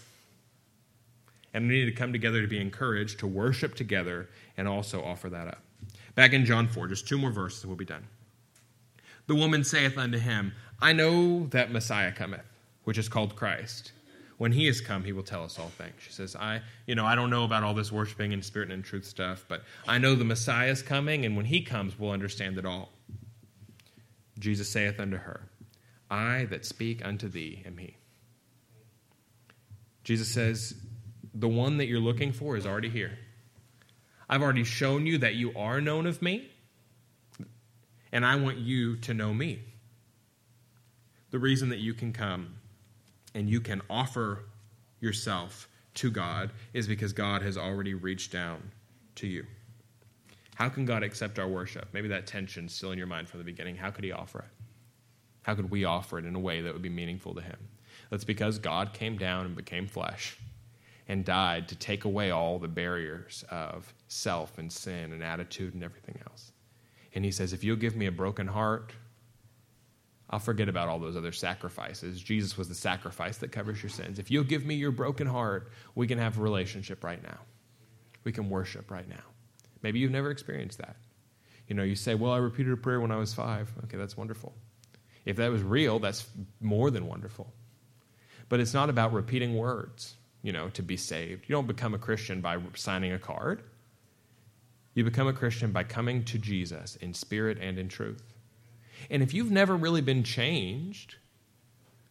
And 1.54 1.68
we 1.68 1.80
need 1.80 1.86
to 1.86 1.92
come 1.92 2.12
together 2.12 2.40
to 2.42 2.46
be 2.46 2.60
encouraged, 2.60 3.20
to 3.20 3.26
worship 3.26 3.74
together, 3.74 4.28
and 4.56 4.68
also 4.68 5.02
offer 5.02 5.28
that 5.30 5.48
up. 5.48 5.62
Back 6.14 6.32
in 6.32 6.44
John 6.44 6.68
4, 6.68 6.88
just 6.88 7.08
two 7.08 7.18
more 7.18 7.30
verses, 7.30 7.64
we'll 7.64 7.76
be 7.76 7.84
done. 7.84 8.06
The 9.26 9.34
woman 9.34 9.64
saith 9.64 9.96
unto 9.96 10.18
him, 10.18 10.52
I 10.80 10.92
know 10.92 11.46
that 11.48 11.70
Messiah 11.70 12.12
cometh, 12.12 12.44
which 12.84 12.98
is 12.98 13.08
called 13.08 13.36
Christ 13.36 13.92
when 14.38 14.52
he 14.52 14.68
is 14.68 14.80
come, 14.80 15.04
he 15.04 15.12
will 15.12 15.24
tell 15.24 15.44
us 15.44 15.58
all 15.58 15.68
things. 15.68 15.94
She 15.98 16.12
says, 16.12 16.34
I, 16.36 16.62
you 16.86 16.94
know, 16.94 17.04
I 17.04 17.16
don't 17.16 17.28
know 17.28 17.44
about 17.44 17.64
all 17.64 17.74
this 17.74 17.90
worshiping 17.90 18.32
and 18.32 18.44
spirit 18.44 18.70
and 18.70 18.84
truth 18.84 19.04
stuff, 19.04 19.44
but 19.48 19.62
I 19.86 19.98
know 19.98 20.14
the 20.14 20.24
Messiah 20.24 20.70
is 20.70 20.80
coming, 20.80 21.26
and 21.26 21.36
when 21.36 21.44
he 21.44 21.60
comes, 21.60 21.98
we'll 21.98 22.12
understand 22.12 22.56
it 22.56 22.64
all. 22.64 22.92
Jesus 24.38 24.70
saith 24.70 25.00
unto 25.00 25.16
her, 25.16 25.48
I 26.08 26.46
that 26.46 26.64
speak 26.64 27.04
unto 27.04 27.28
thee 27.28 27.64
am 27.66 27.78
he. 27.78 27.96
Jesus 30.04 30.28
says, 30.28 30.74
The 31.38 31.48
one 31.48 31.76
that 31.76 31.86
you're 31.86 32.00
looking 32.00 32.32
for 32.32 32.56
is 32.56 32.66
already 32.66 32.88
here. 32.88 33.16
I've 34.28 34.42
already 34.42 34.64
shown 34.64 35.06
you 35.06 35.18
that 35.18 35.36
you 35.36 35.52
are 35.56 35.80
known 35.80 36.06
of 36.06 36.20
me, 36.20 36.50
and 38.10 38.26
I 38.26 38.34
want 38.34 38.58
you 38.58 38.96
to 38.96 39.14
know 39.14 39.32
me. 39.32 39.60
The 41.30 41.38
reason 41.38 41.68
that 41.68 41.78
you 41.78 41.94
can 41.94 42.12
come 42.12 42.56
and 43.34 43.48
you 43.48 43.60
can 43.60 43.82
offer 43.88 44.46
yourself 45.00 45.68
to 45.94 46.10
God 46.10 46.50
is 46.72 46.88
because 46.88 47.12
God 47.12 47.42
has 47.42 47.56
already 47.56 47.94
reached 47.94 48.32
down 48.32 48.72
to 49.16 49.28
you. 49.28 49.46
How 50.56 50.68
can 50.68 50.86
God 50.86 51.04
accept 51.04 51.38
our 51.38 51.46
worship? 51.46 51.86
Maybe 51.92 52.08
that 52.08 52.26
tension's 52.26 52.74
still 52.74 52.90
in 52.90 52.98
your 52.98 53.06
mind 53.06 53.28
from 53.28 53.38
the 53.38 53.44
beginning. 53.44 53.76
How 53.76 53.92
could 53.92 54.02
He 54.02 54.10
offer 54.10 54.40
it? 54.40 54.64
How 55.42 55.54
could 55.54 55.70
we 55.70 55.84
offer 55.84 56.18
it 56.18 56.24
in 56.24 56.34
a 56.34 56.40
way 56.40 56.62
that 56.62 56.72
would 56.72 56.82
be 56.82 56.88
meaningful 56.88 57.32
to 57.36 57.40
Him? 57.40 57.58
That's 58.10 58.24
because 58.24 58.58
God 58.58 58.92
came 58.92 59.16
down 59.16 59.46
and 59.46 59.54
became 59.54 59.86
flesh 59.86 60.36
and 61.08 61.24
died 61.24 61.68
to 61.68 61.74
take 61.74 62.04
away 62.04 62.30
all 62.30 62.58
the 62.58 62.68
barriers 62.68 63.44
of 63.50 63.92
self 64.08 64.58
and 64.58 64.70
sin 64.70 65.12
and 65.12 65.22
attitude 65.22 65.74
and 65.74 65.82
everything 65.82 66.18
else. 66.28 66.52
And 67.14 67.24
He 67.24 67.30
says, 67.30 67.52
If 67.52 67.64
you'll 67.64 67.76
give 67.76 67.96
me 67.96 68.06
a 68.06 68.12
broken 68.12 68.46
heart, 68.46 68.92
I'll 70.30 70.38
forget 70.38 70.68
about 70.68 70.88
all 70.88 70.98
those 70.98 71.16
other 71.16 71.32
sacrifices. 71.32 72.20
Jesus 72.20 72.58
was 72.58 72.68
the 72.68 72.74
sacrifice 72.74 73.38
that 73.38 73.50
covers 73.50 73.82
your 73.82 73.88
sins. 73.88 74.18
If 74.18 74.30
you'll 74.30 74.44
give 74.44 74.66
me 74.66 74.74
your 74.74 74.90
broken 74.90 75.26
heart, 75.26 75.72
we 75.94 76.06
can 76.06 76.18
have 76.18 76.38
a 76.38 76.42
relationship 76.42 77.02
right 77.02 77.22
now. 77.22 77.38
We 78.24 78.32
can 78.32 78.50
worship 78.50 78.90
right 78.90 79.08
now. 79.08 79.24
Maybe 79.82 80.00
you've 80.00 80.10
never 80.10 80.30
experienced 80.30 80.78
that. 80.78 80.96
You 81.66 81.74
know, 81.74 81.82
you 81.82 81.94
say, 81.94 82.14
Well, 82.14 82.32
I 82.32 82.38
repeated 82.38 82.74
a 82.74 82.76
prayer 82.76 83.00
when 83.00 83.10
I 83.10 83.16
was 83.16 83.32
five. 83.32 83.72
Okay, 83.84 83.96
that's 83.96 84.16
wonderful. 84.16 84.54
If 85.24 85.36
that 85.36 85.50
was 85.50 85.62
real, 85.62 85.98
that's 85.98 86.26
more 86.60 86.90
than 86.90 87.06
wonderful. 87.06 87.50
But 88.50 88.60
it's 88.60 88.74
not 88.74 88.90
about 88.90 89.12
repeating 89.12 89.56
words, 89.56 90.17
you 90.42 90.52
know, 90.52 90.68
to 90.70 90.82
be 90.82 90.96
saved. 90.96 91.44
You 91.48 91.54
don't 91.54 91.66
become 91.66 91.94
a 91.94 91.98
Christian 91.98 92.40
by 92.40 92.58
signing 92.74 93.12
a 93.12 93.18
card. 93.18 93.62
You 94.94 95.04
become 95.04 95.28
a 95.28 95.32
Christian 95.32 95.72
by 95.72 95.84
coming 95.84 96.24
to 96.24 96.38
Jesus 96.38 96.96
in 96.96 97.14
spirit 97.14 97.58
and 97.60 97.78
in 97.78 97.88
truth. 97.88 98.22
And 99.10 99.22
if 99.22 99.32
you've 99.32 99.50
never 99.50 99.76
really 99.76 100.00
been 100.00 100.24
changed, 100.24 101.16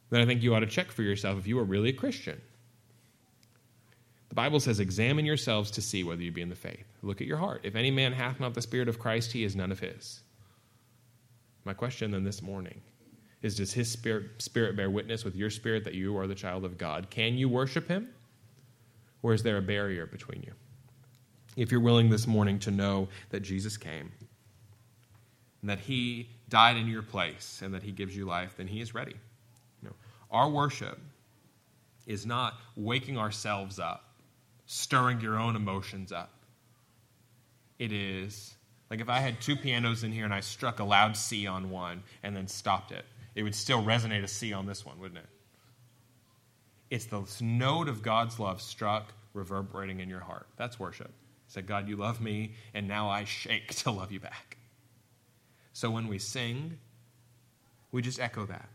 then 0.09 0.21
I 0.21 0.25
think 0.25 0.41
you 0.41 0.55
ought 0.55 0.61
to 0.61 0.67
check 0.67 0.91
for 0.91 1.03
yourself 1.03 1.37
if 1.37 1.47
you 1.47 1.59
are 1.59 1.63
really 1.63 1.89
a 1.89 1.93
Christian. 1.93 2.41
The 4.29 4.35
Bible 4.35 4.59
says, 4.59 4.79
Examine 4.79 5.25
yourselves 5.25 5.71
to 5.71 5.81
see 5.81 6.03
whether 6.03 6.21
you 6.21 6.31
be 6.31 6.41
in 6.41 6.49
the 6.49 6.55
faith. 6.55 6.85
Look 7.01 7.21
at 7.21 7.27
your 7.27 7.37
heart. 7.37 7.61
If 7.63 7.75
any 7.75 7.91
man 7.91 8.13
hath 8.13 8.39
not 8.39 8.53
the 8.53 8.61
Spirit 8.61 8.87
of 8.87 8.99
Christ, 8.99 9.31
he 9.31 9.43
is 9.43 9.55
none 9.55 9.71
of 9.71 9.79
his. 9.79 10.21
My 11.65 11.73
question 11.73 12.11
then 12.11 12.23
this 12.23 12.41
morning 12.41 12.81
is 13.47 13.55
Does 13.55 13.73
his 13.73 13.89
spirit, 13.89 14.25
spirit 14.39 14.75
bear 14.75 14.89
witness 14.89 15.23
with 15.23 15.35
your 15.35 15.49
spirit 15.49 15.85
that 15.85 15.95
you 15.95 16.17
are 16.17 16.27
the 16.27 16.35
child 16.35 16.65
of 16.65 16.77
God? 16.77 17.09
Can 17.09 17.37
you 17.37 17.49
worship 17.49 17.87
him? 17.87 18.09
Or 19.23 19.33
is 19.33 19.41
there 19.41 19.57
a 19.57 19.61
barrier 19.61 20.05
between 20.05 20.43
you? 20.43 20.53
If 21.55 21.71
you're 21.71 21.81
willing 21.81 22.09
this 22.09 22.27
morning 22.27 22.59
to 22.59 22.71
know 22.71 23.07
that 23.29 23.39
Jesus 23.39 23.77
came 23.77 24.11
and 25.61 25.69
that 25.69 25.79
he 25.79 26.29
died 26.49 26.77
in 26.77 26.87
your 26.87 27.01
place 27.01 27.61
and 27.63 27.73
that 27.73 27.81
he 27.81 27.91
gives 27.91 28.15
you 28.15 28.25
life, 28.25 28.55
then 28.57 28.67
he 28.67 28.81
is 28.81 28.93
ready. 28.93 29.15
You 29.81 29.89
know, 29.89 29.95
our 30.29 30.49
worship 30.49 30.99
is 32.05 32.25
not 32.25 32.53
waking 32.75 33.17
ourselves 33.17 33.79
up, 33.79 34.03
stirring 34.65 35.19
your 35.19 35.39
own 35.39 35.55
emotions 35.55 36.11
up. 36.11 36.31
It 37.79 37.91
is 37.91 38.55
like 38.89 39.01
if 39.01 39.09
I 39.09 39.19
had 39.19 39.41
two 39.41 39.55
pianos 39.55 40.03
in 40.03 40.11
here 40.11 40.25
and 40.25 40.33
I 40.33 40.41
struck 40.41 40.79
a 40.79 40.83
loud 40.83 41.17
C 41.17 41.47
on 41.47 41.69
one 41.69 42.03
and 42.23 42.35
then 42.35 42.47
stopped 42.47 42.91
it, 42.91 43.05
it 43.37 43.43
would 43.43 43.53
still 43.53 43.83
resonate 43.83 44.23
a 44.23 44.27
C 44.27 44.51
on 44.51 44.65
this 44.65 44.83
one, 44.83 44.99
wouldn't 44.99 45.19
it? 45.19 45.29
It's 46.89 47.05
the 47.05 47.23
note 47.39 47.87
of 47.87 48.01
God's 48.01 48.39
love 48.39 48.59
struck, 48.63 49.13
reverberating 49.33 49.99
in 49.99 50.09
your 50.09 50.21
heart. 50.21 50.47
That's 50.57 50.79
worship. 50.79 51.11
Said, 51.45 51.67
God, 51.67 51.87
you 51.87 51.97
love 51.97 52.19
me, 52.19 52.55
and 52.73 52.87
now 52.87 53.11
I 53.11 53.25
shake 53.25 53.75
to 53.83 53.91
love 53.91 54.11
you 54.11 54.19
back. 54.19 54.57
So 55.71 55.91
when 55.91 56.07
we 56.07 56.17
sing, 56.17 56.79
we 57.91 58.01
just 58.01 58.19
echo 58.19 58.47
that. 58.47 58.69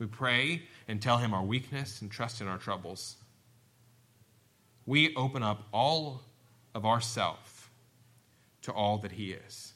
We 0.00 0.06
pray 0.06 0.62
and 0.88 1.00
tell 1.00 1.18
Him 1.18 1.32
our 1.32 1.44
weakness 1.44 2.02
and 2.02 2.10
trust 2.10 2.40
in 2.40 2.48
our 2.48 2.58
troubles. 2.58 3.18
We 4.84 5.14
open 5.14 5.44
up 5.44 5.68
all 5.72 6.22
of 6.74 6.84
ourself 6.84 7.70
to 8.62 8.72
all 8.72 8.98
that 8.98 9.12
He 9.12 9.30
is. 9.30 9.74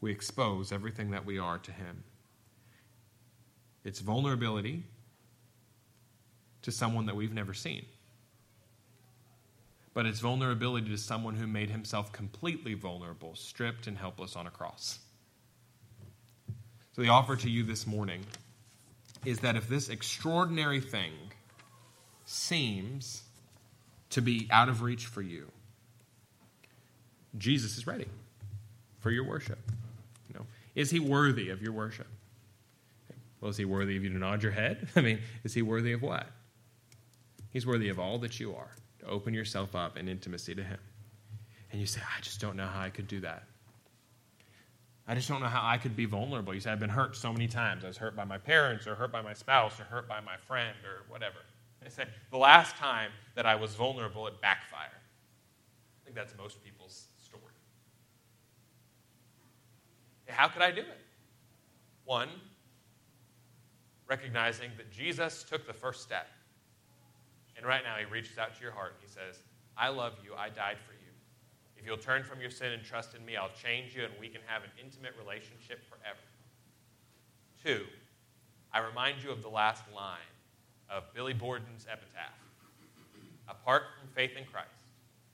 We 0.00 0.12
expose 0.12 0.70
everything 0.70 1.10
that 1.10 1.26
we 1.26 1.40
are 1.40 1.58
to 1.58 1.72
Him. 1.72 2.04
It's 3.84 4.00
vulnerability 4.00 4.84
to 6.62 6.72
someone 6.72 7.06
that 7.06 7.16
we've 7.16 7.34
never 7.34 7.52
seen. 7.52 7.84
But 9.92 10.06
it's 10.06 10.20
vulnerability 10.20 10.88
to 10.88 10.98
someone 10.98 11.36
who 11.36 11.46
made 11.46 11.70
himself 11.70 12.12
completely 12.12 12.74
vulnerable, 12.74 13.36
stripped 13.36 13.86
and 13.86 13.96
helpless 13.96 14.34
on 14.34 14.46
a 14.46 14.50
cross. 14.50 14.98
So, 16.96 17.02
the 17.02 17.08
offer 17.08 17.36
to 17.36 17.50
you 17.50 17.62
this 17.64 17.86
morning 17.86 18.24
is 19.24 19.40
that 19.40 19.56
if 19.56 19.68
this 19.68 19.88
extraordinary 19.88 20.80
thing 20.80 21.12
seems 22.24 23.22
to 24.10 24.22
be 24.22 24.48
out 24.50 24.68
of 24.68 24.82
reach 24.82 25.06
for 25.06 25.22
you, 25.22 25.50
Jesus 27.36 27.76
is 27.76 27.86
ready 27.86 28.06
for 29.00 29.10
your 29.10 29.24
worship. 29.24 29.58
You 30.28 30.34
know, 30.34 30.46
is 30.74 30.90
he 30.90 31.00
worthy 31.00 31.50
of 31.50 31.62
your 31.62 31.72
worship? 31.72 32.06
Well, 33.44 33.50
is 33.50 33.58
he 33.58 33.66
worthy 33.66 33.98
of 33.98 34.02
you 34.02 34.08
to 34.08 34.18
nod 34.18 34.42
your 34.42 34.52
head? 34.52 34.88
I 34.96 35.02
mean, 35.02 35.20
is 35.42 35.52
he 35.52 35.60
worthy 35.60 35.92
of 35.92 36.00
what? 36.00 36.26
He's 37.50 37.66
worthy 37.66 37.90
of 37.90 37.98
all 37.98 38.16
that 38.20 38.40
you 38.40 38.54
are, 38.54 38.70
to 39.00 39.06
open 39.06 39.34
yourself 39.34 39.76
up 39.76 39.98
in 39.98 40.08
intimacy 40.08 40.54
to 40.54 40.64
him. 40.64 40.78
And 41.70 41.78
you 41.78 41.86
say, 41.86 42.00
I 42.00 42.22
just 42.22 42.40
don't 42.40 42.56
know 42.56 42.66
how 42.66 42.80
I 42.80 42.88
could 42.88 43.06
do 43.06 43.20
that. 43.20 43.42
I 45.06 45.14
just 45.14 45.28
don't 45.28 45.42
know 45.42 45.48
how 45.48 45.60
I 45.62 45.76
could 45.76 45.94
be 45.94 46.06
vulnerable. 46.06 46.54
You 46.54 46.60
say, 46.60 46.70
I've 46.70 46.80
been 46.80 46.88
hurt 46.88 47.16
so 47.16 47.34
many 47.34 47.46
times. 47.46 47.84
I 47.84 47.88
was 47.88 47.98
hurt 47.98 48.16
by 48.16 48.24
my 48.24 48.38
parents, 48.38 48.86
or 48.86 48.94
hurt 48.94 49.12
by 49.12 49.20
my 49.20 49.34
spouse, 49.34 49.78
or 49.78 49.84
hurt 49.84 50.08
by 50.08 50.22
my 50.22 50.38
friend, 50.38 50.74
or 50.82 51.02
whatever. 51.12 51.36
I 51.84 51.90
say, 51.90 52.06
the 52.30 52.38
last 52.38 52.76
time 52.76 53.10
that 53.34 53.44
I 53.44 53.56
was 53.56 53.74
vulnerable, 53.74 54.26
it 54.26 54.40
backfired. 54.40 54.88
I 54.90 56.00
think 56.02 56.16
that's 56.16 56.34
most 56.38 56.64
people's 56.64 57.08
story. 57.18 57.42
How 60.28 60.48
could 60.48 60.62
I 60.62 60.70
do 60.70 60.80
it? 60.80 61.00
One, 62.06 62.30
recognizing 64.08 64.70
that 64.76 64.90
Jesus 64.90 65.42
took 65.42 65.66
the 65.66 65.72
first 65.72 66.02
step. 66.02 66.28
And 67.56 67.66
right 67.66 67.82
now, 67.84 67.96
he 67.96 68.04
reaches 68.04 68.38
out 68.38 68.56
to 68.56 68.62
your 68.62 68.72
heart 68.72 68.94
and 69.00 69.08
he 69.08 69.08
says, 69.08 69.42
I 69.76 69.88
love 69.88 70.14
you. 70.24 70.32
I 70.36 70.48
died 70.48 70.76
for 70.86 70.92
you. 70.92 70.98
If 71.76 71.86
you'll 71.86 71.96
turn 71.96 72.24
from 72.24 72.40
your 72.40 72.50
sin 72.50 72.72
and 72.72 72.82
trust 72.82 73.14
in 73.14 73.24
me, 73.24 73.36
I'll 73.36 73.54
change 73.62 73.94
you 73.94 74.04
and 74.04 74.12
we 74.20 74.28
can 74.28 74.40
have 74.46 74.62
an 74.62 74.70
intimate 74.82 75.12
relationship 75.18 75.80
forever. 75.88 76.18
Two, 77.62 77.86
I 78.72 78.80
remind 78.80 79.22
you 79.22 79.30
of 79.30 79.42
the 79.42 79.48
last 79.48 79.84
line 79.94 80.18
of 80.90 81.04
Billy 81.14 81.32
Borden's 81.32 81.86
epitaph 81.90 82.44
Apart 83.48 83.82
from 83.98 84.08
faith 84.14 84.36
in 84.36 84.44
Christ, 84.44 84.68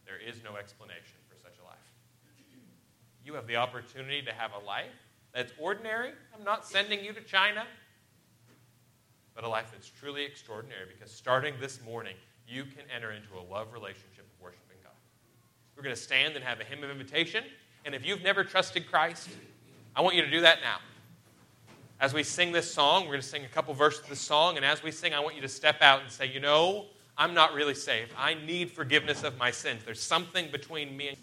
there 0.05 0.19
is 0.19 0.43
no 0.43 0.57
explanation 0.57 1.17
for 1.29 1.37
such 1.37 1.55
a 1.63 1.65
life. 1.65 1.79
You 3.25 3.35
have 3.35 3.47
the 3.47 3.57
opportunity 3.57 4.23
to 4.23 4.33
have 4.33 4.51
a 4.53 4.65
life 4.67 4.91
that's 5.33 5.53
ordinary. 5.59 6.11
I'm 6.37 6.45
not 6.45 6.67
sending 6.67 7.05
you 7.05 7.13
to 7.13 7.21
China, 7.21 7.65
but 9.41 9.47
a 9.47 9.51
life 9.51 9.71
that's 9.73 9.89
truly 9.89 10.23
extraordinary 10.23 10.85
because 10.87 11.11
starting 11.11 11.55
this 11.59 11.81
morning, 11.83 12.15
you 12.47 12.65
can 12.65 12.83
enter 12.95 13.13
into 13.13 13.29
a 13.39 13.45
love 13.51 13.73
relationship 13.73 14.19
of 14.19 14.45
worshiping 14.45 14.77
God. 14.83 14.93
We're 15.75 15.83
going 15.83 15.95
to 15.95 16.01
stand 16.01 16.37
and 16.37 16.45
have 16.45 16.61
a 16.61 16.65
hymn 16.65 16.85
of 16.85 16.91
invitation. 16.91 17.45
And 17.87 17.95
if 17.95 18.05
you've 18.05 18.23
never 18.23 18.45
trusted 18.45 18.91
Christ, 18.91 19.31
I 19.97 20.03
want 20.03 20.15
you 20.15 20.23
to 20.23 20.31
do 20.31 20.43
that 20.43 20.59
now. 20.61 20.77
As 22.01 22.13
we 22.13 22.23
sing 22.23 22.53
this 22.53 22.71
song, 22.71 23.05
we're 23.05 23.13
going 23.13 23.23
to 23.23 23.27
sing 23.27 23.47
a 23.47 23.49
couple 23.49 23.73
verses 23.73 24.03
of 24.03 24.11
this 24.11 24.21
song. 24.21 24.57
And 24.57 24.65
as 24.65 24.83
we 24.83 24.91
sing, 24.91 25.15
I 25.15 25.21
want 25.21 25.37
you 25.37 25.43
to 25.43 25.49
step 25.49 25.81
out 25.81 26.03
and 26.03 26.11
say, 26.11 26.27
you 26.27 26.41
know, 26.41 26.85
I'm 27.17 27.33
not 27.33 27.55
really 27.55 27.75
saved. 27.75 28.13
I 28.19 28.35
need 28.35 28.71
forgiveness 28.71 29.23
of 29.23 29.39
my 29.39 29.51
sins. 29.51 29.85
There's 29.87 30.03
something 30.03 30.51
between 30.51 30.95
me 30.99 31.09
and 31.09 31.17